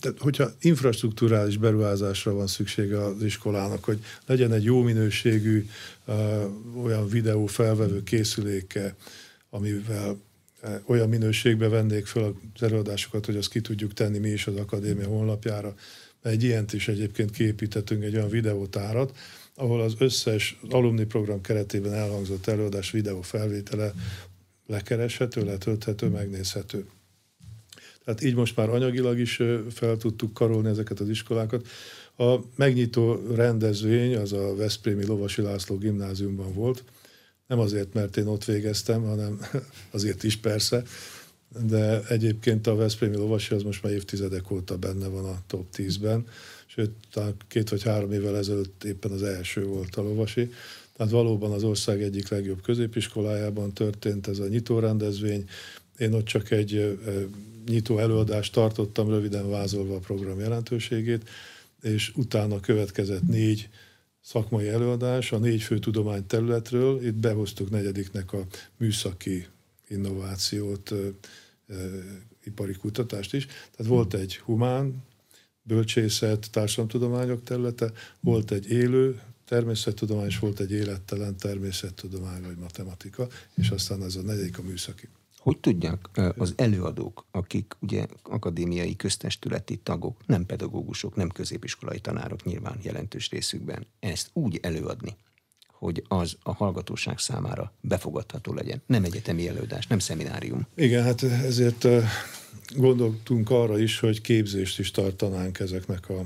tehát, 0.00 0.18
hogyha 0.18 0.50
infrastruktúrális 0.60 1.56
beruházásra 1.56 2.32
van 2.32 2.46
szüksége 2.46 3.04
az 3.04 3.22
iskolának, 3.22 3.84
hogy 3.84 3.98
legyen 4.26 4.52
egy 4.52 4.64
jó 4.64 4.82
minőségű 4.82 5.66
uh, 6.06 6.84
olyan 6.84 7.08
videó 7.08 7.46
felvevő 7.46 8.02
készüléke, 8.02 8.96
amivel 9.50 10.16
olyan 10.84 11.08
minőségbe 11.08 11.68
vennék 11.68 12.06
fel 12.06 12.22
az 12.54 12.62
előadásokat, 12.62 13.26
hogy 13.26 13.36
azt 13.36 13.48
ki 13.50 13.60
tudjuk 13.60 13.92
tenni 13.92 14.18
mi 14.18 14.28
is 14.28 14.46
az 14.46 14.56
akadémia 14.56 15.06
honlapjára. 15.06 15.74
Egy 16.22 16.42
ilyent 16.42 16.72
is 16.72 16.88
egyébként 16.88 17.30
kiépítettünk, 17.30 18.02
egy 18.02 18.14
olyan 18.14 18.28
videótárat, 18.28 19.16
ahol 19.54 19.80
az 19.80 19.94
összes 19.98 20.58
alumni 20.70 21.04
program 21.04 21.40
keretében 21.40 21.92
elhangzott 21.92 22.46
előadás 22.46 22.90
videó 22.90 23.22
felvétele 23.22 23.92
lekereshető, 24.66 25.44
letölthető, 25.44 26.08
megnézhető. 26.08 26.86
Tehát 28.04 28.22
így 28.22 28.34
most 28.34 28.56
már 28.56 28.68
anyagilag 28.68 29.18
is 29.18 29.42
fel 29.70 29.96
tudtuk 29.96 30.34
karolni 30.34 30.68
ezeket 30.68 31.00
az 31.00 31.08
iskolákat. 31.08 31.66
A 32.16 32.36
megnyitó 32.56 33.22
rendezvény 33.34 34.16
az 34.16 34.32
a 34.32 34.54
Veszprémi 34.54 35.06
Lovasi 35.06 35.42
László 35.42 35.76
gimnáziumban 35.76 36.54
volt, 36.54 36.84
nem 37.46 37.58
azért, 37.58 37.94
mert 37.94 38.16
én 38.16 38.26
ott 38.26 38.44
végeztem, 38.44 39.02
hanem 39.02 39.40
azért 39.90 40.22
is 40.22 40.36
persze, 40.36 40.82
de 41.66 42.02
egyébként 42.08 42.66
a 42.66 42.74
Veszprémi 42.74 43.16
Lovasi 43.16 43.54
az 43.54 43.62
most 43.62 43.82
már 43.82 43.92
évtizedek 43.92 44.50
óta 44.50 44.76
benne 44.78 45.06
van 45.06 45.24
a 45.24 45.38
top 45.46 45.66
10-ben, 45.76 46.26
sőt, 46.66 46.90
talán 47.12 47.34
két 47.48 47.68
vagy 47.68 47.82
három 47.82 48.12
évvel 48.12 48.36
ezelőtt 48.36 48.84
éppen 48.84 49.10
az 49.10 49.22
első 49.22 49.64
volt 49.64 49.96
a 49.96 50.02
Lovasi. 50.02 50.50
Tehát 50.96 51.12
valóban 51.12 51.52
az 51.52 51.62
ország 51.62 52.02
egyik 52.02 52.28
legjobb 52.28 52.62
középiskolájában 52.62 53.72
történt 53.72 54.26
ez 54.26 54.38
a 54.38 54.48
nyitó 54.48 54.78
rendezvény. 54.78 55.48
Én 55.98 56.12
ott 56.12 56.24
csak 56.24 56.50
egy 56.50 56.98
nyitó 57.66 57.98
előadást 57.98 58.52
tartottam, 58.52 59.08
röviden 59.08 59.50
vázolva 59.50 59.94
a 59.94 59.98
program 59.98 60.40
jelentőségét, 60.40 61.28
és 61.82 62.12
utána 62.14 62.60
következett 62.60 63.28
négy 63.28 63.68
szakmai 64.26 64.68
előadás 64.68 65.32
a 65.32 65.38
négy 65.38 65.62
fő 65.62 65.78
tudományterületről. 65.78 67.06
Itt 67.06 67.14
behoztuk 67.14 67.70
negyediknek 67.70 68.32
a 68.32 68.46
műszaki 68.76 69.46
innovációt, 69.88 70.94
ipari 72.44 72.72
kutatást 72.72 73.34
is. 73.34 73.46
Tehát 73.46 73.92
volt 73.92 74.14
egy 74.14 74.36
humán, 74.36 75.04
bölcsészet, 75.62 76.50
társadalomtudományok 76.50 77.42
területe, 77.42 77.92
volt 78.20 78.50
egy 78.50 78.70
élő 78.70 79.20
természettudomány, 79.44 80.26
és 80.26 80.38
volt 80.38 80.60
egy 80.60 80.72
élettelen 80.72 81.36
természettudomány 81.36 82.42
vagy 82.42 82.56
matematika, 82.56 83.28
és 83.54 83.70
aztán 83.70 84.02
ez 84.02 84.16
a 84.16 84.22
negyedik 84.22 84.58
a 84.58 84.62
műszaki. 84.62 85.08
Hogy 85.46 85.58
tudják 85.58 86.08
az 86.36 86.52
előadók, 86.56 87.26
akik 87.30 87.76
ugye 87.80 88.06
akadémiai 88.22 88.96
köztestületi 88.96 89.76
tagok, 89.76 90.16
nem 90.26 90.46
pedagógusok, 90.46 91.16
nem 91.16 91.28
középiskolai 91.28 91.98
tanárok 91.98 92.44
nyilván 92.44 92.78
jelentős 92.82 93.30
részükben, 93.30 93.86
ezt 94.00 94.30
úgy 94.32 94.58
előadni, 94.62 95.16
hogy 95.72 96.04
az 96.08 96.36
a 96.42 96.52
hallgatóság 96.52 97.18
számára 97.18 97.72
befogadható 97.80 98.54
legyen. 98.54 98.82
Nem 98.86 99.04
egyetemi 99.04 99.48
előadás, 99.48 99.86
nem 99.86 99.98
szeminárium. 99.98 100.66
Igen, 100.74 101.02
hát 101.02 101.22
ezért 101.22 101.86
gondoltunk 102.76 103.50
arra 103.50 103.78
is, 103.78 103.98
hogy 103.98 104.20
képzést 104.20 104.78
is 104.78 104.90
tartanánk 104.90 105.58
ezeknek 105.58 106.08
a, 106.08 106.24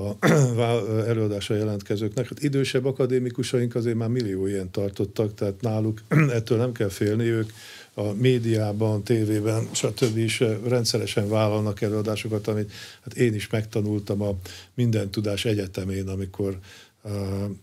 a 0.00 0.26
előadásra 1.10 1.54
jelentkezőknek. 1.54 2.28
Hát 2.28 2.42
idősebb 2.42 2.84
akadémikusaink 2.84 3.74
azért 3.74 3.96
már 3.96 4.08
millió 4.08 4.46
ilyen 4.46 4.70
tartottak, 4.70 5.34
tehát 5.34 5.60
náluk 5.60 6.02
ettől 6.38 6.58
nem 6.58 6.72
kell 6.72 6.88
félni, 6.88 7.24
ők 7.24 7.50
a 7.98 8.12
médiában, 8.12 9.02
tévében, 9.02 9.68
stb. 9.72 10.16
is 10.16 10.42
rendszeresen 10.64 11.28
vállalnak 11.28 11.80
előadásokat, 11.80 12.46
amit 12.46 12.72
hát 13.04 13.14
én 13.14 13.34
is 13.34 13.48
megtanultam 13.48 14.22
a 14.22 14.34
Minden 14.74 15.10
Tudás 15.10 15.44
Egyetemén, 15.44 16.08
amikor 16.08 16.58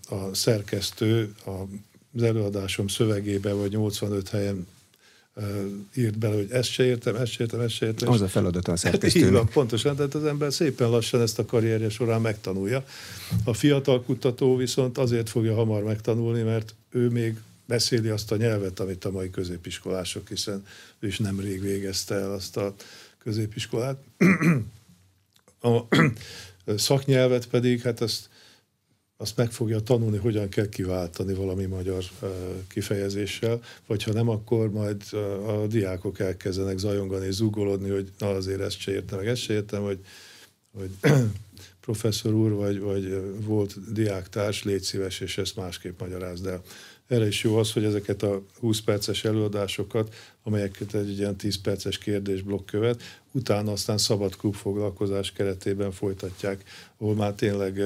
a, 0.09 0.34
szerkesztő 0.34 1.34
az 2.13 2.23
előadásom 2.23 2.88
szövegébe, 2.88 3.53
vagy 3.53 3.71
85 3.71 4.29
helyen 4.29 4.67
írt 5.95 6.17
bele, 6.17 6.36
hogy 6.36 6.51
ezt 6.51 6.69
se 6.69 6.84
értem, 6.84 7.15
ezt 7.15 7.31
se 7.31 7.43
értem, 7.43 7.59
ezt 7.59 7.73
se 7.73 7.86
értem. 7.86 8.09
Az 8.09 8.21
a 8.21 8.27
feladata 8.27 8.71
a 8.71 8.75
szerkesztőnek. 8.75 9.27
Hát 9.27 9.38
így 9.38 9.38
van, 9.38 9.53
pontosan, 9.53 9.95
tehát 9.95 10.15
az 10.15 10.25
ember 10.25 10.53
szépen 10.53 10.89
lassan 10.89 11.21
ezt 11.21 11.39
a 11.39 11.45
karrierje 11.45 11.89
során 11.89 12.21
megtanulja. 12.21 12.86
A 13.43 13.53
fiatal 13.53 14.03
kutató 14.03 14.55
viszont 14.55 14.97
azért 14.97 15.29
fogja 15.29 15.55
hamar 15.55 15.84
megtanulni, 15.84 16.41
mert 16.41 16.75
ő 16.91 17.09
még 17.09 17.38
beszéli 17.66 18.09
azt 18.09 18.32
a 18.32 18.36
nyelvet, 18.36 18.80
amit 18.80 19.05
a 19.05 19.11
mai 19.11 19.30
középiskolások, 19.30 20.28
hiszen 20.28 20.66
ő 20.99 21.07
is 21.07 21.18
nemrég 21.18 21.61
végezte 21.61 22.16
el 22.16 22.32
azt 22.32 22.57
a 22.57 22.76
középiskolát. 23.18 24.03
A 25.59 25.88
szaknyelvet 26.78 27.47
pedig, 27.47 27.82
hát 27.82 28.01
azt 28.01 28.30
azt 29.24 29.38
meg 29.38 29.51
fogja 29.51 29.80
tanulni, 29.80 30.18
hogyan 30.18 30.49
kell 30.49 30.70
kiváltani 30.70 31.34
valami 31.34 31.66
magyar 31.66 32.03
kifejezéssel, 32.68 33.61
vagy 33.88 34.03
ha 34.03 34.14
nem, 34.14 34.30
akkor 34.30 34.72
majd 34.72 35.03
a 35.47 35.68
diákok 35.68 36.20
elkezdenek 36.20 36.78
zajongani 36.78 37.26
és 37.26 37.34
zugolodni, 37.34 37.89
hogy 37.89 38.11
na 38.18 38.30
azért 38.30 38.61
ezt 38.61 38.80
se 38.80 38.91
értem, 38.91 39.18
meg 39.18 39.28
ezt 39.28 39.41
se 39.41 39.53
értem, 39.53 39.82
hogy, 39.82 39.99
hogy 40.78 40.89
professzor 41.86 42.34
úr, 42.34 42.51
vagy, 42.51 42.80
vagy 42.80 43.22
volt 43.45 43.93
diáktárs, 43.93 44.64
légy 44.64 44.82
szíves, 44.82 45.20
és 45.20 45.38
ezt 45.38 45.55
másképp 45.55 45.99
magyarázd 45.99 46.45
el. 46.45 46.61
Erre 47.08 47.28
is 47.28 47.43
jó 47.43 47.56
az, 47.56 47.72
hogy 47.72 47.84
ezeket 47.84 48.24
a 48.24 48.41
20 48.60 48.82
perces 48.82 49.24
előadásokat, 49.24 50.16
amelyeket 50.43 50.93
egy 50.93 51.18
ilyen 51.18 51.36
10 51.36 51.62
perces 51.62 51.97
kérdésblokk 51.97 52.66
követ, 52.66 53.01
utána 53.32 53.72
aztán 53.72 53.97
szabad 53.97 54.36
klub 54.36 54.54
foglalkozás 54.54 55.32
keretében 55.32 55.91
folytatják, 55.91 56.64
ahol 56.97 57.16
már 57.16 57.34
tényleg 57.34 57.82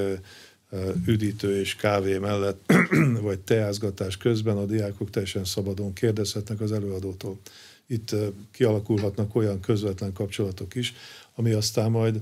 üdítő 1.06 1.60
és 1.60 1.76
kávé 1.76 2.18
mellett, 2.18 2.72
vagy 3.20 3.38
teázgatás 3.38 4.16
közben 4.16 4.56
a 4.56 4.64
diákok 4.64 5.10
teljesen 5.10 5.44
szabadon 5.44 5.92
kérdezhetnek 5.92 6.60
az 6.60 6.72
előadótól. 6.72 7.38
Itt 7.86 8.14
kialakulhatnak 8.50 9.34
olyan 9.34 9.60
közvetlen 9.60 10.12
kapcsolatok 10.12 10.74
is, 10.74 10.94
ami 11.34 11.52
aztán 11.52 11.90
majd 11.90 12.20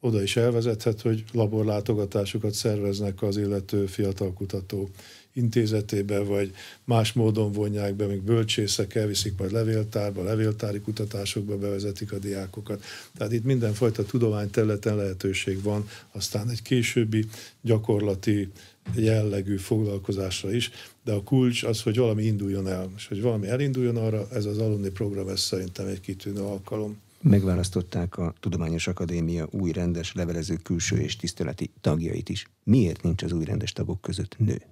oda 0.00 0.22
is 0.22 0.36
elvezethet, 0.36 1.00
hogy 1.00 1.24
laborlátogatásokat 1.32 2.52
szerveznek 2.52 3.22
az 3.22 3.36
illető 3.36 3.86
fiatal 3.86 4.32
kutató 4.32 4.88
intézetébe, 5.32 6.18
vagy 6.18 6.54
más 6.84 7.12
módon 7.12 7.52
vonják 7.52 7.94
be, 7.94 8.06
még 8.06 8.22
bölcsészek 8.22 8.94
elviszik 8.94 9.38
majd 9.38 9.52
levéltárba, 9.52 10.22
levéltári 10.22 10.80
kutatásokba 10.80 11.58
bevezetik 11.58 12.12
a 12.12 12.18
diákokat. 12.18 12.84
Tehát 13.16 13.32
itt 13.32 13.44
mindenfajta 13.44 14.04
tudományterületen 14.04 14.96
lehetőség 14.96 15.62
van, 15.62 15.88
aztán 16.12 16.48
egy 16.48 16.62
későbbi 16.62 17.24
gyakorlati 17.60 18.48
jellegű 18.94 19.56
foglalkozásra 19.56 20.52
is, 20.52 20.70
de 21.04 21.12
a 21.12 21.22
kulcs 21.22 21.62
az, 21.62 21.82
hogy 21.82 21.96
valami 21.96 22.22
induljon 22.22 22.68
el, 22.68 22.90
és 22.96 23.08
hogy 23.08 23.22
valami 23.22 23.46
elinduljon 23.46 23.96
arra, 23.96 24.28
ez 24.32 24.44
az 24.44 24.58
alumni 24.58 24.90
program, 24.90 25.28
ez 25.28 25.40
szerintem 25.40 25.86
egy 25.86 26.00
kitűnő 26.00 26.40
alkalom. 26.40 26.98
Megválasztották 27.22 28.18
a 28.18 28.34
Tudományos 28.40 28.86
Akadémia 28.86 29.48
új 29.50 29.72
rendes 29.72 30.12
levelező 30.12 30.56
külső 30.56 30.96
és 30.96 31.16
tiszteleti 31.16 31.70
tagjait 31.80 32.28
is. 32.28 32.46
Miért 32.64 33.02
nincs 33.02 33.22
az 33.22 33.32
új 33.32 33.44
rendes 33.44 33.72
tagok 33.72 34.00
között 34.00 34.36
nő? 34.38 34.62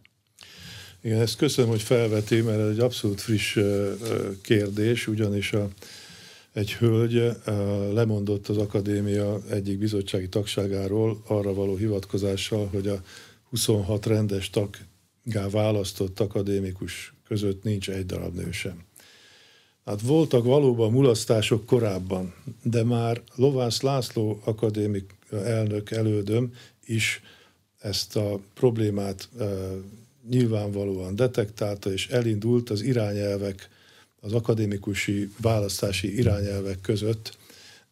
Igen, 1.03 1.20
ezt 1.20 1.36
köszönöm, 1.36 1.70
hogy 1.70 1.82
felveti, 1.82 2.40
mert 2.40 2.59
ez 2.59 2.68
egy 2.68 2.78
abszolút 2.78 3.20
friss 3.20 3.59
kérdés, 4.42 5.07
ugyanis 5.07 5.53
a, 5.53 5.68
egy 6.53 6.72
hölgy 6.72 7.30
lemondott 7.92 8.49
az 8.49 8.57
akadémia 8.57 9.40
egyik 9.51 9.78
bizottsági 9.78 10.28
tagságáról 10.28 11.22
arra 11.26 11.55
való 11.55 11.76
hivatkozással, 11.76 12.66
hogy 12.66 12.86
a 12.86 13.03
26 13.51 14.07
rendes 14.07 14.51
taggá 14.51 15.49
választott 15.51 16.20
akadémikus 16.20 17.14
között 17.26 17.62
nincs 17.62 17.90
egy 17.90 18.07
darab 18.07 18.34
nő 18.34 18.51
sem. 18.51 18.84
Hát 19.84 20.01
voltak 20.01 20.44
valóban 20.44 20.92
mulasztások 20.92 21.66
korábban, 21.66 22.34
de 22.62 22.84
már 22.84 23.22
Lovász 23.34 23.80
László 23.80 24.40
akadémik 24.44 25.14
elnök 25.30 25.90
elődöm 25.90 26.55
is 26.84 27.22
ezt 27.78 28.16
a 28.16 28.40
problémát 28.55 29.28
nyilvánvalóan 30.28 31.16
detektálta, 31.16 31.92
és 31.92 32.08
elindult 32.08 32.70
az 32.70 32.82
irányelvek, 32.82 33.68
az 34.20 34.32
akadémikusi 34.32 35.30
választási 35.40 36.18
irányelvek 36.18 36.80
között 36.80 37.36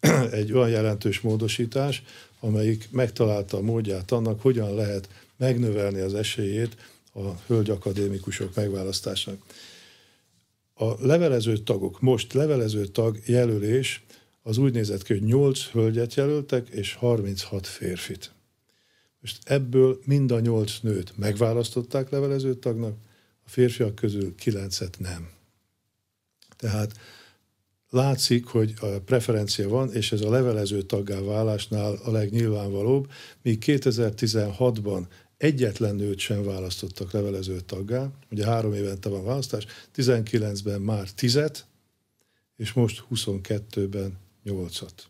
egy 0.31 0.53
olyan 0.53 0.69
jelentős 0.69 1.21
módosítás, 1.21 2.03
amelyik 2.41 2.89
megtalálta 2.91 3.57
a 3.57 3.63
módját 3.63 4.11
annak, 4.11 4.41
hogyan 4.41 4.75
lehet 4.75 5.09
megnövelni 5.37 6.01
az 6.01 6.15
esélyét 6.15 6.77
a 7.13 7.31
hölgy 7.47 7.71
akadémikusok 7.71 8.55
megválasztásának. 8.55 9.41
A 10.75 11.07
levelező 11.07 11.57
tagok, 11.59 12.01
most 12.01 12.33
levelező 12.33 12.87
tag 12.87 13.19
jelölés 13.27 14.05
az 14.43 14.59
úgy 14.59 14.73
nézett 14.73 15.03
ki, 15.03 15.13
hogy 15.13 15.23
8 15.23 15.61
hölgyet 15.63 16.15
jelöltek, 16.15 16.69
és 16.69 16.95
36 16.95 17.67
férfit. 17.67 18.36
Most 19.27 19.49
ebből 19.49 19.99
mind 20.05 20.31
a 20.31 20.41
nyolc 20.41 20.79
nőt 20.81 21.17
megválasztották 21.17 22.11
levelező 22.11 22.55
tagnak, 22.55 22.97
a 23.45 23.49
férfiak 23.49 23.95
közül 23.95 24.35
kilencet 24.35 24.99
nem. 24.99 25.31
Tehát 26.57 26.93
látszik, 27.91 28.47
hogy 28.47 28.75
a 28.81 28.87
preferencia 28.87 29.69
van, 29.69 29.93
és 29.93 30.13
ez 30.13 30.21
a 30.21 30.31
levelező 30.31 30.83
taggá 30.83 31.21
válásnál 31.21 31.99
a 32.05 32.11
legnyilvánvalóbb, 32.11 33.11
míg 33.43 33.63
2016-ban 33.67 35.07
egyetlen 35.37 35.95
nőt 35.95 36.19
sem 36.19 36.45
választottak 36.45 37.13
levelező 37.13 37.61
taggá, 37.61 38.11
ugye 38.31 38.47
három 38.47 38.75
évente 38.75 39.09
van 39.09 39.25
választás, 39.25 39.67
19-ben 39.97 40.81
már 40.81 41.11
tizet, 41.11 41.67
és 42.57 42.73
most 42.73 43.05
22-ben 43.15 44.19
nyolcat. 44.43 45.09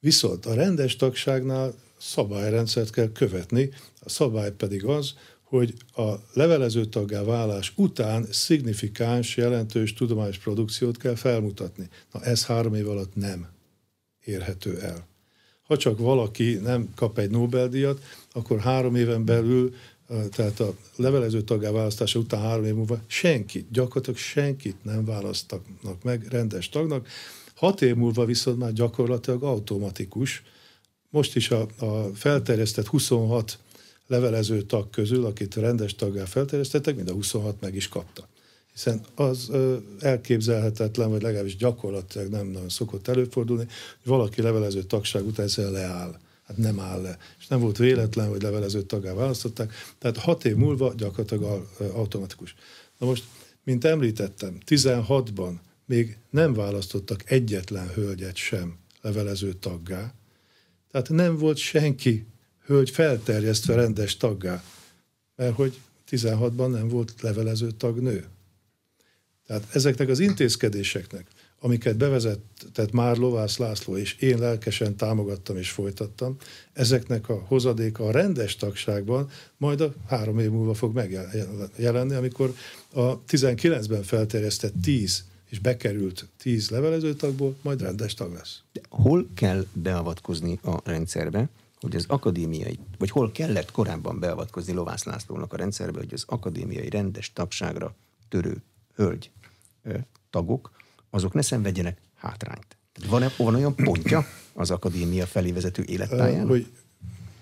Viszont 0.00 0.46
a 0.46 0.54
rendes 0.54 0.96
tagságnál 0.96 1.74
szabályrendszert 1.98 2.90
kell 2.90 3.12
követni, 3.12 3.70
a 4.00 4.08
szabály 4.08 4.52
pedig 4.52 4.84
az, 4.84 5.14
hogy 5.42 5.74
a 5.94 6.12
levelező 6.32 6.84
taggá 6.84 7.22
válás 7.22 7.72
után 7.76 8.26
szignifikáns, 8.30 9.36
jelentős 9.36 9.94
tudományos 9.94 10.38
produkciót 10.38 10.96
kell 10.96 11.14
felmutatni. 11.14 11.88
Na 12.12 12.22
ez 12.22 12.44
három 12.44 12.74
év 12.74 12.88
alatt 12.88 13.14
nem 13.14 13.48
érhető 14.24 14.80
el. 14.80 15.06
Ha 15.62 15.76
csak 15.76 15.98
valaki 15.98 16.54
nem 16.54 16.88
kap 16.94 17.18
egy 17.18 17.30
Nobel-díjat, 17.30 18.02
akkor 18.32 18.60
három 18.60 18.94
éven 18.94 19.24
belül, 19.24 19.74
tehát 20.30 20.60
a 20.60 20.74
levelező 20.96 21.42
taggá 21.42 21.70
választása 21.70 22.18
után 22.18 22.40
három 22.40 22.64
év 22.64 22.74
múlva 22.74 23.00
senkit, 23.06 23.70
gyakorlatilag 23.70 24.18
senkit 24.18 24.84
nem 24.84 25.04
választanak 25.04 26.02
meg 26.02 26.26
rendes 26.30 26.68
tagnak. 26.68 27.08
Hat 27.54 27.82
év 27.82 27.94
múlva 27.94 28.24
viszont 28.24 28.58
már 28.58 28.72
gyakorlatilag 28.72 29.42
automatikus, 29.42 30.42
most 31.16 31.36
is 31.36 31.50
a, 31.50 31.66
a 31.78 32.10
felterjesztett 32.14 32.86
26 32.86 33.58
levelező 34.06 34.62
tag 34.62 34.90
közül, 34.90 35.24
akit 35.24 35.54
rendes 35.54 35.94
taggá 35.94 36.24
felterjesztettek, 36.24 36.96
mind 36.96 37.08
a 37.08 37.12
26 37.12 37.60
meg 37.60 37.74
is 37.74 37.88
kapta. 37.88 38.28
Hiszen 38.72 39.00
az 39.14 39.48
ö, 39.50 39.76
elképzelhetetlen, 40.00 41.10
vagy 41.10 41.22
legalábbis 41.22 41.56
gyakorlatilag 41.56 42.28
nem 42.28 42.46
nagyon 42.46 42.68
szokott 42.68 43.08
előfordulni, 43.08 43.62
hogy 44.02 44.12
valaki 44.12 44.42
levelező 44.42 44.82
tagság 44.82 45.26
után 45.26 45.46
ezzel 45.46 45.70
leáll. 45.70 46.20
Hát 46.46 46.56
nem 46.56 46.80
áll 46.80 47.00
le. 47.00 47.18
És 47.38 47.46
nem 47.46 47.60
volt 47.60 47.76
véletlen, 47.76 48.28
hogy 48.28 48.42
levelező 48.42 48.82
taggá 48.82 49.12
választották. 49.12 49.72
Tehát 49.98 50.16
hat 50.16 50.44
év 50.44 50.56
múlva 50.56 50.94
gyakorlatilag 50.94 51.68
automatikus. 51.92 52.54
Na 52.98 53.06
most, 53.06 53.24
mint 53.64 53.84
említettem, 53.84 54.58
16-ban 54.66 55.52
még 55.86 56.18
nem 56.30 56.54
választottak 56.54 57.30
egyetlen 57.30 57.88
hölgyet 57.88 58.36
sem 58.36 58.76
levelező 59.00 59.52
taggá, 59.52 60.14
tehát 60.96 61.10
nem 61.10 61.36
volt 61.36 61.56
senki 61.56 62.26
hölgy 62.64 62.90
felterjesztve 62.90 63.74
rendes 63.74 64.16
taggá, 64.16 64.62
mert 65.36 65.54
hogy 65.54 65.80
16-ban 66.10 66.70
nem 66.70 66.88
volt 66.88 67.14
levelező 67.20 67.70
tagnő. 67.70 68.24
Tehát 69.46 69.66
ezeknek 69.72 70.08
az 70.08 70.20
intézkedéseknek, 70.20 71.26
amiket 71.60 71.96
bevezetett 71.96 72.92
már 72.92 73.16
Lovász 73.16 73.56
László, 73.56 73.96
és 73.96 74.14
én 74.14 74.38
lelkesen 74.38 74.96
támogattam 74.96 75.56
és 75.56 75.70
folytattam, 75.70 76.36
ezeknek 76.72 77.28
a 77.28 77.44
hozadéka 77.46 78.04
a 78.04 78.10
rendes 78.10 78.56
tagságban 78.56 79.30
majd 79.56 79.80
a 79.80 79.94
három 80.06 80.38
év 80.38 80.50
múlva 80.50 80.74
fog 80.74 80.94
megjelenni, 80.94 82.14
amikor 82.14 82.54
a 82.92 83.24
19-ben 83.24 84.02
felterjesztett 84.02 84.74
10 84.82 85.24
és 85.48 85.58
bekerült 85.58 86.28
tíz 86.36 86.70
levelezőtagból, 86.70 87.56
majd 87.62 87.80
rendes 87.80 88.14
tag 88.14 88.32
lesz. 88.32 88.60
De 88.72 88.80
hol 88.88 89.26
kell 89.34 89.66
beavatkozni 89.72 90.58
a 90.62 90.80
rendszerbe, 90.84 91.48
hogy 91.80 91.96
az 91.96 92.04
akadémiai, 92.08 92.78
vagy 92.98 93.10
hol 93.10 93.32
kellett 93.32 93.70
korábban 93.70 94.18
beavatkozni 94.18 94.72
Lovász 94.72 95.04
Lászlónak 95.04 95.52
a 95.52 95.56
rendszerbe, 95.56 95.98
hogy 95.98 96.12
az 96.12 96.24
akadémiai 96.26 96.88
rendes 96.88 97.32
tagságra 97.32 97.94
törő 98.28 98.62
hölgy 98.94 99.30
tagok, 100.30 100.70
azok 101.10 101.32
ne 101.32 101.42
szenvedjenek 101.42 102.00
hátrányt. 102.14 102.76
Van, 103.08 103.24
van 103.36 103.54
olyan 103.54 103.74
pontja 103.74 104.26
az 104.52 104.70
akadémia 104.70 105.26
felé 105.26 105.52
vezető 105.52 105.84
életpályán? 105.86 106.46
Hogy 106.46 106.66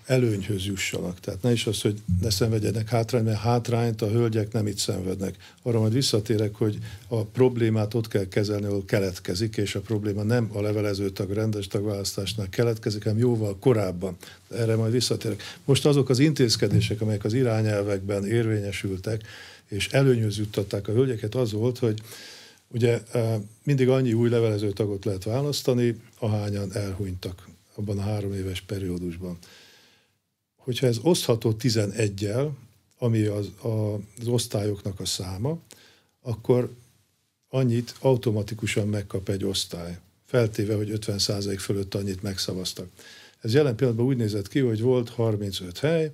előnyhöz 0.05 0.65
jussanak. 0.65 1.19
Tehát 1.19 1.41
ne 1.41 1.51
is 1.51 1.67
az, 1.67 1.81
hogy 1.81 2.01
ne 2.21 2.29
szenvedjenek 2.29 2.89
hátrányt, 2.89 3.25
mert 3.25 3.37
hátrányt 3.37 4.01
a 4.01 4.09
hölgyek 4.09 4.51
nem 4.51 4.67
itt 4.67 4.77
szenvednek. 4.77 5.35
Arra 5.61 5.79
majd 5.79 5.93
visszatérek, 5.93 6.55
hogy 6.55 6.77
a 7.07 7.23
problémát 7.23 7.93
ott 7.93 8.07
kell 8.07 8.27
kezelni, 8.27 8.65
ahol 8.65 8.85
keletkezik, 8.85 9.57
és 9.57 9.75
a 9.75 9.79
probléma 9.79 10.23
nem 10.23 10.49
a 10.53 10.61
levelező 10.61 11.09
tag, 11.09 11.31
rendes 11.31 11.67
tagválasztásnál 11.67 12.49
keletkezik, 12.49 13.03
hanem 13.03 13.17
jóval 13.17 13.57
korábban. 13.59 14.17
Erre 14.51 14.75
majd 14.75 14.91
visszatérek. 14.91 15.41
Most 15.65 15.85
azok 15.85 16.09
az 16.09 16.19
intézkedések, 16.19 17.01
amelyek 17.01 17.23
az 17.23 17.33
irányelvekben 17.33 18.25
érvényesültek, 18.25 19.23
és 19.67 19.87
előnyhöz 19.87 20.37
juttatták 20.37 20.87
a 20.87 20.91
hölgyeket, 20.91 21.35
az 21.35 21.51
volt, 21.51 21.77
hogy 21.77 22.01
ugye 22.67 23.01
mindig 23.63 23.89
annyi 23.89 24.13
új 24.13 24.29
levelező 24.29 24.71
tagot 24.71 25.05
lehet 25.05 25.23
választani, 25.23 25.95
ahányan 26.19 26.73
elhunytak 26.73 27.47
abban 27.75 27.97
a 27.97 28.01
három 28.01 28.33
éves 28.33 28.61
periódusban 28.61 29.37
hogyha 30.65 30.87
ez 30.87 30.97
osztható 31.01 31.55
11-el, 31.59 32.49
ami 32.97 33.23
az, 33.23 33.47
a, 33.61 33.93
az 33.93 34.27
osztályoknak 34.27 34.99
a 34.99 35.05
száma, 35.05 35.57
akkor 36.21 36.73
annyit 37.49 37.95
automatikusan 37.99 38.87
megkap 38.87 39.29
egy 39.29 39.43
osztály, 39.43 39.97
feltéve, 40.25 40.75
hogy 40.75 40.89
50% 40.91 41.55
fölött 41.59 41.95
annyit 41.95 42.21
megszavaztak. 42.21 42.87
Ez 43.41 43.53
jelen 43.53 43.75
pillanatban 43.75 44.07
úgy 44.07 44.17
nézett 44.17 44.47
ki, 44.47 44.59
hogy 44.59 44.81
volt 44.81 45.09
35 45.09 45.79
hely, 45.79 46.11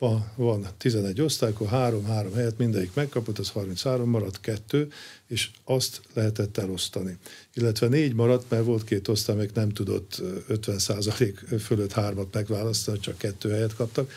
van, 0.00 0.30
van 0.36 0.66
11 0.78 1.20
osztály, 1.20 1.50
akkor 1.50 1.68
3-3 1.72 2.30
helyet 2.34 2.58
mindegyik 2.58 2.94
megkapott, 2.94 3.38
az 3.38 3.50
33 3.50 4.08
maradt 4.08 4.40
kettő, 4.40 4.88
és 5.26 5.50
azt 5.64 6.00
lehetett 6.14 6.56
elosztani. 6.56 7.16
Illetve 7.54 7.86
négy 7.86 8.14
maradt, 8.14 8.50
mert 8.50 8.64
volt 8.64 8.84
két 8.84 9.08
osztály, 9.08 9.36
még 9.36 9.50
nem 9.54 9.68
tudott 9.68 10.22
50% 10.48 11.58
fölött 11.60 11.92
hármat 11.92 12.34
megválasztani, 12.34 12.98
csak 12.98 13.18
kettő 13.18 13.50
helyet 13.50 13.74
kaptak. 13.74 14.12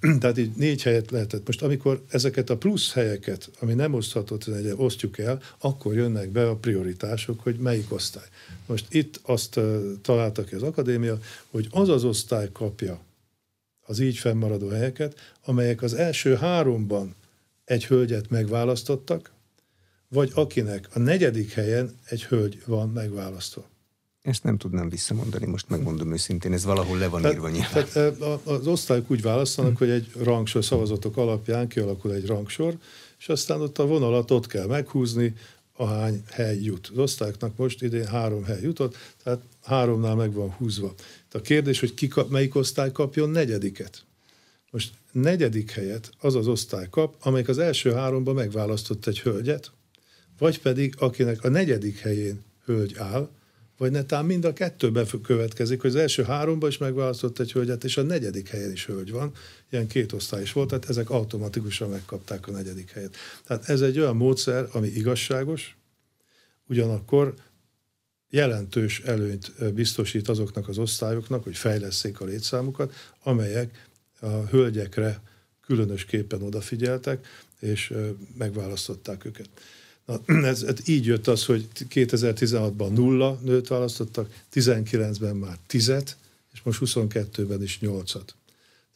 Tehát 0.20 0.38
így 0.38 0.50
négy 0.56 0.82
helyet 0.82 1.10
lehetett. 1.10 1.46
Most 1.46 1.62
amikor 1.62 2.02
ezeket 2.08 2.50
a 2.50 2.56
plusz 2.56 2.92
helyeket, 2.92 3.50
ami 3.60 3.74
nem 3.74 3.94
osztható, 3.94 4.38
osztjuk 4.76 5.18
el, 5.18 5.42
akkor 5.58 5.94
jönnek 5.94 6.30
be 6.30 6.48
a 6.48 6.56
prioritások, 6.56 7.40
hogy 7.40 7.56
melyik 7.56 7.92
osztály. 7.92 8.28
Most 8.66 8.86
itt 8.88 9.20
azt 9.22 9.60
találta 10.02 10.44
ki 10.44 10.54
az 10.54 10.62
akadémia, 10.62 11.18
hogy 11.50 11.68
az 11.70 11.88
az 11.88 12.04
osztály 12.04 12.48
kapja 12.52 13.05
az 13.86 13.98
így 13.98 14.16
fennmaradó 14.16 14.68
helyeket, 14.68 15.34
amelyek 15.44 15.82
az 15.82 15.94
első 15.94 16.34
háromban 16.34 17.14
egy 17.64 17.86
hölgyet 17.86 18.30
megválasztottak, 18.30 19.32
vagy 20.08 20.30
akinek 20.34 20.88
a 20.92 20.98
negyedik 20.98 21.52
helyen 21.52 21.98
egy 22.04 22.24
hölgy 22.24 22.62
van 22.66 22.88
megválasztva. 22.88 23.64
Ezt 24.22 24.42
nem 24.42 24.56
tudnám 24.56 24.88
visszamondani, 24.88 25.46
most 25.46 25.68
megmondom 25.68 26.12
őszintén, 26.12 26.52
ez 26.52 26.64
valahol 26.64 26.98
le 26.98 27.08
van 27.08 27.20
tehát, 27.20 27.36
írva 27.36 27.50
nyilván. 27.50 27.86
Tehát 27.92 28.46
az 28.46 28.66
osztályok 28.66 29.10
úgy 29.10 29.22
választanak, 29.22 29.72
hm. 29.72 29.78
hogy 29.78 29.90
egy 29.90 30.10
rangsor 30.22 30.64
szavazatok 30.64 31.16
alapján 31.16 31.68
kialakul 31.68 32.12
egy 32.12 32.26
rangsor, 32.26 32.76
és 33.18 33.28
aztán 33.28 33.60
ott 33.60 33.78
a 33.78 33.86
vonalat 33.86 34.30
ott 34.30 34.46
kell 34.46 34.66
meghúzni, 34.66 35.34
ahány 35.76 36.22
hely 36.30 36.58
jut. 36.62 36.90
Az 36.92 36.98
osztályoknak 36.98 37.56
most 37.56 37.82
idén 37.82 38.06
három 38.06 38.44
hely 38.44 38.60
jutott, 38.62 38.96
tehát 39.22 39.40
háromnál 39.62 40.14
meg 40.14 40.32
van 40.32 40.50
húzva. 40.50 40.94
A 41.32 41.40
kérdés, 41.40 41.80
hogy 41.80 41.94
ki 41.94 42.08
kap, 42.08 42.30
melyik 42.30 42.54
osztály 42.54 42.92
kapjon 42.92 43.30
negyediket. 43.30 44.04
Most 44.70 44.92
negyedik 45.12 45.70
helyet 45.70 46.10
az 46.18 46.34
az 46.34 46.46
osztály 46.46 46.86
kap, 46.90 47.16
amelyik 47.20 47.48
az 47.48 47.58
első 47.58 47.92
háromban 47.92 48.34
megválasztott 48.34 49.06
egy 49.06 49.20
hölgyet, 49.20 49.70
vagy 50.38 50.60
pedig 50.60 50.94
akinek 50.98 51.44
a 51.44 51.48
negyedik 51.48 51.98
helyén 51.98 52.44
hölgy 52.64 52.94
áll, 52.98 53.28
vagy 53.76 53.90
netán 53.90 54.24
mind 54.24 54.44
a 54.44 54.52
kettőbe 54.52 55.04
következik, 55.22 55.80
hogy 55.80 55.90
az 55.90 55.96
első 55.96 56.22
háromban 56.22 56.68
is 56.68 56.78
megválasztott 56.78 57.38
egy 57.38 57.52
hölgyet, 57.52 57.84
és 57.84 57.96
a 57.96 58.02
negyedik 58.02 58.48
helyen 58.48 58.72
is 58.72 58.86
hölgy 58.86 59.10
van. 59.10 59.32
Ilyen 59.70 59.86
két 59.86 60.12
osztály 60.12 60.42
is 60.42 60.52
volt, 60.52 60.68
tehát 60.68 60.88
ezek 60.88 61.10
automatikusan 61.10 61.90
megkapták 61.90 62.48
a 62.48 62.50
negyedik 62.50 62.90
helyet. 62.90 63.16
Tehát 63.46 63.68
ez 63.68 63.80
egy 63.80 63.98
olyan 63.98 64.16
módszer, 64.16 64.68
ami 64.72 64.88
igazságos, 64.88 65.76
ugyanakkor 66.66 67.34
jelentős 68.30 69.00
előnyt 69.00 69.74
biztosít 69.74 70.28
azoknak 70.28 70.68
az 70.68 70.78
osztályoknak, 70.78 71.44
hogy 71.44 71.56
fejleszék 71.56 72.20
a 72.20 72.24
létszámukat, 72.24 72.92
amelyek 73.22 73.88
a 74.20 74.26
hölgyekre 74.26 75.22
különösképpen 75.66 76.42
odafigyeltek, 76.42 77.26
és 77.60 77.94
megválasztották 78.38 79.24
őket. 79.24 79.48
Na, 80.06 80.20
ez, 80.52 80.62
ez 80.62 80.88
így 80.88 81.04
jött 81.04 81.26
az, 81.26 81.44
hogy 81.44 81.68
2016-ban 81.78 82.90
nulla 82.90 83.38
nőt 83.42 83.68
választottak, 83.68 84.30
19-ben 84.54 85.36
már 85.36 85.58
tizet, 85.66 86.16
és 86.52 86.62
most 86.62 86.80
22-ben 86.84 87.62
is 87.62 87.80
nyolcat. 87.80 88.34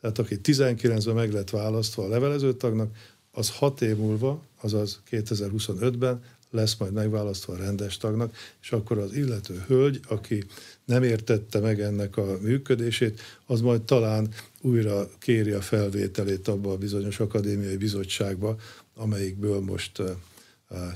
Tehát 0.01 0.19
aki 0.19 0.41
19-ben 0.45 1.15
meg 1.15 1.33
lett 1.33 1.51
választva 1.51 2.05
a 2.05 2.09
levelezőtagnak, 2.09 2.97
az 3.31 3.51
hat 3.51 3.83
év 3.83 3.97
múlva, 3.97 4.43
azaz 4.61 5.01
2025-ben 5.11 6.23
lesz 6.51 6.77
majd 6.77 6.93
megválasztva 6.93 7.53
a 7.53 7.57
rendes 7.57 7.97
tagnak, 7.97 8.37
és 8.63 8.73
akkor 8.73 8.99
az 8.99 9.13
illető 9.13 9.65
hölgy, 9.67 10.01
aki 10.09 10.45
nem 10.85 11.03
értette 11.03 11.59
meg 11.59 11.81
ennek 11.81 12.17
a 12.17 12.39
működését, 12.41 13.21
az 13.47 13.61
majd 13.61 13.83
talán 13.83 14.29
újra 14.61 15.09
kéri 15.19 15.51
a 15.51 15.61
felvételét 15.61 16.49
abba 16.49 16.73
a 16.73 16.77
bizonyos 16.77 17.21
akadémiai 17.21 17.77
bizottságba, 17.77 18.57
amelyikből 18.95 19.61
most 19.61 20.03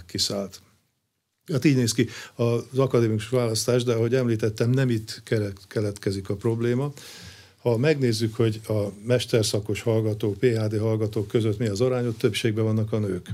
kiszállt. 0.07 0.63
Hát 1.53 1.65
így 1.65 1.77
néz 1.77 1.93
ki 1.93 2.09
az 2.35 2.79
akadémikus 2.79 3.29
választás, 3.29 3.83
de 3.83 3.93
ahogy 3.93 4.15
említettem, 4.15 4.71
nem 4.71 4.91
itt 4.91 5.23
keletkezik 5.69 6.29
a 6.29 6.37
probléma. 6.37 6.93
Ha 7.59 7.77
megnézzük, 7.77 8.35
hogy 8.35 8.61
a 8.69 8.83
mesterszakos 9.07 9.81
hallgatók, 9.81 10.39
PHD 10.39 10.79
hallgatók 10.79 11.29
között 11.29 11.59
mi 11.59 11.67
az 11.67 11.81
arány, 11.81 12.07
ott 12.07 12.19
többségben 12.19 12.65
vannak 12.65 12.93
a 12.93 12.99
nők. 12.99 13.29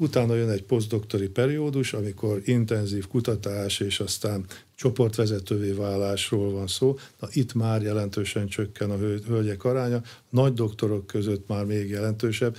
Utána 0.00 0.34
jön 0.34 0.50
egy 0.50 0.62
posztdoktori 0.62 1.28
periódus, 1.28 1.92
amikor 1.92 2.40
intenzív 2.44 3.06
kutatás 3.06 3.80
és 3.80 4.00
aztán 4.00 4.44
csoportvezetővé 4.74 5.70
válásról 5.70 6.50
van 6.50 6.66
szó. 6.66 6.98
Na, 7.20 7.28
itt 7.32 7.54
már 7.54 7.82
jelentősen 7.82 8.48
csökken 8.48 8.90
a 8.90 8.96
hölgyek 9.26 9.64
aránya, 9.64 10.02
nagy 10.30 10.52
doktorok 10.52 11.06
között 11.06 11.48
már 11.48 11.64
még 11.64 11.88
jelentősebb. 11.88 12.56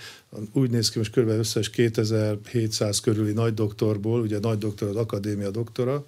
Úgy 0.53 0.69
néz 0.69 0.89
ki 0.89 0.97
most 0.97 1.11
kb. 1.11 1.27
összes 1.27 1.69
2700 1.69 2.99
körüli 2.99 3.33
nagy 3.33 3.53
doktorból, 3.53 4.21
ugye 4.21 4.39
nagy 4.39 4.57
doktor 4.57 4.87
az 4.87 4.95
akadémia 4.95 5.49
doktora, 5.49 6.05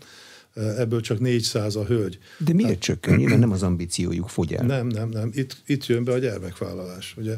ebből 0.53 1.01
csak 1.01 1.19
400 1.19 1.75
a 1.75 1.85
hölgy. 1.85 2.19
De 2.37 2.53
miért 2.53 2.69
hát, 2.69 2.79
csökken? 2.79 3.15
Nyilván 3.15 3.39
nem 3.39 3.51
az 3.51 3.63
ambíciójuk 3.63 4.29
fogy 4.29 4.53
el. 4.53 4.65
Nem, 4.65 4.87
nem, 4.87 5.09
nem. 5.09 5.31
Itt, 5.33 5.57
itt 5.65 5.85
jön 5.85 6.03
be 6.03 6.11
a 6.11 6.17
gyermekvállalás. 6.17 7.15
Ugye 7.17 7.37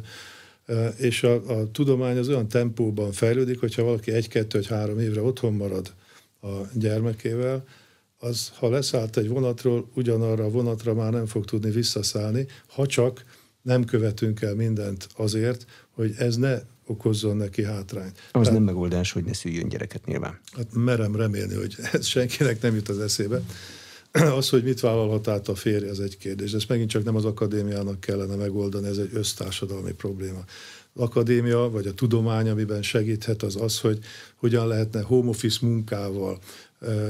és 0.97 1.23
a, 1.23 1.59
a 1.59 1.71
tudomány 1.71 2.17
az 2.17 2.29
olyan 2.29 2.47
tempóban 2.47 3.11
fejlődik, 3.11 3.59
hogyha 3.59 3.83
valaki 3.83 4.11
egy, 4.11 4.27
kettő, 4.27 4.57
vagy 4.57 4.67
három 4.67 4.99
évre 4.99 5.21
otthon 5.21 5.53
marad 5.53 5.93
a 6.41 6.47
gyermekével, 6.73 7.63
az, 8.17 8.51
ha 8.55 8.69
leszállt 8.69 9.17
egy 9.17 9.27
vonatról, 9.27 9.89
ugyanarra 9.93 10.43
a 10.43 10.49
vonatra 10.49 10.93
már 10.93 11.11
nem 11.11 11.25
fog 11.25 11.45
tudni 11.45 11.69
visszaszállni, 11.69 12.47
ha 12.67 12.85
csak 12.85 13.23
nem 13.61 13.85
követünk 13.85 14.41
el 14.41 14.55
mindent 14.55 15.07
azért, 15.15 15.65
hogy 15.91 16.13
ez 16.17 16.35
ne 16.35 16.59
okozzon 16.85 17.37
neki 17.37 17.63
hátrányt. 17.63 18.17
Az 18.31 18.31
Tehát, 18.31 18.51
nem 18.51 18.63
megoldás, 18.63 19.11
hogy 19.11 19.23
ne 19.23 19.33
szüljön 19.33 19.67
gyereket 19.69 20.05
nyilván. 20.05 20.39
Hát 20.55 20.67
merem 20.73 21.15
remélni, 21.15 21.53
hogy 21.53 21.75
ez 21.91 22.05
senkinek 22.05 22.61
nem 22.61 22.75
jut 22.75 22.89
az 22.89 22.99
eszébe. 22.99 23.41
Az, 24.37 24.49
hogy 24.49 24.63
mit 24.63 24.79
vállalhat 24.79 25.27
át 25.27 25.47
a 25.47 25.55
férj, 25.55 25.85
ez 25.85 25.99
egy 25.99 26.17
kérdés. 26.17 26.51
Ezt 26.53 26.69
megint 26.69 26.89
csak 26.89 27.03
nem 27.03 27.15
az 27.15 27.25
akadémiának 27.25 27.99
kellene 27.99 28.35
megoldani, 28.35 28.87
ez 28.87 28.97
egy 28.97 29.09
össztársadalmi 29.13 29.91
probléma. 29.91 30.43
Az 30.93 31.01
akadémia, 31.01 31.69
vagy 31.69 31.87
a 31.87 31.93
tudomány, 31.93 32.49
amiben 32.49 32.81
segíthet, 32.81 33.43
az 33.43 33.55
az, 33.55 33.79
hogy 33.79 33.99
hogyan 34.35 34.67
lehetne 34.67 35.01
home 35.01 35.29
office 35.29 35.57
munkával, 35.61 36.39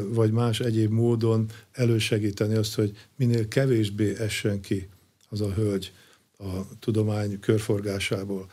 vagy 0.07 0.31
más 0.31 0.59
egyéb 0.59 0.91
módon 0.91 1.45
elősegíteni 1.71 2.55
azt, 2.55 2.75
hogy 2.75 2.97
minél 3.15 3.47
kevésbé 3.47 4.15
essen 4.17 4.61
ki 4.61 4.87
az 5.29 5.41
a 5.41 5.53
hölgy 5.53 5.91
a 6.37 6.77
tudomány 6.79 7.39
körforgásából. 7.39 8.49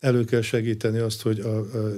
Elő 0.00 0.24
kell 0.24 0.40
segíteni 0.40 0.98
azt, 0.98 1.22
hogy 1.22 1.40
a, 1.40 1.58
a 1.58 1.92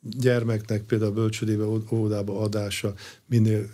gyermeknek 0.00 0.82
például 0.82 1.10
a 1.10 1.14
bölcsödébe, 1.14 1.64
óvodába 1.64 2.40
adása 2.40 2.94
minél 3.26 3.70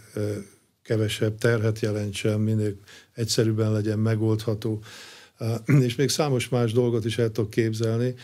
kevesebb 0.90 1.38
terhet 1.38 1.80
jelentsen, 1.80 2.40
minél 2.40 2.74
egyszerűbben 3.14 3.72
legyen 3.72 3.98
megoldható, 3.98 4.82
és 5.86 5.94
még 5.94 6.08
számos 6.08 6.48
más 6.48 6.72
dolgot 6.72 7.04
is 7.04 7.18
el 7.18 7.30
tudok 7.30 7.50
képzelni, 7.50 8.14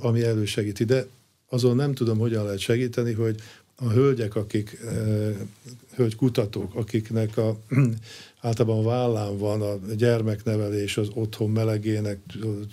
ami 0.00 0.22
elősegíti. 0.22 0.84
De 0.84 1.06
azon 1.48 1.76
nem 1.76 1.94
tudom, 1.94 2.18
hogyan 2.18 2.44
lehet 2.44 2.58
segíteni, 2.58 3.12
hogy 3.12 3.40
a 3.74 3.90
hölgyek, 3.90 4.34
akik, 4.36 4.78
hölgy 5.94 6.16
kutatók, 6.16 6.74
akiknek 6.74 7.36
a, 7.36 7.58
általában 8.40 8.84
vállán 8.84 9.38
van 9.38 9.62
a 9.62 9.94
gyermeknevelés, 9.94 10.96
az 10.96 11.08
otthon 11.14 11.50
melegének, 11.50 12.18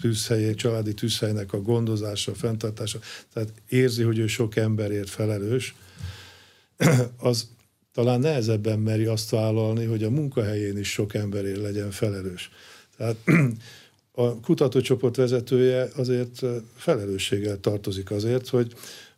tűzhelyé, 0.01 0.53
családi 0.53 0.93
tűzhelynek 0.93 1.53
a 1.53 1.61
gondozása, 1.61 2.31
a 2.31 2.35
fenntartása, 2.35 2.99
tehát 3.33 3.53
érzi, 3.69 4.03
hogy 4.03 4.17
ő 4.17 4.27
sok 4.27 4.55
emberért 4.55 5.09
felelős, 5.09 5.75
az 7.17 7.47
talán 7.93 8.19
nehezebben 8.19 8.79
meri 8.79 9.05
azt 9.05 9.29
vállalni, 9.29 9.85
hogy 9.85 10.03
a 10.03 10.09
munkahelyén 10.09 10.77
is 10.77 10.91
sok 10.91 11.13
emberért 11.13 11.61
legyen 11.61 11.91
felelős. 11.91 12.51
Tehát 12.97 13.15
a 14.11 14.39
kutatócsoport 14.39 15.15
vezetője 15.15 15.89
azért 15.95 16.41
felelősséggel 16.75 17.59
tartozik 17.59 18.11
azért, 18.11 18.47
hogy, 18.47 18.73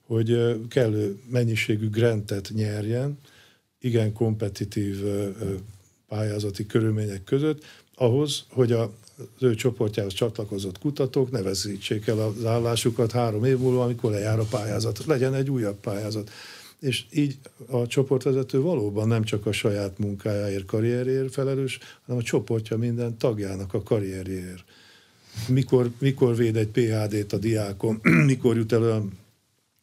hogy 0.05 0.57
kellő 0.69 1.19
mennyiségű 1.29 1.89
grantet 1.89 2.51
nyerjen, 2.53 3.19
igen 3.79 4.13
kompetitív 4.13 5.03
pályázati 6.07 6.65
körülmények 6.65 7.23
között, 7.23 7.63
ahhoz, 7.95 8.45
hogy 8.49 8.71
a 8.71 8.93
az 9.17 9.43
ő 9.43 9.55
csoportjához 9.55 10.13
csatlakozott 10.13 10.79
kutatók 10.79 11.31
ne 11.31 11.41
veszítsék 11.41 12.07
el 12.07 12.19
az 12.19 12.45
állásukat 12.45 13.11
három 13.11 13.43
év 13.43 13.57
múlva, 13.57 13.83
amikor 13.83 14.11
lejár 14.11 14.39
a 14.39 14.45
pályázat. 14.49 15.05
Legyen 15.05 15.33
egy 15.33 15.49
újabb 15.49 15.79
pályázat. 15.79 16.29
És 16.83 17.03
így 17.11 17.37
a 17.67 17.87
csoportvezető 17.87 18.61
valóban 18.61 19.07
nem 19.07 19.23
csak 19.23 19.45
a 19.45 19.51
saját 19.51 19.97
munkájáért, 19.97 20.65
karrierért 20.65 21.33
felelős, 21.33 21.79
hanem 22.05 22.21
a 22.21 22.23
csoportja 22.23 22.77
minden 22.77 23.17
tagjának 23.17 23.73
a 23.73 23.83
karrierjéért. 23.83 24.63
Mikor, 25.47 25.91
mikor 25.97 26.35
véd 26.35 26.55
egy 26.55 26.67
PHD-t 26.67 27.33
a 27.33 27.37
diákon, 27.37 27.99
mikor 28.31 28.55
jut 28.55 28.71
el 28.71 28.81
olyan 28.81 29.11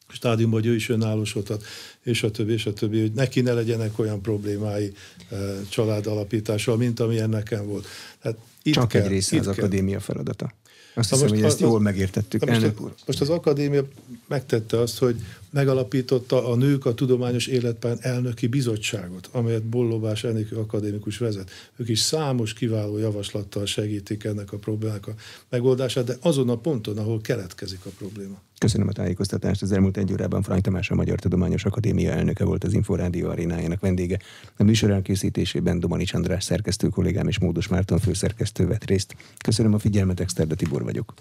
stádiumban, 0.09 0.61
hogy 0.61 0.69
ő 0.69 0.75
is 0.75 0.89
önállósodhat, 0.89 1.65
és 2.03 2.23
a 2.23 2.31
többi, 2.31 2.53
és 2.53 2.67
a 2.67 2.73
többi, 2.73 3.01
hogy 3.01 3.13
neki 3.13 3.41
ne 3.41 3.53
legyenek 3.53 3.99
olyan 3.99 4.23
problémái 4.23 4.93
e, 5.31 5.37
családalapítással, 5.69 6.77
mint 6.77 7.01
amilyen 7.01 7.29
nekem 7.29 7.67
volt. 7.67 7.87
Hát 8.19 8.37
itt 8.63 8.75
Csak 8.75 8.89
kell, 8.89 9.03
egy 9.03 9.09
része 9.09 9.39
az 9.39 9.45
kell. 9.45 9.55
akadémia 9.55 10.01
feladata. 10.01 10.53
Azt 10.95 11.11
hiszem, 11.11 11.29
most, 11.29 11.41
hogy 11.41 11.51
ezt 11.51 11.63
az, 11.63 11.69
jól 11.69 11.81
megértettük. 11.81 12.45
Most, 12.45 12.63
a, 12.63 12.93
most 13.07 13.21
az 13.21 13.29
akadémia 13.29 13.89
megtette 14.29 14.81
azt, 14.81 14.99
hogy 14.99 15.17
megalapította 15.51 16.49
a 16.49 16.57
Nők 16.57 16.87
a 16.87 16.95
Tudományos 16.95 17.47
Életpályán 17.47 17.99
elnöki 18.01 18.47
bizottságot, 18.47 19.29
amelyet 19.33 19.65
Bollobás 19.65 20.25
Enikő 20.25 20.57
akadémikus 20.57 21.19
vezet. 21.19 21.51
Ők 21.77 21.89
is 21.89 22.01
számos 22.01 22.53
kiváló 22.53 22.99
javaslattal 22.99 23.67
segítik 23.67 24.25
ennek 24.25 24.53
a 24.53 24.59
problémának 24.59 25.07
a 25.07 25.15
megoldását, 25.49 26.05
de 26.05 26.17
azon 26.21 26.49
a 26.49 26.57
ponton, 26.57 26.99
ahol 26.99 27.21
keletkezik 27.21 27.85
a 27.85 27.91
probléma. 27.99 28.41
Köszönöm 28.59 28.89
a 28.89 28.93
tájékoztatást. 28.93 29.63
Az 29.63 29.73
elmúlt 29.73 29.97
egy 29.97 30.13
órában 30.13 30.43
Frany 30.43 30.61
Tamás 30.61 30.91
a 30.91 30.95
Magyar 30.95 31.19
Tudományos 31.19 31.65
Akadémia 31.65 32.13
elnöke 32.13 32.45
volt 32.45 32.65
az 32.65 32.73
Inforádió 32.73 33.29
arénájának 33.29 33.81
vendége. 33.81 34.19
A 34.57 34.63
műsor 34.63 34.91
elkészítésében 34.91 35.81
Domanics 35.81 36.15
András 36.15 36.45
szerkesztő 36.45 36.89
kollégám 36.89 37.29
és 37.29 37.39
Módos 37.39 37.69
Márton 37.69 37.99
főszerkesztő 37.99 38.67
vett 38.67 38.85
részt. 38.85 39.17
Köszönöm 39.45 39.75
a 39.75 39.79
figyelmet, 39.79 40.21
Exterde 40.21 40.55
Tibor 40.55 40.83
vagyok. 40.83 41.15